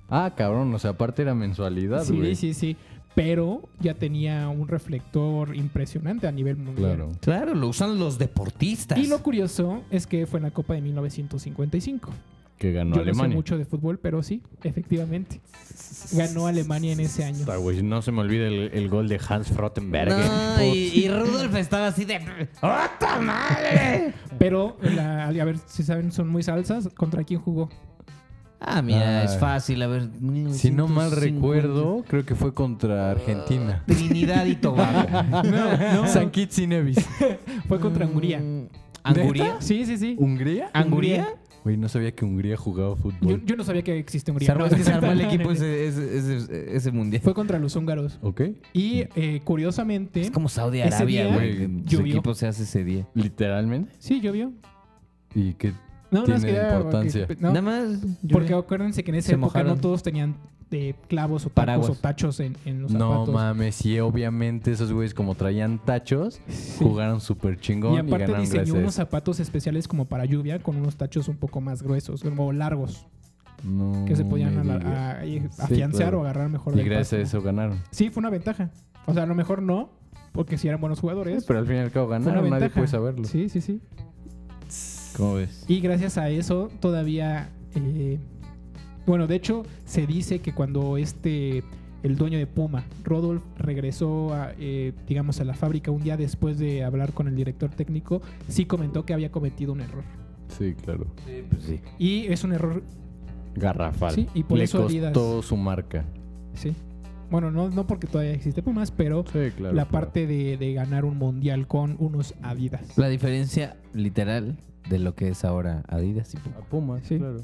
Ah, 0.09 0.33
cabrón, 0.37 0.73
o 0.75 0.79
sea, 0.79 0.93
aparte 0.93 1.23
era 1.23 1.35
mensualidad, 1.35 2.05
Sí, 2.05 2.35
sí, 2.37 2.55
sí. 2.55 2.77
Pero 3.17 3.63
ya 3.81 3.95
tenía 3.95 4.49
un 4.51 4.69
reflector 4.69 5.57
impresionante 5.57 6.29
a 6.29 6.33
nivel 6.33 6.57
mundial. 6.59 6.97
Claro. 6.97 7.13
Claro, 7.21 7.55
lo 7.55 7.69
usan 7.69 7.99
los 7.99 8.19
deportistas. 8.19 8.99
Y 8.99 9.07
lo 9.09 9.23
curioso 9.23 9.83
es 9.91 10.07
que 10.07 10.27
fue 10.27 10.39
en 10.39 10.45
la 10.45 10.51
Copa 10.53 10.75
de 10.75 10.83
1955. 10.83 12.11
Que 12.59 12.73
ganó 12.73 12.93
Yo 12.95 13.01
no 13.01 13.05
sé 13.05 13.11
Alemania. 13.11 13.35
mucho 13.37 13.59
de 13.59 13.65
fútbol, 13.65 13.99
pero 13.99 14.23
sí, 14.23 14.43
efectivamente. 14.63 15.41
Ganó 16.13 16.47
Alemania 16.47 16.93
en 16.93 17.01
ese 17.01 17.25
año. 17.25 17.45
No 17.83 18.01
se 18.03 18.13
me 18.13 18.21
olvide 18.21 18.47
el, 18.49 18.71
el 18.73 18.89
gol 18.89 19.09
de 19.09 19.19
Hans 19.29 19.49
Frottenberg. 19.49 20.11
No, 20.11 20.63
y, 20.63 20.69
y 20.95 21.09
Rudolf 21.09 21.55
estaba 21.55 21.89
así 21.89 22.05
de... 22.05 22.17
¡Otra 22.57 23.19
madre! 23.21 24.13
Pero, 24.39 24.77
la- 24.83 25.27
a 25.29 25.33
ver 25.45 25.59
si 25.67 25.83
saben, 25.83 26.13
son 26.13 26.29
muy 26.29 26.43
salsas. 26.43 26.89
¿Contra 26.95 27.25
quién 27.25 27.41
jugó? 27.41 27.69
Ah, 28.69 28.83
mira, 28.83 29.21
Ah. 29.21 29.25
es 29.25 29.39
fácil, 29.39 29.81
a 29.83 29.87
ver. 29.87 30.09
Si 30.53 30.71
no 30.73 30.89
mal 30.89 31.11
1950. 31.11 31.21
recuerdo, 31.21 32.05
creo 32.09 32.25
que 32.27 32.35
fue 32.35 32.53
contra 32.53 33.13
Argentina. 33.13 33.83
Trinidad 33.87 34.45
y 34.47 34.57
Tobago. 34.57 35.07
No, 35.45 36.03
no. 36.03 36.09
San 36.09 36.31
Kitts 36.31 36.59
y 36.59 36.67
Nevis. 36.67 36.99
Fue 37.69 37.79
contra 37.81 38.07
Hungría. 38.07 38.41
Mm, 38.41 38.69
¿Anguría? 39.05 39.57
Sí, 39.61 39.85
sí, 39.87 39.97
sí. 39.97 40.17
¿Hungría? 40.19 40.69
¿Anguría? 40.73 41.29
Güey, 41.63 41.77
no 41.77 41.89
sabía 41.89 42.13
que 42.13 42.25
Hungría 42.25 42.57
jugaba 42.57 42.95
fútbol. 42.97 43.43
yo 43.45 43.57
no 43.57 43.65
sabía 43.65 43.83
que 43.83 43.99
existe 43.99 44.31
Hungría. 44.31 44.47
Se 44.47 44.53
armó, 44.53 44.65
No, 44.67 44.71
es 44.71 44.75
que 44.77 44.85
se 44.85 44.93
armó 44.93 45.11
el 45.13 45.21
equipo 45.21 45.51
ese, 45.51 45.87
ese, 45.87 46.17
ese, 46.19 46.77
ese 46.77 46.93
mundial. 46.93 47.23
Fue 47.23 47.35
contra 47.35 47.59
los 47.59 47.75
húngaros. 47.77 48.19
¿Ok? 48.23 48.41
Y 48.73 49.05
eh, 49.17 49.41
curiosamente, 49.45 50.21
Es 50.23 50.31
como 50.31 50.49
Saudi 50.49 50.81
Arabia, 50.81 51.27
güey. 51.33 51.83
Su 51.89 52.01
equipo 52.03 52.35
se 52.35 52.47
hace 52.47 52.65
ese 52.65 52.85
día. 52.85 53.07
Literalmente. 53.15 53.93
sí, 53.99 54.21
llovió. 54.21 54.53
¿Y 55.35 55.55
qué? 55.55 55.73
No, 56.11 56.25
no, 56.25 56.35
es 56.35 56.45
que 56.45 56.53
Tiene 56.53 56.69
importancia. 56.77 57.27
que- 57.27 57.37
no, 57.37 57.49
Nada 57.49 57.63
más. 57.63 57.99
porque 58.31 58.55
acuérdense 58.55 59.03
que 59.05 59.11
en 59.11 59.17
esa 59.17 59.33
época 59.33 59.47
mojaron. 59.47 59.69
no 59.75 59.81
todos 59.81 60.03
tenían 60.03 60.37
eh, 60.73 60.95
clavos 61.09 61.43
o 61.47 61.49
tacos 61.49 61.55
Paraguas. 61.55 61.91
o 61.91 61.95
tachos 61.95 62.41
en, 62.41 62.57
en 62.65 62.83
los 62.83 62.93
No 62.93 62.99
zapatos. 63.13 63.35
mames, 63.35 63.75
sí, 63.77 64.01
obviamente 64.01 64.73
esos 64.73 64.93
güeyes 64.93 65.15
como 65.15 65.35
traían 65.37 65.79
tachos, 65.85 66.41
Sí. 66.49 66.83
jugaron 66.85 67.21
súper 67.21 67.59
chingón 67.61 67.93
Y 67.93 67.97
y, 67.97 67.99
aparte 68.01 68.19
ganaron 68.25 68.41
diseñó 68.41 68.59
gracias 68.63 68.75
a 68.77 68.79
unos 68.81 68.95
eso. 68.95 69.03
zapatos 69.03 69.41
especiales 69.41 69.87
como 69.89 70.07
para 70.07 70.25
lluvia 70.25 70.59
con 70.61 70.77
unos 70.77 70.97
tachos 70.97 71.29
un 71.29 71.37
poco 71.37 71.61
más 71.61 71.83
gruesos, 71.83 72.23
como 72.23 72.53
largos, 72.53 73.07
No 73.63 74.05
que 74.07 74.17
se 74.17 74.25
podían 74.25 74.69
a- 74.71 75.19
a- 75.21 75.23
Sí, 75.25 75.41
afianzar 75.59 76.03
claro. 76.03 76.19
o 76.19 76.23
agarrar 76.23 76.49
mejor 76.51 76.75
Y 76.75 76.79
del 76.79 76.87
gracias 76.87 77.13
a 77.21 77.23
pasto. 77.23 77.39
eso 77.39 77.45
ganaron. 77.45 77.79
Sí, 77.91 78.11
fue 78.11 78.21
una 78.21 78.31
ventaja. 78.31 78.71
O 79.07 79.15
sea, 79.15 79.23
a 79.23 79.27
lo 79.27 79.35
mejor 79.37 79.63
no, 79.63 79.91
porque 80.33 80.59
si 80.59 80.67
eran 80.69 80.81
buenos 80.81 80.99
jugadores. 81.01 81.45
Pero 81.47 81.61
al 81.61 81.67
fin 81.67 81.77
y 81.77 81.79
al 81.79 81.91
cabo 81.93 82.09
ganaron, 82.09 82.51
nadie 82.51 82.71
puede 82.71 82.89
saberlo. 82.89 83.25
Sí, 83.25 83.49
sí, 83.49 83.61
sí. 83.61 83.81
¿Cómo 85.17 85.35
ves? 85.35 85.65
Y 85.69 85.81
gracias 85.81 86.19
a 86.19 86.29
eso 86.31 86.71
todavía... 86.81 87.51
eh, 87.75 88.19
bueno, 89.07 89.27
de 89.27 89.37
hecho, 89.37 89.63
se 89.85 90.07
dice 90.07 90.41
que 90.41 90.53
cuando 90.53 90.97
este... 90.97 91.63
El 92.03 92.15
dueño 92.17 92.39
de 92.39 92.47
Puma, 92.47 92.85
Rodolf, 93.03 93.43
regresó 93.59 94.33
a, 94.33 94.53
eh, 94.61 94.93
digamos, 95.09 95.41
a 95.41 95.45
la 95.45 95.55
fábrica 95.55 95.91
un 95.91 96.03
día 96.05 96.17
después 96.17 96.57
de 96.57 96.85
hablar 96.85 97.13
con 97.13 97.27
el 97.27 97.35
director 97.35 97.71
técnico, 97.71 98.23
sí 98.49 98.65
comentó 98.65 99.05
que 99.05 99.13
había 99.13 99.33
cometido 99.33 99.73
un 99.73 99.81
error. 99.81 100.05
Sí, 100.57 100.75
claro. 100.75 101.07
Sí, 101.27 101.43
pues 101.51 101.63
sí. 101.65 101.81
Y 101.99 102.27
es 102.27 102.45
un 102.45 102.53
error 102.53 102.83
Garrafal. 103.57 104.13
Sí, 104.15 104.29
y 104.35 104.45
por 104.45 104.59
Le 104.59 104.65
eso 104.65 104.83
costó 104.83 104.99
Adidas- 104.99 105.45
su 105.45 105.57
marca. 105.57 106.05
Sí. 106.55 106.75
Bueno, 107.31 107.51
no, 107.51 107.69
no 107.71 107.87
porque 107.87 108.07
todavía 108.07 108.33
existe 108.33 108.63
Pumas, 108.63 108.91
pero 108.91 109.25
Sí, 109.33 109.51
claro. 109.57 109.75
la 109.75 109.85
claro. 109.87 109.91
parte 109.91 110.27
de, 110.27 110.57
de 110.57 110.73
ganar 110.75 111.05
un 111.05 111.17
mundial 111.19 111.67
con 111.67 111.97
unos 111.99 112.35
Adidas. 112.43 112.97
La 112.97 113.09
diferencia 113.09 113.77
literal 113.95 114.57
de 114.89 114.99
lo 115.01 115.15
que 115.15 115.29
es 115.29 115.45
ahora 115.45 115.83
Adidas 115.89 116.33
y 116.35 116.37
Puma. 116.39 116.57
A 116.59 116.61
Pumas, 116.65 117.03
Sí. 117.07 117.19
claro. 117.19 117.43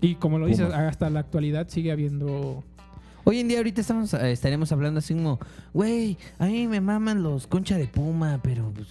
Y 0.00 0.14
como 0.14 0.38
lo 0.38 0.46
dices, 0.46 0.66
Puma. 0.66 0.88
hasta 0.88 1.10
la 1.10 1.20
actualidad 1.20 1.68
sigue 1.68 1.92
habiendo. 1.92 2.64
Hoy 3.24 3.38
en 3.40 3.48
día 3.48 3.58
ahorita 3.58 3.82
estamos 3.82 4.14
eh, 4.14 4.32
estaríamos 4.32 4.72
hablando 4.72 4.98
así 5.00 5.12
como, 5.14 5.38
güey, 5.74 6.16
a 6.38 6.46
mí 6.46 6.66
me 6.66 6.80
maman 6.80 7.22
los 7.22 7.46
concha 7.46 7.76
de 7.76 7.86
puma, 7.86 8.40
pero 8.42 8.72
pues, 8.74 8.88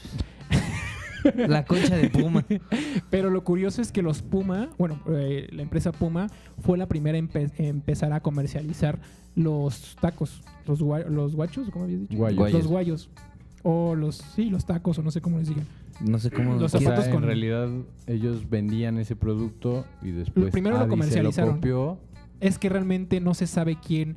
la 1.48 1.66
concha 1.66 1.96
de 1.98 2.10
puma. 2.10 2.46
Pero 3.10 3.30
lo 3.30 3.44
curioso 3.44 3.82
es 3.82 3.92
que 3.92 4.02
los 4.02 4.22
Puma, 4.22 4.70
bueno, 4.78 5.02
eh, 5.10 5.48
la 5.52 5.62
empresa 5.62 5.92
Puma 5.92 6.28
fue 6.60 6.78
la 6.78 6.88
primera 6.88 7.18
en 7.18 7.30
empe- 7.30 7.52
en 7.58 7.66
empezar 7.66 8.14
a 8.14 8.20
comercializar 8.22 9.00
los 9.36 9.96
tacos, 10.02 10.42
los, 10.68 10.82
gua- 10.82 11.06
los 11.08 11.36
guachos, 11.36 11.70
¿cómo 11.70 11.86
habías 11.86 12.02
dicho? 12.02 12.18
Guayos. 12.18 12.52
Los 12.54 12.68
guayos. 12.68 13.10
O 13.64 13.94
los, 13.96 14.16
sí, 14.18 14.50
los 14.50 14.66
tacos, 14.66 14.98
o 15.00 15.04
no 15.04 15.12
sé 15.12 15.20
cómo 15.22 15.38
les 15.38 15.50
digan. 15.50 15.66
No 16.02 16.18
sé 16.18 16.32
cómo. 16.32 16.56
Los 16.56 16.74
O 16.74 16.80
zapatos 16.80 17.04
sea, 17.06 17.14
con- 17.14 17.24
en 17.24 17.28
realidad 17.28 17.68
ellos 18.08 18.50
vendían 18.50 18.98
ese 18.98 19.16
producto 19.18 19.86
y 20.02 20.12
después 20.12 20.52
Primero 20.52 20.78
lo 20.78 20.84
Adi 20.84 20.90
comercializaron. 20.90 21.56
copió. 21.56 22.00
es 22.40 22.58
que 22.58 22.70
realmente 22.70 23.20
no 23.20 23.34
se 23.34 23.48
sabe 23.48 23.78
quién 23.86 24.16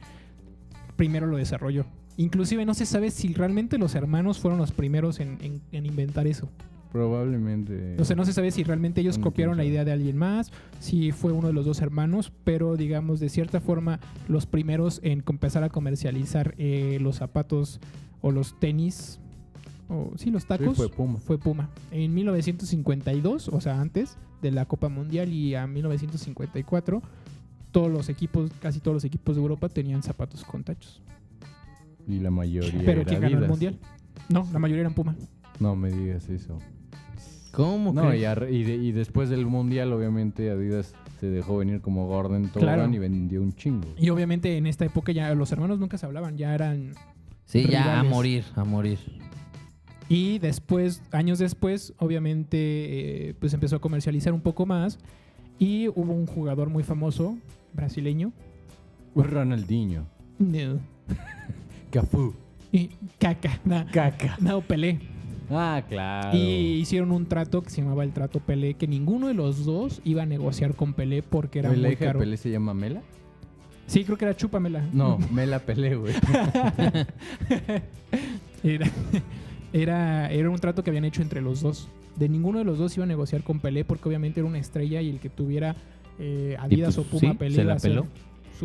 primero 0.96 1.26
lo 1.26 1.36
desarrolló. 1.36 1.86
Inclusive 2.16 2.64
no 2.66 2.74
se 2.74 2.86
sabe 2.86 3.11
si 3.11 3.32
realmente 3.34 3.78
los 3.78 3.94
hermanos 3.94 4.38
fueron 4.38 4.59
los 4.61 4.70
primeros 4.70 5.18
en, 5.18 5.38
en- 5.40 5.61
en 5.72 5.86
inventar 5.86 6.26
eso. 6.26 6.48
Probablemente. 6.93 7.97
No 7.97 8.24
se 8.26 8.32
sabe 8.34 8.51
si 8.51 8.64
realmente 8.64 9.01
ellos 9.01 9.18
copiaron 9.18 9.57
la 9.57 9.64
idea 9.64 9.82
de 9.84 9.93
alguien 9.93 10.18
más, 10.18 10.53
si 10.78 11.11
fue 11.11 11.32
uno 11.32 11.47
de 11.49 11.55
los 11.55 11.64
dos 11.64 11.80
hermanos, 11.80 12.30
pero 12.45 12.76
digamos, 12.76 13.18
de 13.18 13.30
cierta 13.30 13.61
forma, 13.61 13.99
los 14.28 14.45
primeros 14.45 15.01
en 15.03 15.24
empezar 15.26 15.64
a 15.64 15.70
comercializar 15.70 16.55
eh, 16.59 16.99
los 17.01 17.16
zapatos 17.16 17.80
o 18.20 18.30
los 18.30 18.61
tenis, 18.61 19.18
o 19.88 20.12
sí, 20.16 20.30
los 20.30 20.43
Sí, 20.43 20.49
tacos, 20.49 20.76
fue 20.76 20.90
Puma. 20.90 21.18
fue 21.18 21.38
Puma. 21.38 21.70
En 21.90 22.12
1952, 22.12 23.49
o 23.49 23.61
sea, 23.62 23.80
antes 23.80 24.18
de 24.43 24.51
la 24.51 24.66
Copa 24.66 24.90
Mundial 24.90 25.32
y 25.32 25.55
a 25.55 25.66
1954, 25.66 27.03
todos 27.70 27.90
los 27.90 28.11
equipos, 28.11 28.51
casi 28.61 28.80
todos 28.80 28.97
los 28.97 29.05
equipos 29.05 29.34
de 29.36 29.40
Europa 29.40 29.70
tenían 29.70 30.03
zapatos 30.03 30.45
con 30.45 30.62
tachos. 30.62 31.01
Y 32.07 32.18
la 32.20 32.30
mayoría 32.30 32.82
Pero 32.84 33.01
era 33.01 33.05
¿quién 33.09 33.20
ganó 33.22 33.38
el. 33.38 33.49
Mundial? 33.49 33.78
No, 34.28 34.47
la 34.53 34.59
mayoría 34.59 34.82
eran 34.82 34.93
Puma. 34.95 35.16
No 35.59 35.74
me 35.74 35.90
digas 35.90 36.28
eso. 36.28 36.59
¿Cómo 37.53 37.92
No, 37.92 38.14
y, 38.14 38.24
y 38.24 38.64
de- 38.64 38.76
y 38.76 38.92
después 38.92 39.28
del 39.28 39.46
mundial, 39.46 39.92
obviamente, 39.92 40.50
Adidas 40.50 40.94
se 41.20 41.26
dejó 41.28 41.59
venir 41.59 41.80
como 41.80 42.07
Gordon 42.09 42.48
Tobogán 42.48 42.74
Claro. 42.76 42.92
y 42.94 42.98
vendió 42.98 43.42
un 43.42 43.55
chingo. 43.55 43.86
Y 43.96 44.09
obviamente 44.11 44.57
en 44.57 44.66
esta 44.66 44.84
época 44.84 45.12
ya 45.12 45.32
los 45.34 45.53
hermanos 45.53 45.78
nunca 45.78 45.98
se 45.98 46.07
hablaban, 46.07 46.36
ya 46.36 46.55
eran... 46.55 46.94
Sí, 47.44 47.66
ya 47.68 48.00
a 48.00 48.03
morir, 48.03 48.44
a 48.57 48.64
morir. 48.64 48.98
Y 50.09 50.38
después, 50.40 51.03
años 51.12 51.38
después, 51.38 51.94
obviamente, 51.98 53.28
eh, 53.30 53.34
pues 53.38 53.53
empezó 53.55 53.76
a 53.76 53.80
comercializar 53.80 54.32
un 54.32 54.40
poco 54.40 54.66
más. 54.66 54.98
Y 55.59 55.88
hubo 55.88 56.12
un 56.12 56.26
jugador 56.26 56.70
muy 56.70 56.82
famoso, 56.82 57.38
brasileño. 57.72 58.32
Ronaldinho. 59.14 60.07
No. 60.38 60.80
Cafú. 61.90 62.34
Y 62.72 62.88
Caca. 63.18 63.61
na- 63.64 63.86
Caca. 63.86 64.36
No, 64.40 64.61
Pelé. 64.62 64.98
Ah, 65.53 65.82
claro. 65.88 66.36
Y 66.36 66.78
hicieron 66.80 67.12
un 67.12 67.26
trato 67.26 67.62
que 67.62 67.70
se 67.70 67.82
llamaba 67.82 68.05
el 68.05 68.12
trato 68.12 68.40
Pelé, 68.40 68.74
que 68.74 68.86
ninguno 68.86 69.28
de 69.28 69.34
los 69.34 69.64
dos 69.64 70.00
iba 70.05 70.22
a 70.22 70.26
negociar 70.26 70.74
con 70.74 70.94
Pelé 70.94 71.22
porque 71.22 71.61
era 71.61 71.70
Oye, 71.70 71.80
¿La 71.80 71.88
muy 71.88 71.96
caro. 71.96 72.18
Pelé 72.18 72.36
se 72.36 72.50
llama 72.50 72.74
Mela? 72.74 73.03
Sí, 73.86 74.05
creo 74.05 74.16
que 74.16 74.24
era 74.24 74.36
Chúpamela. 74.36 74.88
No, 74.92 75.18
Mela 75.32 75.59
Pelé, 75.59 75.96
güey. 75.96 76.14
Era, 78.64 78.88
era, 79.72 80.30
era 80.30 80.48
un 80.48 80.57
trato 80.59 80.84
que 80.84 80.90
habían 80.90 81.05
hecho 81.05 81.20
entre 81.20 81.40
los 81.40 81.62
dos. 81.62 81.88
De 82.14 82.28
ninguno 82.28 82.59
de 82.59 82.64
los 82.64 82.78
dos 82.78 82.96
iba 82.96 83.03
a 83.03 83.09
negociar 83.09 83.42
con 83.42 83.59
Pelé 83.59 83.84
porque 83.84 84.09
obviamente 84.09 84.38
era 84.38 84.48
una 84.48 84.59
estrella 84.59 85.00
y 85.00 85.11
el 85.11 85.18
que 85.18 85.30
tuviera 85.30 85.74
eh, 86.20 86.57
Adidas 86.61 86.94
pues, 86.94 87.07
o 87.07 87.11
Puma 87.11 87.32
sí, 87.32 87.38
Pelé 87.38 87.57
se 87.57 87.64
la 87.64 87.78
ser 87.80 87.90
peló. 87.90 88.07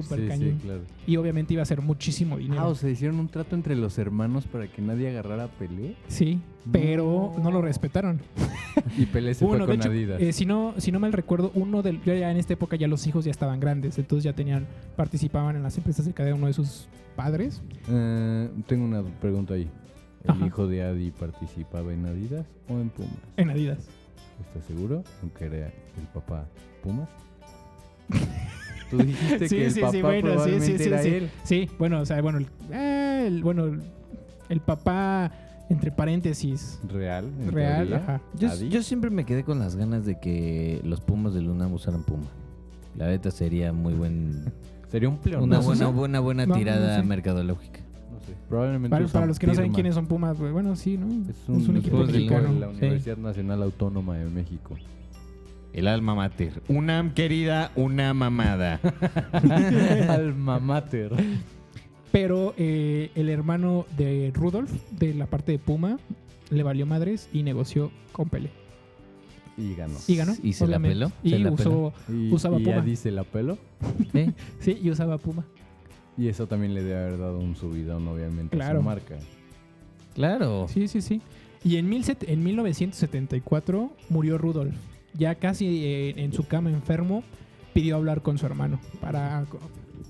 Súper 0.01 0.19
Sí, 0.19 0.23
sí, 0.25 0.29
cañón. 0.29 0.59
claro. 0.63 0.81
Y 1.05 1.17
obviamente 1.17 1.53
iba 1.53 1.63
a 1.63 1.65
ser 1.65 1.81
muchísimo 1.81 2.37
dinero. 2.37 2.61
Ah, 2.61 2.67
o 2.67 2.75
sea, 2.75 2.89
hicieron 2.89 3.19
un 3.19 3.27
trato 3.27 3.55
entre 3.55 3.75
los 3.75 3.97
hermanos 3.97 4.45
para 4.45 4.67
que 4.67 4.81
nadie 4.81 5.09
agarrara 5.09 5.45
a 5.45 5.47
Pelé. 5.47 5.95
Sí, 6.07 6.39
pero 6.71 7.33
no 7.41 7.51
lo 7.51 7.61
respetaron. 7.61 8.21
Y 8.97 9.05
Pelé 9.07 9.33
se 9.33 9.43
Uno, 9.43 9.57
fue 9.57 9.65
con 9.65 9.75
hecho, 9.75 9.89
Adidas. 9.89 10.21
eh, 10.21 10.31
si, 10.33 10.45
no, 10.45 10.73
si 10.77 10.91
no 10.91 10.99
mal 10.99 11.11
recuerdo, 11.11 11.51
uno 11.55 11.81
del, 11.81 12.01
ya 12.03 12.13
ya 12.15 12.31
en 12.31 12.37
esta 12.37 12.53
época 12.53 12.75
ya 12.75 12.87
los 12.87 13.05
hijos 13.07 13.25
ya 13.25 13.31
estaban 13.31 13.59
grandes, 13.59 13.97
entonces 13.97 14.23
ya 14.23 14.33
tenían, 14.33 14.67
participaban 14.95 15.55
en 15.55 15.63
las 15.63 15.75
empresas 15.77 16.05
de 16.05 16.13
cada 16.13 16.33
uno 16.35 16.45
de 16.47 16.53
sus 16.53 16.87
padres. 17.15 17.61
Eh, 17.89 18.49
tengo 18.67 18.85
una 18.85 19.01
pregunta 19.03 19.55
ahí. 19.55 19.67
¿El 20.23 20.31
Ajá. 20.31 20.45
hijo 20.45 20.67
de 20.67 20.83
Adi 20.83 21.11
participaba 21.11 21.91
en 21.93 22.05
Adidas 22.05 22.45
o 22.69 22.79
en 22.79 22.89
Pumas? 22.89 23.13
En 23.37 23.49
Adidas. 23.49 23.79
¿Estás 24.47 24.63
seguro? 24.65 25.03
Aunque 25.23 25.45
era 25.45 25.67
el 25.67 26.07
papá 26.13 26.45
Pumas. 26.83 27.09
Tú 28.89 28.97
dijiste 28.97 29.47
que 29.49 29.67
el 29.67 29.73
papá 29.79 29.91
probablemente 30.21 30.88
era 30.88 31.01
sí. 31.03 31.09
él. 31.09 31.29
Sí, 31.43 31.69
bueno, 31.77 32.01
o 32.01 32.05
sea, 32.05 32.21
bueno, 32.21 32.38
el, 32.39 32.47
eh, 32.71 33.25
el- 33.27 33.43
bueno, 33.43 33.65
el, 34.49 34.59
papá, 34.61 35.31
entre 35.69 35.91
paréntesis, 35.91 36.79
Real. 36.88 37.25
en 37.41 37.51
real, 37.51 37.88
teoría. 37.89 37.97
ajá. 37.97 38.21
Yo, 38.38 38.53
yo 38.69 38.81
siempre 38.83 39.09
me 39.09 39.25
quedé 39.25 39.43
con 39.43 39.59
las 39.59 39.75
ganas 39.75 40.05
de 40.05 40.19
que 40.19 40.79
los 40.83 41.01
Pumas 41.01 41.33
de 41.33 41.41
Luna 41.41 41.67
usaran 41.67 42.03
Puma. 42.03 42.27
La 42.95 43.07
neta 43.07 43.29
sería 43.31 43.73
muy 43.73 43.93
buen... 43.93 44.45
Sería 44.91 45.09
un 45.09 45.17
pleonasmo. 45.17 45.45
Una 45.45 45.57
no 45.59 45.63
buena, 45.65 45.89
buena, 45.89 46.19
buena 46.21 46.45
No, 46.45 46.53
no 46.53 46.59
tirada 46.59 47.01
sé. 47.01 47.03
mercadológica. 47.05 47.81
No 48.09 48.19
sé. 48.25 48.33
Probablemente 48.47 48.89
Para, 48.89 49.05
para 49.07 49.25
los 49.25 49.38
que 49.38 49.45
no 49.47 49.53
saben 49.53 49.73
quiénes 49.73 49.95
son 49.95 50.07
Pumas, 50.07 50.38
pues, 50.38 50.53
bueno, 50.53 50.77
sí, 50.77 50.97
¿no? 50.97 51.07
Es 51.29 51.38
un, 51.49 51.61
es 51.61 51.67
un 51.67 51.75
equipo 51.77 52.03
equipo 52.05 52.35
de 52.35 52.41
la 52.59 52.69
Sí. 52.71 52.77
Universidad 52.77 53.17
Nacional 53.17 53.63
Autónoma 53.63 54.15
de 54.17 54.29
México. 54.29 54.75
El 55.74 55.88
alma 55.88 56.15
mater. 56.15 56.61
Una 56.68 57.13
querida, 57.13 57.72
una 57.76 58.13
mamada. 58.13 58.80
Alma 60.09 60.59
mater. 60.59 61.11
Pero 62.11 62.53
eh, 62.57 63.11
el 63.15 63.30
hermano 63.30 63.86
de 63.97 64.32
Rudolf, 64.34 64.72
de 64.91 65.13
la 65.13 65.28
parte 65.28 65.51
de 65.51 65.59
Puma, 65.59 65.99
le 66.49 66.63
valió 66.63 66.86
madres 66.86 67.30
y 67.32 67.43
negoció 67.43 67.91
con 68.11 68.30
Pelé. 68.30 68.49
Y 69.57 69.76
ganó. 69.76 69.95
Y 70.07 70.15
ganó. 70.15 70.34
¿Y 70.41 70.53
se 70.53 70.68
la 70.68 70.80
peló? 70.80 71.11
Y 71.24 71.32
¿Se 71.32 71.39
la 71.39 71.51
usó, 71.51 71.93
Y, 72.09 72.32
Usaba 72.32 72.59
y 72.59 72.63
Puma. 72.63 72.78
Adi 72.78 72.95
se 72.95 73.11
la 73.11 73.24
peló. 73.24 73.57
¿Sí? 74.13 74.34
sí, 74.59 74.80
y 74.82 74.89
usaba 74.89 75.18
Puma. 75.18 75.45
Y 76.18 76.28
eso 76.28 76.47
también 76.47 76.74
le 76.74 76.82
debe 76.82 76.97
haber 76.99 77.18
dado 77.20 77.38
un 77.39 77.55
subidón, 77.55 78.07
obviamente, 78.07 78.59
a 78.59 78.76
su 78.76 78.82
marca. 78.82 79.18
Claro. 80.15 80.68
Sí, 80.70 80.88
sí, 80.88 81.01
sí. 81.01 81.22
Y 81.63 81.78
en, 81.78 81.88
mil 81.89 82.03
set- 82.03 82.28
en 82.28 82.43
1974 82.43 83.91
murió 84.09 84.38
Rudolf. 84.39 84.76
Ya 85.13 85.35
casi 85.35 85.83
eh, 85.85 86.13
en 86.17 86.31
su 86.33 86.45
cama 86.47 86.69
enfermo, 86.69 87.23
pidió 87.73 87.95
hablar 87.95 88.21
con 88.21 88.37
su 88.37 88.45
hermano 88.45 88.79
para 89.01 89.45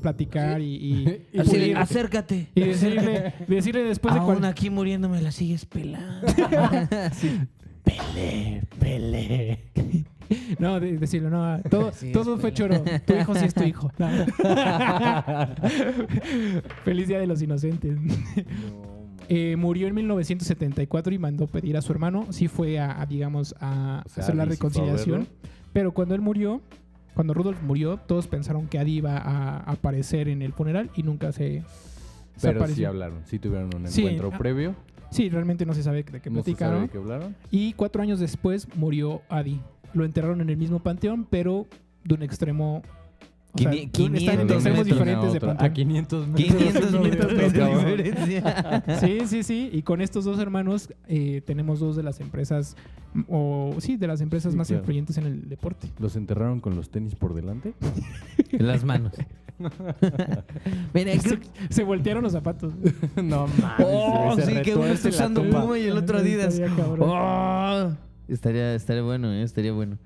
platicar 0.01 0.61
y, 0.61 0.75
y, 0.75 1.21
y 1.33 1.39
Así 1.39 1.57
de, 1.57 1.67
pulir- 1.73 1.77
acércate. 1.77 2.47
y 2.55 2.61
decirle, 2.61 3.33
decirle 3.47 3.83
después 3.83 4.13
de 4.13 4.19
Aún 4.19 4.35
cual- 4.39 4.45
aquí 4.45 4.69
muriéndome 4.69 5.21
la 5.21 5.31
sigues 5.31 5.65
pelando. 5.65 6.27
Pelé, 7.83 8.63
Pelé. 8.79 9.59
No, 10.59 10.77
de- 10.81 10.97
decirle, 10.97 11.29
no, 11.29 11.57
todo, 11.69 11.93
Sí, 11.93 12.11
todo 12.11 12.37
fue 12.37 12.53
choro. 12.53 12.83
Tu 13.05 13.13
hijo 13.13 13.33
sí 13.33 13.45
es 13.45 13.53
tu 13.53 13.63
hijo. 13.63 13.89
No. 13.97 14.07
Feliz 16.83 17.07
Día 17.07 17.19
de 17.19 17.27
los 17.27 17.41
Inocentes. 17.41 17.97
Eh, 19.29 19.55
murió 19.57 19.87
en 19.87 19.95
1974 19.95 21.13
y 21.13 21.17
mandó 21.19 21.47
pedir 21.47 21.75
a 21.77 21.81
su 21.81 21.91
hermano. 21.91 22.27
Sí 22.31 22.47
fue 22.47 22.79
a, 22.79 23.01
a, 23.01 23.05
digamos, 23.05 23.55
a 23.59 24.03
O 24.05 24.09
sea, 24.09 24.23
hacer 24.23 24.35
la 24.35 24.45
reconciliación. 24.45 25.27
Pero 25.73 25.91
cuando 25.93 26.15
él 26.15 26.21
murió, 26.21 26.61
cuando 27.13 27.33
Rudolf 27.33 27.61
murió, 27.61 27.97
todos 27.97 28.27
pensaron 28.27 28.67
que 28.67 28.79
Adi 28.79 28.97
iba 28.97 29.17
a 29.17 29.57
aparecer 29.59 30.29
en 30.29 30.41
el 30.41 30.53
funeral 30.53 30.89
y 30.95 31.03
nunca 31.03 31.31
se, 31.31 31.63
se 32.37 32.47
Pero 32.53 32.67
sí 32.67 32.85
hablaron, 32.85 33.21
sí 33.25 33.37
tuvieron 33.39 33.69
un 33.75 33.87
Sí, 33.87 34.01
encuentro 34.01 34.31
ah, 34.33 34.37
previo. 34.37 34.75
Sí, 35.09 35.29
realmente 35.29 35.65
no 35.65 35.73
se 35.73 35.83
sabe 35.83 36.03
de 36.03 36.19
qué 36.21 36.29
No 36.29 36.43
se 36.43 36.53
sabe 36.53 36.55
platicaron. 36.55 36.81
de 36.83 36.89
qué 36.89 36.97
hablaron. 36.97 37.35
Y 37.51 37.73
cuatro 37.73 38.01
años 38.01 38.19
después 38.19 38.67
murió 38.75 39.21
Adi. 39.29 39.59
Lo 39.93 40.05
enterraron 40.05 40.41
en 40.41 40.49
el 40.49 40.57
mismo 40.57 40.79
panteón, 40.79 41.25
pero 41.29 41.65
de 42.03 42.15
un 42.15 42.23
extremo. 42.23 42.81
O 43.57 43.63
sea, 43.63 43.71
Quini- 43.71 43.91
de 43.91 44.03
un- 44.03 44.15
están 44.15 44.39
en 44.39 44.47
500 44.47 44.55
extremos 44.57 44.85
diferentes 44.85 45.33
de 45.33 45.39
panteón. 45.39 45.69
A 45.69 45.73
500 45.73 46.27
metros. 46.27 46.55
500 46.57 47.01
metros 47.01 47.53
de 47.53 47.65
diferencia. 47.65 48.83
Sí, 48.99 49.19
sí, 49.27 49.43
sí. 49.43 49.69
Y 49.73 49.81
con 49.81 50.01
estos 50.01 50.25
dos 50.25 50.39
hermanos 50.39 50.89
eh, 51.07 51.41
tenemos 51.45 51.79
dos 51.79 51.95
de 51.95 52.03
las 52.03 52.19
empresas, 52.19 52.75
o 53.27 53.75
sí, 53.79 53.97
de 53.97 54.07
las 54.07 54.21
empresas 54.21 54.51
Sí, 54.53 54.57
más 54.57 54.67
claro. 54.67 54.81
influyentes 54.81 55.17
en 55.17 55.25
el 55.25 55.49
deporte. 55.49 55.89
¿Los 55.99 56.15
enterraron 56.15 56.59
con 56.59 56.75
los 56.75 56.89
tenis 56.89 57.15
por 57.15 57.33
delante? 57.33 57.73
En 58.51 58.67
las 58.67 58.83
manos. 58.83 59.13
Mira, 60.93 61.13
Se, 61.19 61.39
se 61.69 61.83
voltearon 61.83 62.23
los 62.23 62.31
zapatos. 62.33 62.73
no 63.15 63.47
mames. 63.47 63.85
Oh, 63.85 64.35
se 64.35 64.45
sí, 64.45 64.61
que 64.61 64.75
uno 64.75 64.85
está 64.87 65.09
usando. 65.09 65.43
Puma 65.43 65.77
y 65.79 65.83
el 65.87 65.97
otro 65.97 66.19
Adidas. 66.19 66.59
Estaría. 66.59 66.85
Oh, 66.99 67.91
estaría, 68.27 68.75
estaría 68.75 69.01
bueno, 69.03 69.31
¿eh? 69.33 69.43
estaría 69.43 69.71
bueno. 69.71 69.97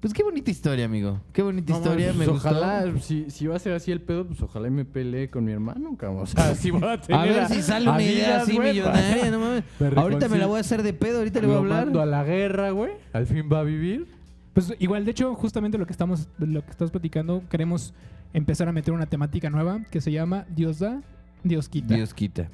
Pues 0.00 0.14
qué 0.14 0.22
bonita 0.22 0.50
historia, 0.50 0.86
amigo. 0.86 1.20
Qué 1.34 1.42
bonita 1.42 1.74
No 1.74 1.78
historia, 1.78 2.12
me 2.12 2.24
pues, 2.24 2.28
gustó. 2.30 2.48
Ojalá, 2.48 2.98
si, 3.00 3.30
si 3.30 3.46
va 3.46 3.56
a 3.56 3.58
ser 3.58 3.74
así 3.74 3.92
el 3.92 4.00
pedo, 4.00 4.26
pues 4.26 4.40
ojalá 4.40 4.68
y 4.68 4.70
me 4.70 4.86
pelee 4.86 5.28
con 5.28 5.44
mi 5.44 5.52
hermano, 5.52 5.94
cabrón. 5.98 6.22
O 6.22 6.26
sea, 6.26 6.54
si 6.54 6.70
voy 6.70 6.88
a 6.88 6.98
tener 6.98 7.20
A 7.20 7.24
ver 7.24 7.48
si 7.48 7.60
sale 7.60 7.88
una 7.88 8.02
idea 8.02 8.40
así 8.40 8.56
güey, 8.56 8.70
millonaria, 8.70 9.30
no 9.30 9.40
mames. 9.40 9.64
Me 9.78 9.88
Ahorita 10.00 10.28
me 10.28 10.38
la 10.38 10.46
voy 10.46 10.56
a 10.56 10.60
hacer 10.60 10.82
de 10.82 10.94
pedo, 10.94 11.18
ahorita 11.18 11.40
le 11.40 11.48
voy 11.48 11.56
a 11.56 11.60
Lo 11.60 11.64
mando 11.64 12.00
hablar. 12.00 12.20
a 12.20 12.22
la 12.22 12.24
guerra, 12.24 12.70
güey. 12.70 12.92
Al 13.12 13.26
fin 13.26 13.48
va 13.52 13.60
a 13.60 13.62
vivir. 13.62 14.06
Pues 14.54 14.74
igual, 14.78 15.04
de 15.04 15.10
hecho, 15.10 15.34
justamente 15.34 15.76
lo 15.76 15.84
que 15.86 15.92
estamos, 15.92 16.28
lo 16.38 16.64
que 16.64 16.70
estás 16.70 16.90
platicando, 16.90 17.42
queremos 17.50 17.92
empezar 18.32 18.68
a 18.68 18.72
meter 18.72 18.94
una 18.94 19.06
temática 19.06 19.50
nueva 19.50 19.82
que 19.90 20.00
se 20.00 20.12
llama 20.12 20.46
Dios 20.48 20.78
da, 20.78 21.02
Dios 21.44 21.68
quita. 21.68 21.94
Dios 21.94 22.14
quita. 22.14 22.48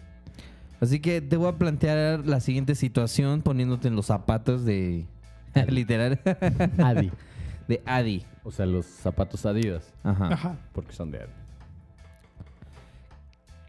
Así 0.81 0.99
que 0.99 1.21
te 1.21 1.37
voy 1.37 1.49
a 1.49 1.57
plantear 1.57 2.27
la 2.27 2.41
siguiente 2.41 2.75
situación 2.75 3.41
poniéndote 3.43 3.87
en 3.87 3.95
los 3.95 4.07
zapatos 4.07 4.65
de... 4.65 5.07
literal. 5.69 6.21
Adi. 6.79 7.11
De 7.69 7.83
Adi. 7.87 8.25
O 8.45 8.51
sea, 8.51 8.67
los 8.67 8.87
zapatos 8.87 9.45
Adidas. 9.47 9.93
Ajá. 10.05 10.33
Ajá. 10.33 10.57
Porque 10.73 10.93
son 10.93 11.11
de 11.11 11.19
Adi. 11.19 11.33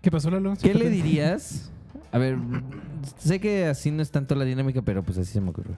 ¿Qué 0.02 0.12
pasó, 0.12 0.30
Lalo? 0.30 0.54
¿Qué 0.62 0.74
le 0.74 0.89
dirías? 0.89 1.72
A 2.12 2.18
ver, 2.20 2.38
sé 3.18 3.39
que 3.39 3.66
así 3.66 3.91
no 3.91 4.02
es 4.02 4.12
tanto 4.12 4.34
la 4.36 4.45
dinámica, 4.45 4.82
pero 4.82 5.04
pues 5.04 5.18
así 5.18 5.32
se 5.34 5.41
me 5.41 5.50
ocurrió. 5.50 5.76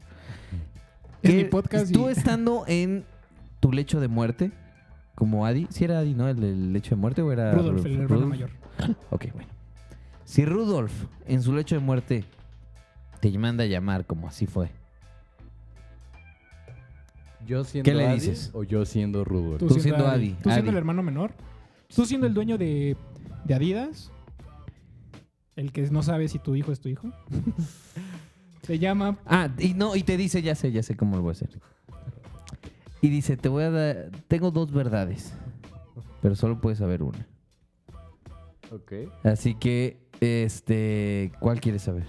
Es 1.24 1.34
mi 1.34 1.44
podcast 1.46 1.92
Tú 1.92 2.08
y- 2.08 2.12
estando 2.12 2.66
en 2.68 3.04
tu 3.60 3.72
lecho 3.72 4.00
de 4.00 4.08
muerte, 4.08 4.52
como 5.16 5.46
Adi, 5.46 5.68
si 5.72 5.84
era 5.86 6.00
Adi, 6.00 6.14
¿no? 6.14 6.28
El, 6.30 6.40
del 6.40 6.72
lecho 6.74 6.92
de 6.92 7.02
muerte 7.02 7.22
o 7.24 7.32
era 7.32 7.52
Rudolf, 7.52 7.86
el 7.86 7.94
hermano 7.94 8.08
Rudolf? 8.16 8.30
mayor. 8.30 8.50
Ok, 9.10 9.26
bueno. 9.34 9.50
Si 10.24 10.46
Rudolf 10.46 10.94
en 11.26 11.42
su 11.42 11.54
lecho 11.54 11.76
de 11.76 11.82
muerte 11.82 12.24
te 13.20 13.36
manda 13.40 13.64
a 13.64 13.68
llamar 13.68 14.06
como 14.06 14.28
así 14.28 14.46
fue, 14.46 14.70
¿Yo 17.48 17.64
siendo 17.64 17.90
¿Qué 17.90 17.96
le 17.96 18.08
Adi 18.08 18.20
dices? 18.20 18.52
o 18.54 18.64
yo 18.64 18.86
siendo 18.86 19.24
Rudolf? 19.24 19.60
Tú 19.60 19.70
siendo 19.80 20.08
Adi, 20.08 20.32
Tú 20.42 20.50
siendo 20.50 20.62
Adi. 20.62 20.70
el 20.70 20.78
hermano 20.78 21.04
menor. 21.04 21.32
Tú 21.94 22.06
siendo 22.06 22.28
el 22.28 22.34
dueño 22.34 22.58
de, 22.58 22.96
de 23.46 23.54
Adidas. 23.54 24.12
El 25.56 25.72
que 25.72 25.82
no 25.90 26.04
sabe 26.04 26.28
si 26.28 26.40
tu 26.40 26.56
hijo 26.56 26.72
es 26.72 26.80
tu 26.80 26.90
hijo. 26.90 27.10
Te 28.62 28.78
llama. 28.78 29.18
Ah, 29.26 29.50
y 29.58 29.74
no, 29.74 29.96
y 29.96 30.04
te 30.04 30.16
dice, 30.16 30.42
ya 30.44 30.54
sé, 30.54 30.72
ya 30.72 30.84
sé 30.84 30.96
cómo 30.96 31.16
lo 31.16 31.24
voy 31.24 31.30
a 31.30 31.32
hacer. 31.32 31.50
Y 33.02 33.10
dice, 33.10 33.36
te 33.36 33.50
voy 33.50 33.64
a 33.64 33.72
dar, 33.72 34.12
tengo 34.28 34.52
dos 34.52 34.72
verdades, 34.72 35.34
pero 36.22 36.36
solo 36.36 36.62
puedes 36.62 36.78
saber 36.78 37.02
una. 37.02 37.26
Ok. 38.72 38.94
Así 39.24 39.56
que, 39.56 39.98
este, 40.20 41.32
¿cuál 41.40 41.60
quieres 41.62 41.82
saber? 41.82 42.06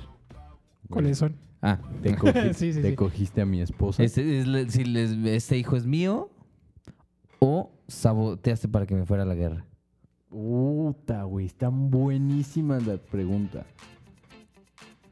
¿Cuáles 0.90 1.16
son? 1.16 1.34
Ah, 1.62 1.78
Te, 2.02 2.16
cogi- 2.16 2.52
Sí, 2.54 2.72
sí, 2.72 2.80
te 2.80 2.90
sí. 2.90 2.94
cogiste 2.96 3.40
a 3.42 3.46
mi 3.46 3.60
esposa. 3.60 4.02
este, 4.02 4.38
es 4.40 4.72
si 4.72 4.84
les- 4.84 5.12
este 5.26 5.58
hijo 5.58 5.76
es 5.76 5.86
mío 5.86 6.30
o 7.38 7.70
saboteaste 7.88 8.68
para 8.68 8.86
que 8.86 8.94
me 8.94 9.04
fuera 9.04 9.24
a 9.24 9.26
la 9.26 9.34
guerra. 9.34 9.66
Puta, 10.28 11.24
güey. 11.24 11.46
Están 11.46 11.90
buenísimas 11.90 12.86
las 12.86 13.00
preguntas. 13.00 13.66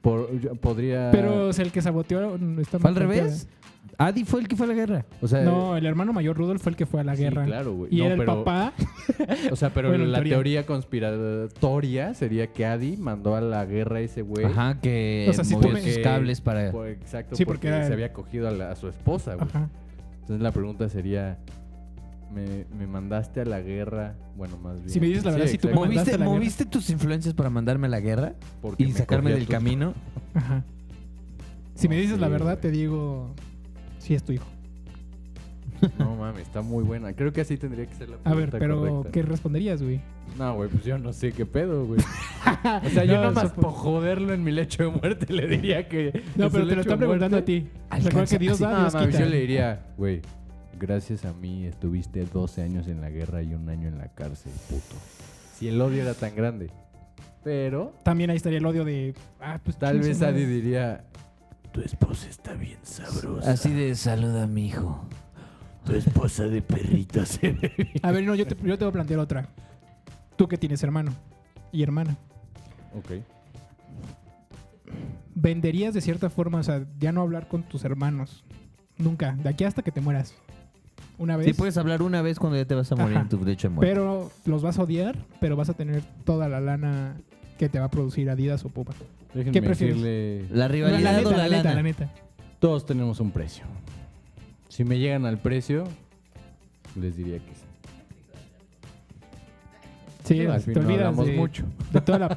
Por, 0.01 0.39
yo 0.41 0.55
podría. 0.55 1.11
Pero 1.11 1.49
o 1.49 1.53
sea, 1.53 1.65
el 1.65 1.73
que 1.73 1.83
saboteó 1.83 2.39
no 2.39 2.61
está 2.61 2.79
¿Fue 2.79 2.91
al 2.91 2.97
revés? 2.97 3.49
Adi 4.01 4.25
fue 4.25 4.41
el 4.41 4.47
que 4.49 4.55
fue 4.55 4.67
a 4.67 4.69
la 4.69 4.75
guerra. 4.75 5.05
O 5.21 5.27
sea, 5.27 5.43
No, 5.43 5.77
el 5.77 5.85
hermano 5.85 6.13
mayor 6.13 6.37
Rudolf 6.37 6.63
fue 6.63 6.71
el 6.71 6.77
que 6.77 6.87
fue 6.87 7.01
a 7.01 7.05
la 7.05 7.17
sí, 7.17 7.23
guerra. 7.25 7.45
claro, 7.47 7.75
güey. 7.75 7.93
Y 7.93 7.99
No, 7.99 8.05
era 8.07 8.15
el 8.15 8.25
papá. 8.25 8.73
O 9.51 9.57
sea, 9.57 9.71
pero 9.71 9.89
Bueno, 9.91 10.05
en 10.05 10.13
la 10.13 10.19
teoría. 10.19 10.35
teoría. 10.35 10.67
conspiratoria 10.67 12.15
sería 12.15 12.47
que 12.53 12.65
Adi 12.65 12.97
mandó 12.97 13.35
a 13.35 13.41
la 13.41 13.65
guerra 13.67 13.97
a 13.99 14.01
ese 14.01 14.23
güey. 14.23 14.45
Ajá, 14.47 14.79
que 14.81 15.27
O 15.29 15.33
sea, 15.33 15.43
si 15.45 15.55
movió 15.57 15.77
sus 15.79 15.99
cables 15.99 16.41
para... 16.41 16.71
por- 16.71 16.87
exacto, 16.89 17.35
Sí, 17.37 17.45
porque, 17.45 17.67
porque 17.69 17.77
era- 17.77 17.87
se 17.89 17.93
había 17.93 18.13
cogido 18.13 18.47
a, 18.49 18.53
la- 18.53 18.71
a 18.71 18.77
su 18.77 18.87
esposa, 18.89 19.35
güey. 19.35 19.49
Ajá. 19.49 19.69
Entonces 20.21 20.41
la 20.43 20.53
pregunta 20.53 20.89
sería: 20.89 21.39
¿me, 22.33 22.67
me 22.79 22.87
mandaste 22.87 23.41
a 23.41 23.45
la 23.47 23.61
guerra? 23.61 24.15
Bueno, 24.37 24.59
más 24.59 24.77
bien. 24.77 24.91
Si 24.91 25.01
me 25.01 25.07
dices 25.07 25.25
la 25.25 25.33
verdad, 25.33 25.47
sí, 25.47 25.59
tú 25.59 25.69
me 25.69 25.75
¿Moviste, 25.75 26.01
a 26.01 26.05
la 26.05 26.19
guerra. 26.19 26.25
¿Moviste 26.31 26.67
tus 26.67 26.89
influencias 26.91 27.35
para 27.35 27.51
mandarme 27.51 27.87
a 27.89 27.91
la 27.91 28.01
guerra 28.01 28.35
porque 28.63 28.85
y 28.85 28.89
me 28.89 28.93
sacarme 28.93 29.31
del 29.33 29.41
tus- 29.47 29.49
camino? 29.55 29.95
Ajá. 30.35 30.63
Si 31.75 31.89
me 31.89 31.97
dices 31.97 32.19
la 32.21 32.29
verdad, 32.29 32.59
güey. 32.59 32.61
te 32.61 32.71
digo. 32.71 33.35
Sí, 33.99 34.15
es 34.15 34.23
tu 34.23 34.33
hijo. 34.33 34.47
No 35.97 36.17
mames, 36.17 36.43
está 36.43 36.61
muy 36.61 36.83
buena. 36.83 37.13
Creo 37.13 37.33
que 37.33 37.41
así 37.41 37.57
tendría 37.57 37.87
que 37.87 37.95
ser 37.95 38.09
la 38.09 38.17
A 38.25 38.35
ver, 38.35 38.51
pregunta 38.51 38.59
pero 38.59 38.81
correcta. 38.81 39.11
¿qué 39.13 39.23
responderías, 39.23 39.81
güey? 39.81 40.01
No, 40.37 40.55
güey, 40.57 40.69
pues 40.69 40.85
yo 40.85 40.99
no 40.99 41.13
sé 41.13 41.31
qué 41.33 41.47
pedo, 41.47 41.87
güey. 41.87 42.01
O 42.85 42.89
sea, 42.91 43.05
yo 43.05 43.13
nada 43.15 43.31
más 43.31 43.53
por 43.53 43.71
joderlo 43.73 44.33
en 44.35 44.43
mi 44.43 44.51
lecho 44.51 44.85
de 44.85 44.91
muerte 44.91 45.33
le 45.33 45.47
diría 45.47 45.87
que. 45.89 46.23
No, 46.35 46.51
pero 46.51 46.67
te 46.67 46.75
lo 46.75 46.81
están 46.81 46.99
preguntando 46.99 47.37
a 47.37 47.43
ti. 47.45 47.69
Recuerda 47.91 48.27
que 48.27 48.39
Dios 48.39 48.59
da, 48.59 48.71
No, 48.73 48.91
Dios 48.91 49.07
quita. 49.07 49.21
yo 49.21 49.27
le 49.27 49.41
diría, 49.41 49.87
güey, 49.97 50.23
gracias 50.81 51.25
a 51.25 51.33
mí 51.33 51.65
estuviste 51.67 52.25
12 52.25 52.63
años 52.63 52.89
en 52.89 53.01
la 53.01 53.11
guerra 53.11 53.43
y 53.43 53.55
un 53.55 53.69
año 53.69 53.87
en 53.89 53.99
la 53.99 54.09
cárcel, 54.09 54.51
puto. 54.69 54.97
Si 55.55 55.69
el 55.69 55.81
odio 55.81 56.03
era 56.03 56.15
tan 56.15 56.35
grande. 56.35 56.71
Pero 57.45 57.93
También 58.03 58.31
ahí 58.31 58.37
estaría 58.37 58.59
el 58.59 58.67
odio 58.67 58.85
de. 58.85 59.15
Ah, 59.41 59.61
pues 59.63 59.79
tal 59.79 60.01
vez. 60.01 60.21
Adi 60.23 60.45
diría, 60.45 61.05
tu 61.79 61.85
esposa 61.85 62.29
está 62.29 62.55
bien 62.55 62.79
sabrosa. 62.83 63.53
Así 63.53 63.73
de 63.73 63.95
saluda 63.95 64.45
a 64.45 64.47
mi 64.49 64.67
hijo. 64.67 65.01
Tu 65.85 65.95
esposa 65.95 66.49
de 66.49 66.61
perrito 66.61 67.25
se 67.25 67.53
ve 67.53 67.73
bien". 67.77 67.93
A 68.03 68.11
ver, 68.11 68.25
no, 68.25 68.35
yo 68.35 68.47
te, 68.47 68.57
yo 68.57 68.77
te 68.77 68.85
voy 68.85 68.91
a 68.91 68.93
plantear 68.93 69.21
otra. 69.21 69.49
Tú 70.37 70.49
que 70.49 70.59
tienes 70.59 70.83
hermano 70.83 71.13
y 71.71 71.85
hermana. 71.85 72.17
Ok. 72.95 73.23
¿Venderías 75.37 75.95
de 75.95 76.01
cierta 76.01 76.31
forma, 76.31 76.59
o 76.59 76.63
sea, 76.65 76.85
ya 76.99 77.13
no 77.13 77.21
hablar 77.21 77.47
con 77.47 77.63
tus 77.63 77.85
hermanos? 77.85 78.45
Nunca, 78.97 79.37
de 79.37 79.49
aquí 79.49 79.63
hasta 79.63 79.83
que 79.83 79.93
te 79.93 80.01
mueras. 80.01 80.35
Una 81.17 81.37
vez. 81.37 81.47
Sí, 81.47 81.53
puedes 81.53 81.77
hablar 81.77 82.03
una 82.03 82.23
vez 82.23 82.41
cuando 82.41 82.57
ya 82.57 82.65
te 82.65 82.75
vas 82.75 82.91
a 82.91 82.97
morir 82.97 83.15
Ajá. 83.15 83.23
en 83.23 83.29
tu 83.29 83.45
lecho 83.45 83.69
de 83.69 83.75
muerte. 83.75 83.95
Pero 83.95 84.33
los 84.47 84.63
vas 84.63 84.81
a 84.81 84.83
odiar, 84.83 85.17
pero 85.41 85.55
vas 85.55 85.69
a 85.69 85.75
tener 85.75 86.03
toda 86.25 86.49
la 86.49 86.61
lana 86.61 87.17
que 87.57 87.69
te 87.69 87.79
va 87.79 87.87
a 87.87 87.91
producir 87.91 88.29
Adidas 88.31 88.65
o 88.65 88.69
Pupa. 88.69 88.95
Déjenme 89.35 89.53
¿Qué 89.53 89.63
prefieres? 89.63 89.97
decirle, 89.97 90.43
La 90.51 90.57
La, 90.57 90.69
rivalidad 90.69 91.17
neta, 91.19 91.29
o 91.29 91.33
la, 91.33 91.37
la 91.39 91.45
neta, 91.45 91.63
lana. 91.65 91.75
la 91.75 91.83
neta. 91.83 92.11
todos 92.61 92.87
tenemos 92.87 93.21
un 93.21 93.31
precio. 93.31 93.65
Si 94.69 94.85
me 94.85 94.99
llegan 94.99 95.27
al 95.27 95.39
precio, 95.39 95.85
les 96.99 97.17
diría 97.17 97.39
que 97.39 97.55
sí. 97.55 97.61
Sí, 100.25 100.41
al 100.47 100.63
te 100.63 100.73
olvidas 100.79 100.91
hablamos 101.07 101.27
de, 101.27 101.33
mucho. 101.37 101.65
de 101.93 102.01
toda 102.03 102.19
la... 102.19 102.37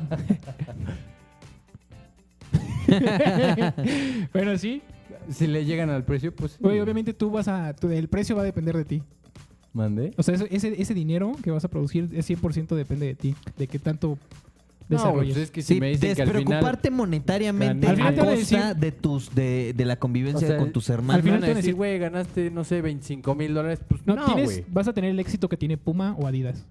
bueno, 4.34 4.58
sí. 4.58 4.82
Si 5.30 5.48
le 5.48 5.66
llegan 5.66 5.90
al 5.90 6.04
precio, 6.04 6.34
pues. 6.36 6.54
sí. 6.54 6.58
Güey, 6.62 6.80
obviamente 6.80 7.14
tú 7.14 7.30
vas 7.32 7.48
a... 7.48 7.74
tú- 7.74 7.90
el 7.90 8.08
precio 8.08 8.36
va 8.36 8.42
a 8.42 8.46
depender 8.46 8.76
de 8.76 8.86
ti. 8.86 9.04
Mandé. 9.74 10.14
O 10.18 10.24
sea, 10.24 10.36
eso- 10.36 10.48
ese, 10.50 10.82
ese 10.82 10.94
dinero 10.94 11.34
que 11.44 11.52
vas 11.52 11.64
a 11.64 11.68
producir 11.70 12.10
es 12.14 12.30
100% 12.30 12.76
depende 12.76 13.06
de 13.08 13.16
ti. 13.16 13.36
De 13.58 13.68
qué 13.68 13.80
tanto 13.80 14.18
No, 14.92 15.14
pues 15.14 15.38
es 15.38 15.52
que 15.52 15.62
si 15.62 15.76
Sí, 15.76 15.80
me 15.80 15.90
dicen 15.90 16.16
que 16.16 16.22
al 16.22 16.28
final. 16.28 16.44
despreocuparte 16.44 16.92
monetariamente 16.92 17.88
Al 17.88 17.96
final 17.96 18.12
a 18.12 18.16
te 18.16 18.22
van 18.22 18.30
a 18.30 18.36
costa 18.36 18.68
decir- 18.74 18.76
de 18.80 18.92
tus 18.92 19.34
de, 19.36 19.74
de 19.76 19.86
la 19.86 19.96
convivencia 19.98 20.48
O 20.48 20.50
sea, 20.52 20.58
con 20.60 20.72
tus 20.72 20.90
al 20.90 20.96
hermanos. 20.96 21.16
Al 21.16 21.22
final 21.24 21.40
te 21.42 21.48
van 21.48 21.54
a 21.54 21.58
decir, 21.58 21.76
güey, 21.76 21.98
ganaste, 22.00 22.52
no 22.52 22.64
sé, 22.64 22.82
25 22.82 23.36
mil 23.36 23.54
dólares. 23.54 23.80
Pues 23.88 24.02
no, 24.06 24.16
no, 24.16 24.26
tienes, 24.26 24.46
güey. 24.46 24.66
vas 24.70 24.88
a 24.88 24.94
tener 24.94 25.12
el 25.12 25.20
éxito 25.20 25.48
que 25.50 25.58
tiene 25.58 25.78
Puma 25.78 26.16
o 26.20 26.28
Adidas. 26.28 26.64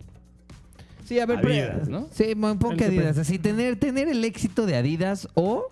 Sí, 1.04 1.18
a 1.18 1.26
ver, 1.26 1.38
Adidas, 1.38 1.80
pero- 1.84 1.90
¿no? 2.00 2.08
Sí, 2.12 2.32
un 2.36 2.58
poco 2.58 2.72
El 2.72 2.78
que 2.78 2.84
Adidas. 2.84 3.18
Así, 3.18 3.38
tener, 3.38 3.76
tener 3.76 4.06
el 4.08 4.24
éxito 4.24 4.64
de 4.66 4.76
Adidas 4.76 5.28
o, 5.34 5.66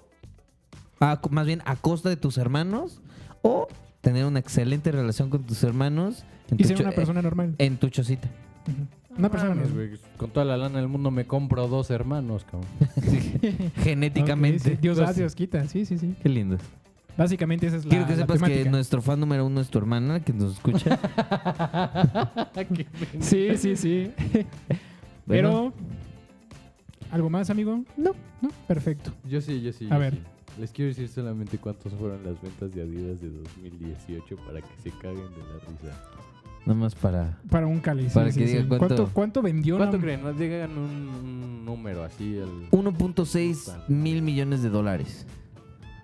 a- 1.01 1.21
más 1.31 1.47
bien, 1.47 1.63
a 1.65 1.77
costa 1.77 2.09
de 2.09 2.17
tus 2.17 2.39
hermanos 2.39 3.01
o 3.43 3.69
tener 4.01 4.25
una 4.25 4.39
excelente 4.41 4.91
relación 4.91 5.31
con 5.31 5.45
tus 5.45 5.63
hermanos 5.63 6.25
en 6.51 6.57
Y 6.59 6.63
tu, 6.63 6.69
ser 6.69 6.77
cho- 6.79 6.83
una 6.83 6.93
persona 6.93 7.23
normal. 7.23 7.55
en 7.59 7.77
tu 7.77 7.89
chocita. 7.89 8.29
Ujú. 8.67 8.87
Una 9.19 9.29
persona 9.31 9.55
Mames, 9.55 9.69
normal. 9.71 9.89
güey, 9.89 10.01
Con 10.16 10.31
toda 10.31 10.47
la 10.47 10.57
lana 10.57 10.79
del 10.79 10.89
mundo 10.89 11.11
me 11.11 11.27
compro 11.27 11.66
dos 11.69 11.91
hermanos, 11.91 12.45
cabrón. 12.45 12.69
Genéticamente. 13.83 14.69
Ok, 14.71 14.75
sí. 14.77 14.79
Dios 14.81 14.97
da, 14.99 15.12
Dios 15.12 15.35
quita. 15.35 15.66
Sí, 15.66 15.85
sí, 15.85 15.99
sí. 15.99 16.14
Qué 16.23 16.29
lindo. 16.29 16.57
Básicamente 17.16 17.66
esa 17.66 17.77
es 17.79 17.85
la 17.85 17.91
Quiero 17.91 18.07
que 18.07 18.12
la 18.12 18.19
sepas 18.19 18.39
que 18.41 18.45
temática. 18.47 18.71
nuestro 18.71 19.03
fan 19.03 19.19
número 19.19 19.45
uno 19.45 19.61
es 19.61 19.69
tu 19.69 19.79
hermana, 19.79 20.21
que 20.21 20.33
nos 20.33 20.53
escucha. 20.55 20.99
Sí, 23.21 23.57
sí, 23.57 23.77
sí. 23.77 24.12
Pero... 25.27 25.73
¿Algo 27.11 27.31
más, 27.31 27.51
amigo? 27.51 27.83
No. 27.97 28.12
No, 28.41 28.51
perfecto. 28.66 29.12
Yo 29.29 29.41
sí, 29.41 29.62
yo 29.62 29.73
sí. 29.73 29.87
A 29.91 29.95
yo 29.95 29.99
ver. 29.99 30.14
sí. 30.14 30.21
Les 30.61 30.71
quiero 30.73 30.89
decir 30.91 31.09
solamente 31.09 31.59
cuántos 31.59 31.93
fueron 31.95 32.23
las 32.25 32.41
ventas 32.43 32.73
de 32.75 32.83
Adidas 32.83 33.21
de 33.21 33.31
2018 33.31 34.37
para 34.47 34.61
que 34.61 34.69
se 34.83 34.91
caguen 34.91 35.16
de 35.16 35.39
la 35.39 35.59
risa. 35.69 36.01
Nada 36.67 36.79
más 36.81 36.95
para... 36.95 37.39
Para 37.51 37.67
un 37.67 37.81
cáliz. 37.81 38.13
Para 38.13 38.31
sí, 38.31 38.41
que 38.41 38.47
sí, 38.47 38.53
diga 38.53 38.63
sí. 38.63 38.69
cuánto- 38.69 38.87
¿Cuánto, 38.89 39.11
cuánto 39.15 39.43
vendió? 39.43 39.77
¿Cuánto 39.79 39.97
la- 39.97 40.03
creen? 40.03 40.23
Nos 40.23 40.39
digan 40.39 40.71
un, 40.77 41.09
un 41.09 41.65
número 41.65 42.05
así. 42.05 42.37
El 42.37 42.69
1.6 42.71 43.89
mil 43.89 44.23
millones 44.23 44.63
de 44.63 44.69
dólares. 44.69 45.27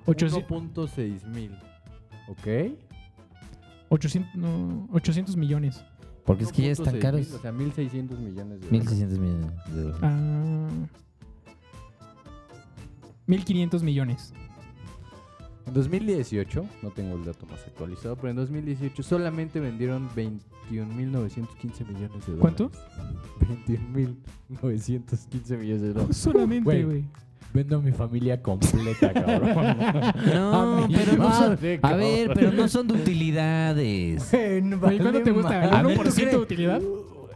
800, 0.07 0.49
1.6 0.51 1.27
mil. 1.29 1.53
¿Ok? 2.29 2.77
800, 3.91 4.35
no, 4.37 4.89
800 4.93 5.37
millones. 5.37 5.85
Porque 6.25 6.45
es 6.45 6.53
que 6.53 6.63
ya 6.63 6.71
están 6.73 6.95
1.6 6.95 6.99
caros. 7.01 7.33
o 7.33 7.39
sea, 7.39 7.53
1.600 7.53 8.19
millones 8.19 8.61
de 8.61 8.69
dólares. 8.69 8.71
1.600 8.71 9.19
millones 9.19 9.51
de 9.75 9.83
dólares. 9.83 10.01
Ah, 10.03 10.69
1.500 13.27 13.83
millones. 13.83 14.33
En 15.67 15.73
2018, 15.73 16.67
no 16.83 16.91
tengo 16.91 17.17
el 17.17 17.25
dato 17.25 17.47
más 17.47 17.61
actualizado, 17.67 18.17
pero 18.17 18.29
en 18.31 18.37
2018 18.37 19.03
solamente 19.03 19.61
vendieron 19.61 20.09
21.915 20.11 21.87
millones 21.87 22.27
de 22.27 22.35
dólares. 22.35 22.41
¿Cuánto? 22.41 22.71
21.915 24.61 25.59
millones 25.59 25.83
de 25.83 25.93
dólares. 25.93 26.17
Solamente, 26.17 26.85
Güey. 26.85 27.05
Vendo 27.53 27.77
a 27.77 27.81
mi 27.81 27.93
familia 27.93 28.43
completa, 28.43 29.13
cabrón. 29.15 29.55
No, 30.27 30.89
pero 30.93 31.13
no 31.17 31.33
son... 31.33 31.51
madre, 31.51 31.79
A 31.83 31.95
ver, 31.95 32.33
pero 32.35 32.51
no 32.53 32.67
son 32.67 32.89
de 32.89 32.95
utilidades. 32.95 34.35
Oye, 34.35 34.61
¿Cuánto 34.81 35.23
te 35.23 35.31
gusta? 35.31 35.65
¿El 35.81 35.87
ver, 35.87 35.97
1% 35.99 36.15
¿tú 36.15 36.31
de 36.31 36.37
utilidad? 36.37 36.83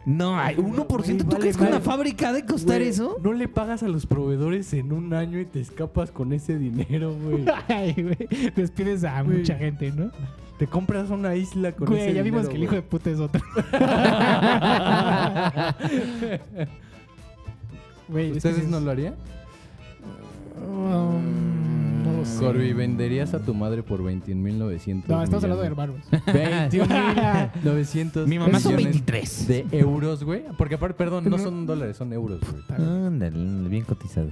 No, 0.09 0.39
hay 0.39 0.55
1%. 0.55 1.19
¿Tú 1.19 1.25
vale 1.25 1.39
crees 1.39 1.55
que 1.55 1.61
una 1.61 1.73
madre. 1.73 1.85
fábrica 1.85 2.33
de 2.33 2.43
costar 2.43 2.81
eso? 2.81 3.19
No 3.23 3.31
le 3.31 3.47
pagas 3.47 3.83
a 3.83 3.87
los 3.87 4.07
proveedores 4.07 4.73
en 4.73 4.91
un 4.91 5.13
año 5.13 5.39
y 5.39 5.45
te 5.45 5.59
escapas 5.59 6.09
con 6.09 6.33
ese 6.33 6.57
dinero, 6.57 7.13
güey. 7.13 7.45
Ay, 7.67 7.93
güey. 7.93 8.51
Despides 8.55 9.03
a 9.03 9.23
mucha 9.23 9.55
gente, 9.55 9.91
¿no? 9.91 10.09
Te 10.57 10.65
compras 10.65 11.11
una 11.11 11.35
isla 11.35 11.73
con 11.73 11.93
ese 11.93 12.05
Güey, 12.05 12.15
ya 12.15 12.23
vimos 12.23 12.41
dinero, 12.41 12.49
que 12.49 12.57
el 12.57 12.63
hijo 12.63 12.75
de 12.75 12.81
puta 12.81 13.11
es 13.11 13.19
otro. 13.19 13.43
Es 18.15 18.37
¿Ustedes 18.37 18.67
no 18.67 18.79
lo 18.79 18.89
harían? 18.89 19.13
Um, 20.57 21.58
sé. 22.25 22.39
Corby, 22.39 22.73
¿venderías 22.73 23.33
a 23.33 23.39
tu 23.39 23.53
madre 23.53 23.83
por 23.83 24.01
21.900 24.01 25.03
No, 25.07 25.23
estamos 25.23 25.43
hablando 25.43 25.61
de 25.61 25.67
hermanos. 25.67 25.95
21.900 26.11 28.25
Mi 28.27 28.39
mamá 28.39 28.59
son 28.59 28.75
millones 28.75 29.05
23. 29.05 29.47
de 29.47 29.65
euros, 29.71 30.23
güey. 30.23 30.43
Porque 30.57 30.75
aparte, 30.75 30.97
perdón, 30.97 31.29
no 31.29 31.37
son 31.37 31.65
dólares, 31.65 31.97
son 31.97 32.11
euros, 32.13 32.39
güey. 32.41 32.63
Ándale, 32.79 33.69
bien 33.69 33.83
cotizado. 33.83 34.29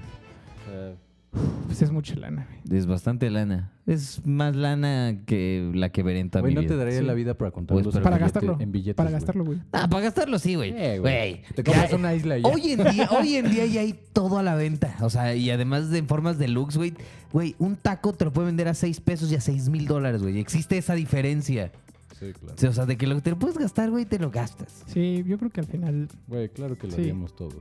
Pues 1.66 1.82
es 1.82 1.92
mucha 1.92 2.16
lana, 2.16 2.48
güey. 2.66 2.80
Es 2.80 2.88
bastante 2.88 3.30
lana. 3.30 3.72
Es 3.86 4.26
más 4.26 4.56
lana 4.56 5.18
que 5.26 5.70
la 5.76 5.90
que 5.92 6.02
veré 6.02 6.20
en 6.22 6.30
toda 6.30 6.42
Güey, 6.42 6.52
mi 6.52 6.56
no 6.56 6.62
vida. 6.62 6.70
te 6.74 6.78
daría 6.78 7.00
Sí. 7.00 7.06
la 7.06 7.14
vida 7.14 7.34
para 7.36 7.52
Pues, 7.52 7.56
contarlos 7.56 7.86
pero 7.94 7.98
en 7.98 8.04
Para 8.04 8.18
gastarlo. 8.18 8.58
En 8.60 8.72
billetes, 8.72 8.96
Para 8.96 9.12
gastarlo, 9.12 9.46
güey. 9.46 9.60
Ah, 9.74 9.88
para 9.90 10.04
gastarlo 10.04 10.40
sí, 10.40 10.56
güey. 10.56 10.74
Eh. 10.76 11.44
Te 11.54 11.64
compras 11.64 11.94
una 11.94 12.16
isla 12.16 12.38
ya. 12.40 12.48
Hoy 12.48 12.72
en 12.72 12.84
día, 12.92 13.10
hoy 13.12 13.36
en 13.36 13.52
día 13.52 13.66
ya 13.66 13.82
hay 13.82 13.94
todo 14.14 14.40
a 14.40 14.44
la 14.44 14.56
venta. 14.56 14.96
O 15.02 15.10
sea, 15.10 15.36
y 15.36 15.50
además 15.52 15.90
de 15.92 16.00
en 16.00 16.08
formas 16.08 16.38
deluxe, 16.40 16.78
güey. 16.78 16.94
Güey, 17.34 17.56
un 17.60 17.76
taco 17.76 18.14
te 18.14 18.26
lo 18.26 18.32
puede 18.34 18.48
vender 18.48 18.68
a 18.70 18.74
6 18.74 19.00
pesos 19.02 19.32
y 19.32 19.36
a 19.36 19.42
6 19.42 19.70
mil 19.70 19.86
dólares, 19.86 20.24
güey. 20.24 20.40
Existe 20.40 20.78
esa 20.78 20.96
diferencia. 20.96 21.72
Sí, 22.20 22.32
claro. 22.34 22.56
O 22.70 22.74
sea, 22.74 22.86
de 22.88 22.98
que 22.98 23.06
lo 23.06 23.16
que 23.16 23.22
te 23.22 23.30
lo 23.30 23.38
puedes 23.38 23.58
gastar, 23.60 23.92
güey, 23.92 24.06
te 24.06 24.18
lo 24.18 24.32
gastas. 24.32 24.84
Sí, 24.88 25.24
yo 25.28 25.38
creo 25.38 25.52
que 25.52 25.60
al 25.60 25.68
final. 25.68 26.08
Güey, 26.28 26.50
claro 26.50 26.76
que 26.78 26.88
lo 26.88 26.94
Sí. 26.94 27.02
haríamos 27.02 27.36
todos. 27.36 27.54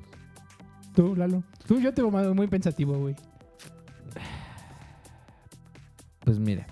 Tú, 0.94 1.14
Lalo. 1.14 1.42
Tú, 1.66 1.78
yo 1.78 1.92
te 1.92 2.00
veo 2.00 2.34
muy 2.34 2.46
pensativo, 2.46 2.96
güey. 2.98 3.14
Pues 6.26 6.38
mira, 6.40 6.66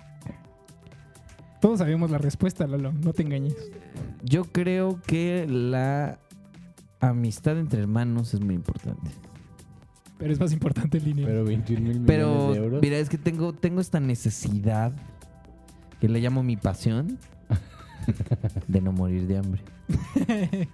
Todos 1.61 1.79
sabemos 1.79 2.11
la 2.11 2.17
respuesta, 2.19 2.67
Lalo. 2.67 2.91
No 2.91 3.13
te 3.13 3.23
engañes. 3.23 3.55
yo 4.21 4.43
creo 4.43 5.01
que 5.07 5.47
la 5.49 6.19
amistad 6.99 7.57
entre 7.57 7.81
hermanos 7.81 8.33
es 8.33 8.41
muy 8.41 8.53
importante. 8.53 9.09
Pero 10.17 10.31
es 10.33 10.39
más 10.39 10.51
importante 10.51 10.97
el 10.97 11.05
dinero. 11.05 11.27
Pero 11.27 11.45
21 11.45 11.79
mil 11.81 11.87
millones 12.01 12.07
Pero 12.07 12.51
de 12.51 12.57
euros. 12.57 12.81
mira, 12.81 12.97
es 12.97 13.09
que 13.09 13.17
tengo, 13.17 13.53
tengo 13.53 13.79
esta 13.81 13.99
necesidad 13.99 14.91
que 16.01 16.09
le 16.09 16.19
llamo 16.19 16.43
mi 16.43 16.57
pasión 16.57 17.17
de 18.67 18.81
no 18.81 18.91
morir 18.91 19.25
de 19.27 19.37
hambre. 19.37 19.61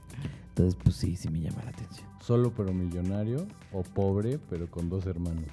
Entonces, 0.49 0.75
pues 0.83 0.95
sí, 0.95 1.15
sí 1.15 1.29
me 1.29 1.39
llama 1.39 1.61
la 1.63 1.69
atención. 1.69 2.07
Solo 2.19 2.51
pero 2.51 2.73
millonario 2.73 3.47
o 3.71 3.83
pobre 3.83 4.39
pero 4.49 4.69
con 4.69 4.89
dos 4.89 5.05
hermanos. 5.05 5.45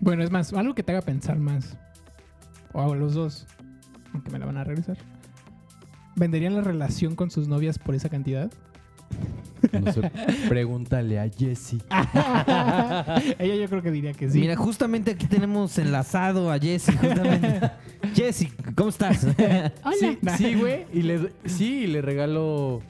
Bueno, 0.00 0.22
es 0.22 0.30
más, 0.30 0.52
algo 0.52 0.74
que 0.74 0.82
te 0.82 0.92
haga 0.92 1.02
pensar 1.02 1.38
más. 1.38 1.76
O 2.72 2.80
a 2.92 2.96
los 2.96 3.14
dos. 3.14 3.46
Aunque 4.12 4.30
me 4.30 4.38
la 4.38 4.46
van 4.46 4.56
a 4.56 4.64
regresar. 4.64 4.96
¿Venderían 6.16 6.54
la 6.54 6.62
relación 6.62 7.14
con 7.14 7.30
sus 7.30 7.48
novias 7.48 7.78
por 7.78 7.94
esa 7.94 8.08
cantidad? 8.08 8.50
No 9.72 9.92
sé, 9.92 10.10
pregúntale 10.48 11.18
a 11.18 11.28
Jessie. 11.28 11.80
Ella 13.38 13.54
yo 13.56 13.68
creo 13.68 13.82
que 13.82 13.90
diría 13.90 14.12
que 14.12 14.30
sí. 14.30 14.38
Mira, 14.40 14.54
justamente 14.56 15.12
aquí 15.12 15.26
tenemos 15.26 15.76
enlazado 15.78 16.50
a. 16.52 16.58
Justamente. 16.58 17.70
Jesse, 18.14 18.48
¿cómo 18.76 18.90
estás? 18.90 19.26
Sí, 19.98 20.18
sí, 20.36 20.54
güey. 20.54 20.86
Y 20.92 21.02
le, 21.02 21.32
sí, 21.46 21.80
y 21.84 21.86
le 21.88 22.02
regalo 22.02 22.80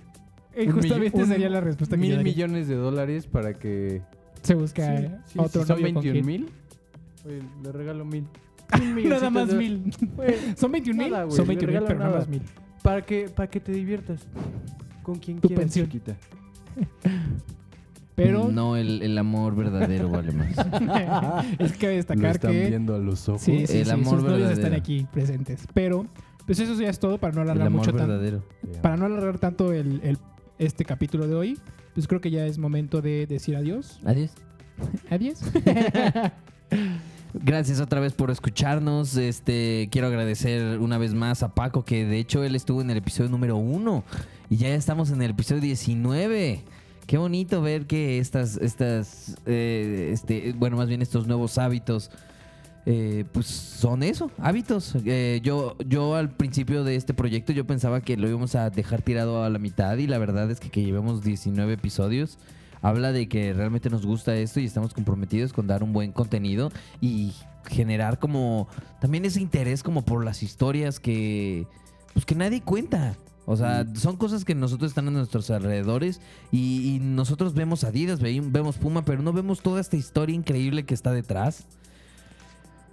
Eh, 0.55 0.69
justamente 0.71 1.25
sería 1.27 1.49
la 1.49 1.61
respuesta 1.61 1.97
que 1.97 2.03
yo 2.03 2.07
mil 2.09 2.17
daría. 2.17 2.33
millones 2.33 2.69
de 2.69 2.75
dólares 2.75 3.27
para 3.27 3.55
que... 3.55 4.03
Se 4.43 4.55
busca 4.55 4.97
Sí, 4.99 5.07
sí, 5.27 5.39
otro 5.39 5.63
si 5.63 5.69
son 5.69 5.81
novio 5.81 5.95
con 5.95 6.03
21 6.03 6.13
quien- 6.13 6.27
mil, 6.27 6.51
le 7.29 7.73
regalo 7.73 8.05
mil. 8.05 8.27
Nada 9.09 9.31
más 9.31 9.53
mil. 9.55 9.93
¿Son 10.57 10.71
21 10.73 11.03
mil? 11.03 11.13
Son 11.13 11.29
le 11.29 11.45
21 11.45 11.47
mil, 11.57 11.67
regalo 11.67 11.87
pero 11.87 11.99
nada 11.99 12.11
nada. 12.11 12.21
más 12.21 12.29
mil. 12.29 12.43
Para 12.83 13.03
que, 13.03 13.29
para 13.29 13.49
que 13.49 13.61
te 13.61 13.73
diviertas. 13.73 14.27
Con 15.03 15.17
quien 15.19 15.41
Tu 15.41 15.49
quieras, 15.49 15.65
pensión. 15.65 15.87
chiquita. 15.87 16.17
Pero 18.15 18.49
No, 18.51 18.77
el, 18.77 19.01
el 19.03 19.17
amor 19.17 19.55
verdadero 19.55 20.09
vale 20.11 20.33
más. 20.33 20.49
es 21.61 21.73
que 21.73 21.79
cabe 21.79 21.93
Lo 21.93 21.97
destacar 21.97 22.31
están 22.33 22.51
que 22.53 22.67
viendo 22.69 22.95
a 22.97 22.99
los 22.99 23.29
ojos. 23.29 23.43
sí, 23.43 23.65
sí, 23.67 23.79
El 23.79 23.85
sí, 23.85 23.91
amor 23.93 24.05
sus 24.17 24.23
novios 24.25 24.39
verdadero. 24.41 24.61
están 24.61 24.75
aquí 24.75 25.07
presentes. 25.13 25.67
Pero 25.73 26.05
pues 26.45 26.59
eso 26.59 26.75
ya 26.81 26.89
es 26.91 26.99
todo 26.99 27.19
para 27.19 27.33
no 27.35 27.43
El 27.43 27.51
alargar 27.51 27.69
amor 27.69 27.79
mucho 27.81 27.93
tanto. 27.93 28.09
verdadero. 28.09 28.43
Para 28.83 28.97
no 28.97 29.07
alargar 29.07 29.39
tanto 29.39 29.73
el, 29.73 30.01
el- 30.03 30.19
este 30.59 30.85
capítulo 30.85 31.29
de 31.29 31.35
hoy, 31.37 31.59
pues 31.95 32.09
creo 32.09 32.21
que 32.21 32.33
ya 32.33 32.45
es 32.45 32.59
momento 32.59 33.01
de 33.01 33.27
decir 33.29 33.55
adiós. 33.55 34.01
Adiós. 34.05 34.33
Adiós. 35.11 35.41
Gracias 37.35 37.81
otra 37.81 38.01
vez 38.01 38.15
por 38.15 38.31
escucharnos. 38.31 39.17
Este, 39.17 39.89
quiero 39.91 40.07
agradecer 40.07 40.79
una 40.79 40.97
vez 40.97 41.15
más 41.15 41.43
a 41.43 41.55
Paco, 41.55 41.85
que 41.85 42.07
de 42.07 42.19
hecho 42.19 42.43
él 42.43 42.57
estuvo 42.57 42.81
en 42.81 42.91
el 42.91 42.97
episodio 42.97 43.31
número 43.31 43.57
uno 43.57 44.03
y 44.49 44.57
ya 44.57 44.69
estamos 44.69 45.11
en 45.11 45.21
el 45.21 45.33
episodio 45.33 45.61
19. 45.61 46.63
Qué 47.07 47.19
bonito 47.19 47.61
ver 47.61 47.87
que 47.87 48.19
estas, 48.19 48.57
estas, 48.57 49.37
eh, 49.47 50.11
este, 50.13 50.53
bueno, 50.57 50.77
más 50.77 50.89
bien 50.89 51.03
estos 51.03 51.27
nuevos 51.27 51.59
hábitos, 51.59 52.11
eh, 52.87 53.25
pues 53.33 53.47
son 53.47 54.03
eso, 54.03 54.31
hábitos. 54.39 54.95
Eh, 55.05 55.41
yo, 55.43 55.77
yo 55.87 56.15
al 56.15 56.31
principio 56.31 56.83
de 56.83 56.97
este 56.97 57.13
proyecto 57.13 57.53
yo 57.53 57.67
pensaba 57.67 58.01
que 58.01 58.17
lo 58.17 58.27
íbamos 58.27 58.55
a 58.55 58.71
dejar 58.71 59.03
tirado 59.03 59.45
a 59.45 59.51
la 59.51 59.59
mitad 59.59 59.99
y 59.99 60.07
la 60.07 60.17
verdad 60.17 60.51
es 60.51 60.61
que 60.61 60.83
llevemos 60.83 61.23
19 61.23 61.75
episodios 61.75 62.39
habla 62.83 63.13
de 63.13 63.29
que 63.29 63.53
realmente 63.53 63.91
nos 63.91 64.05
gusta 64.07 64.35
esto 64.37 64.61
y 64.61 64.65
estamos 64.65 64.95
comprometidos 64.95 65.53
con 65.53 65.67
dar 65.67 65.83
un 65.83 65.93
buen 65.93 66.13
contenido 66.13 66.71
y 67.01 67.33
generar 67.67 68.19
como 68.19 68.69
también 69.01 69.25
ese 69.25 69.41
interés 69.41 69.83
como 69.83 70.03
por 70.05 70.25
las 70.25 70.43
historias 70.43 71.01
que 71.01 71.67
pues 72.15 72.25
que 72.25 72.35
nadie 72.35 72.63
cuenta. 72.63 73.17
O 73.51 73.57
sea, 73.57 73.87
son 73.95 74.17
cosas 74.19 74.45
que 74.45 74.55
nosotros 74.55 74.91
están 74.91 75.09
a 75.09 75.11
nuestros 75.11 75.49
alrededores 75.51 76.21
y, 76.53 76.97
y 76.97 76.99
nosotros 76.99 77.55
vemos 77.55 77.83
Adidas, 77.83 78.21
ve- 78.21 78.43
vemos 78.45 78.77
Puma, 78.77 79.07
pero 79.07 79.23
no 79.23 79.33
vemos 79.33 79.63
toda 79.63 79.81
esta 79.81 79.97
historia 79.97 80.35
increíble 80.37 80.85
que 80.85 80.93
está 80.93 81.13
detrás. 81.13 81.67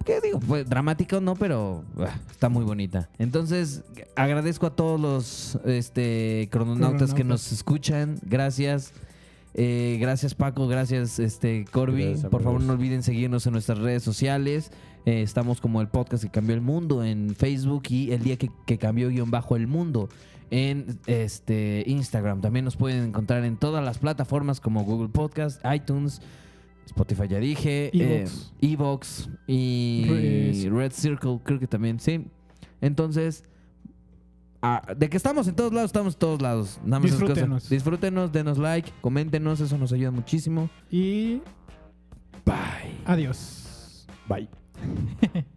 ¿Qué 0.06 0.20
digo? 0.22 0.38
Pues 0.40 0.66
dramática 0.68 1.18
o 1.18 1.20
no, 1.20 1.34
pero 1.34 1.84
ah, 1.98 2.16
está 2.30 2.48
muy 2.48 2.64
bonita. 2.64 3.10
Entonces, 3.18 3.82
agradezco 4.14 4.66
a 4.66 4.70
todos 4.76 5.00
los 5.00 5.58
este, 5.66 6.48
crononautas 6.50 7.12
que 7.12 7.24
nos 7.24 7.50
escuchan. 7.52 8.18
Gracias. 8.22 8.92
Eh, 9.58 9.96
gracias 9.98 10.34
Paco, 10.34 10.68
gracias 10.68 11.18
este 11.18 11.64
Corby. 11.70 12.04
Gracias, 12.04 12.30
Por 12.30 12.42
favor 12.42 12.60
no 12.60 12.74
olviden 12.74 13.02
seguirnos 13.02 13.46
en 13.46 13.54
nuestras 13.54 13.78
redes 13.78 14.02
sociales. 14.02 14.70
Eh, 15.06 15.22
estamos 15.22 15.60
como 15.62 15.80
el 15.80 15.88
podcast 15.88 16.22
que 16.24 16.30
cambió 16.30 16.54
el 16.54 16.60
mundo 16.60 17.02
en 17.02 17.34
Facebook 17.34 17.84
y 17.88 18.12
el 18.12 18.22
día 18.22 18.36
que, 18.36 18.50
que 18.66 18.76
cambió 18.76 19.08
guion 19.08 19.30
bajo 19.30 19.56
el 19.56 19.66
mundo 19.66 20.08
en 20.50 20.98
este 21.06 21.84
Instagram. 21.86 22.40
También 22.42 22.64
nos 22.66 22.76
pueden 22.76 23.04
encontrar 23.04 23.44
en 23.44 23.56
todas 23.56 23.82
las 23.84 23.98
plataformas 23.98 24.60
como 24.60 24.84
Google 24.84 25.08
Podcast, 25.08 25.60
iTunes, 25.74 26.20
Spotify 26.84 27.26
ya 27.28 27.38
dije, 27.38 27.90
Evox. 27.94 28.52
eh, 28.60 28.72
Evox 28.72 29.28
y 29.46 30.04
Res- 30.08 30.70
Red 30.70 30.92
Circle 30.92 31.40
creo 31.44 31.58
que 31.58 31.66
también, 31.66 31.98
sí. 31.98 32.26
Entonces, 32.82 33.42
ah, 34.66 34.94
de 34.94 35.08
que 35.08 35.16
estamos 35.16 35.46
en 35.48 35.54
todos 35.54 35.72
lados, 35.72 35.88
estamos 35.88 36.14
en 36.14 36.18
todos 36.18 36.42
lados. 36.42 36.80
Nada 36.84 37.00
más 37.00 37.10
esas 37.10 37.20
cosas. 37.20 37.34
Disfrútenos. 37.36 37.68
Disfrútenos, 37.68 38.32
denos 38.32 38.58
like, 38.58 38.92
coméntenos, 39.00 39.60
eso 39.60 39.78
nos 39.78 39.92
ayuda 39.92 40.10
muchísimo. 40.10 40.68
y 40.90 41.40
Bye. 42.44 42.94
adiós. 43.04 44.06
Bye. 44.28 44.48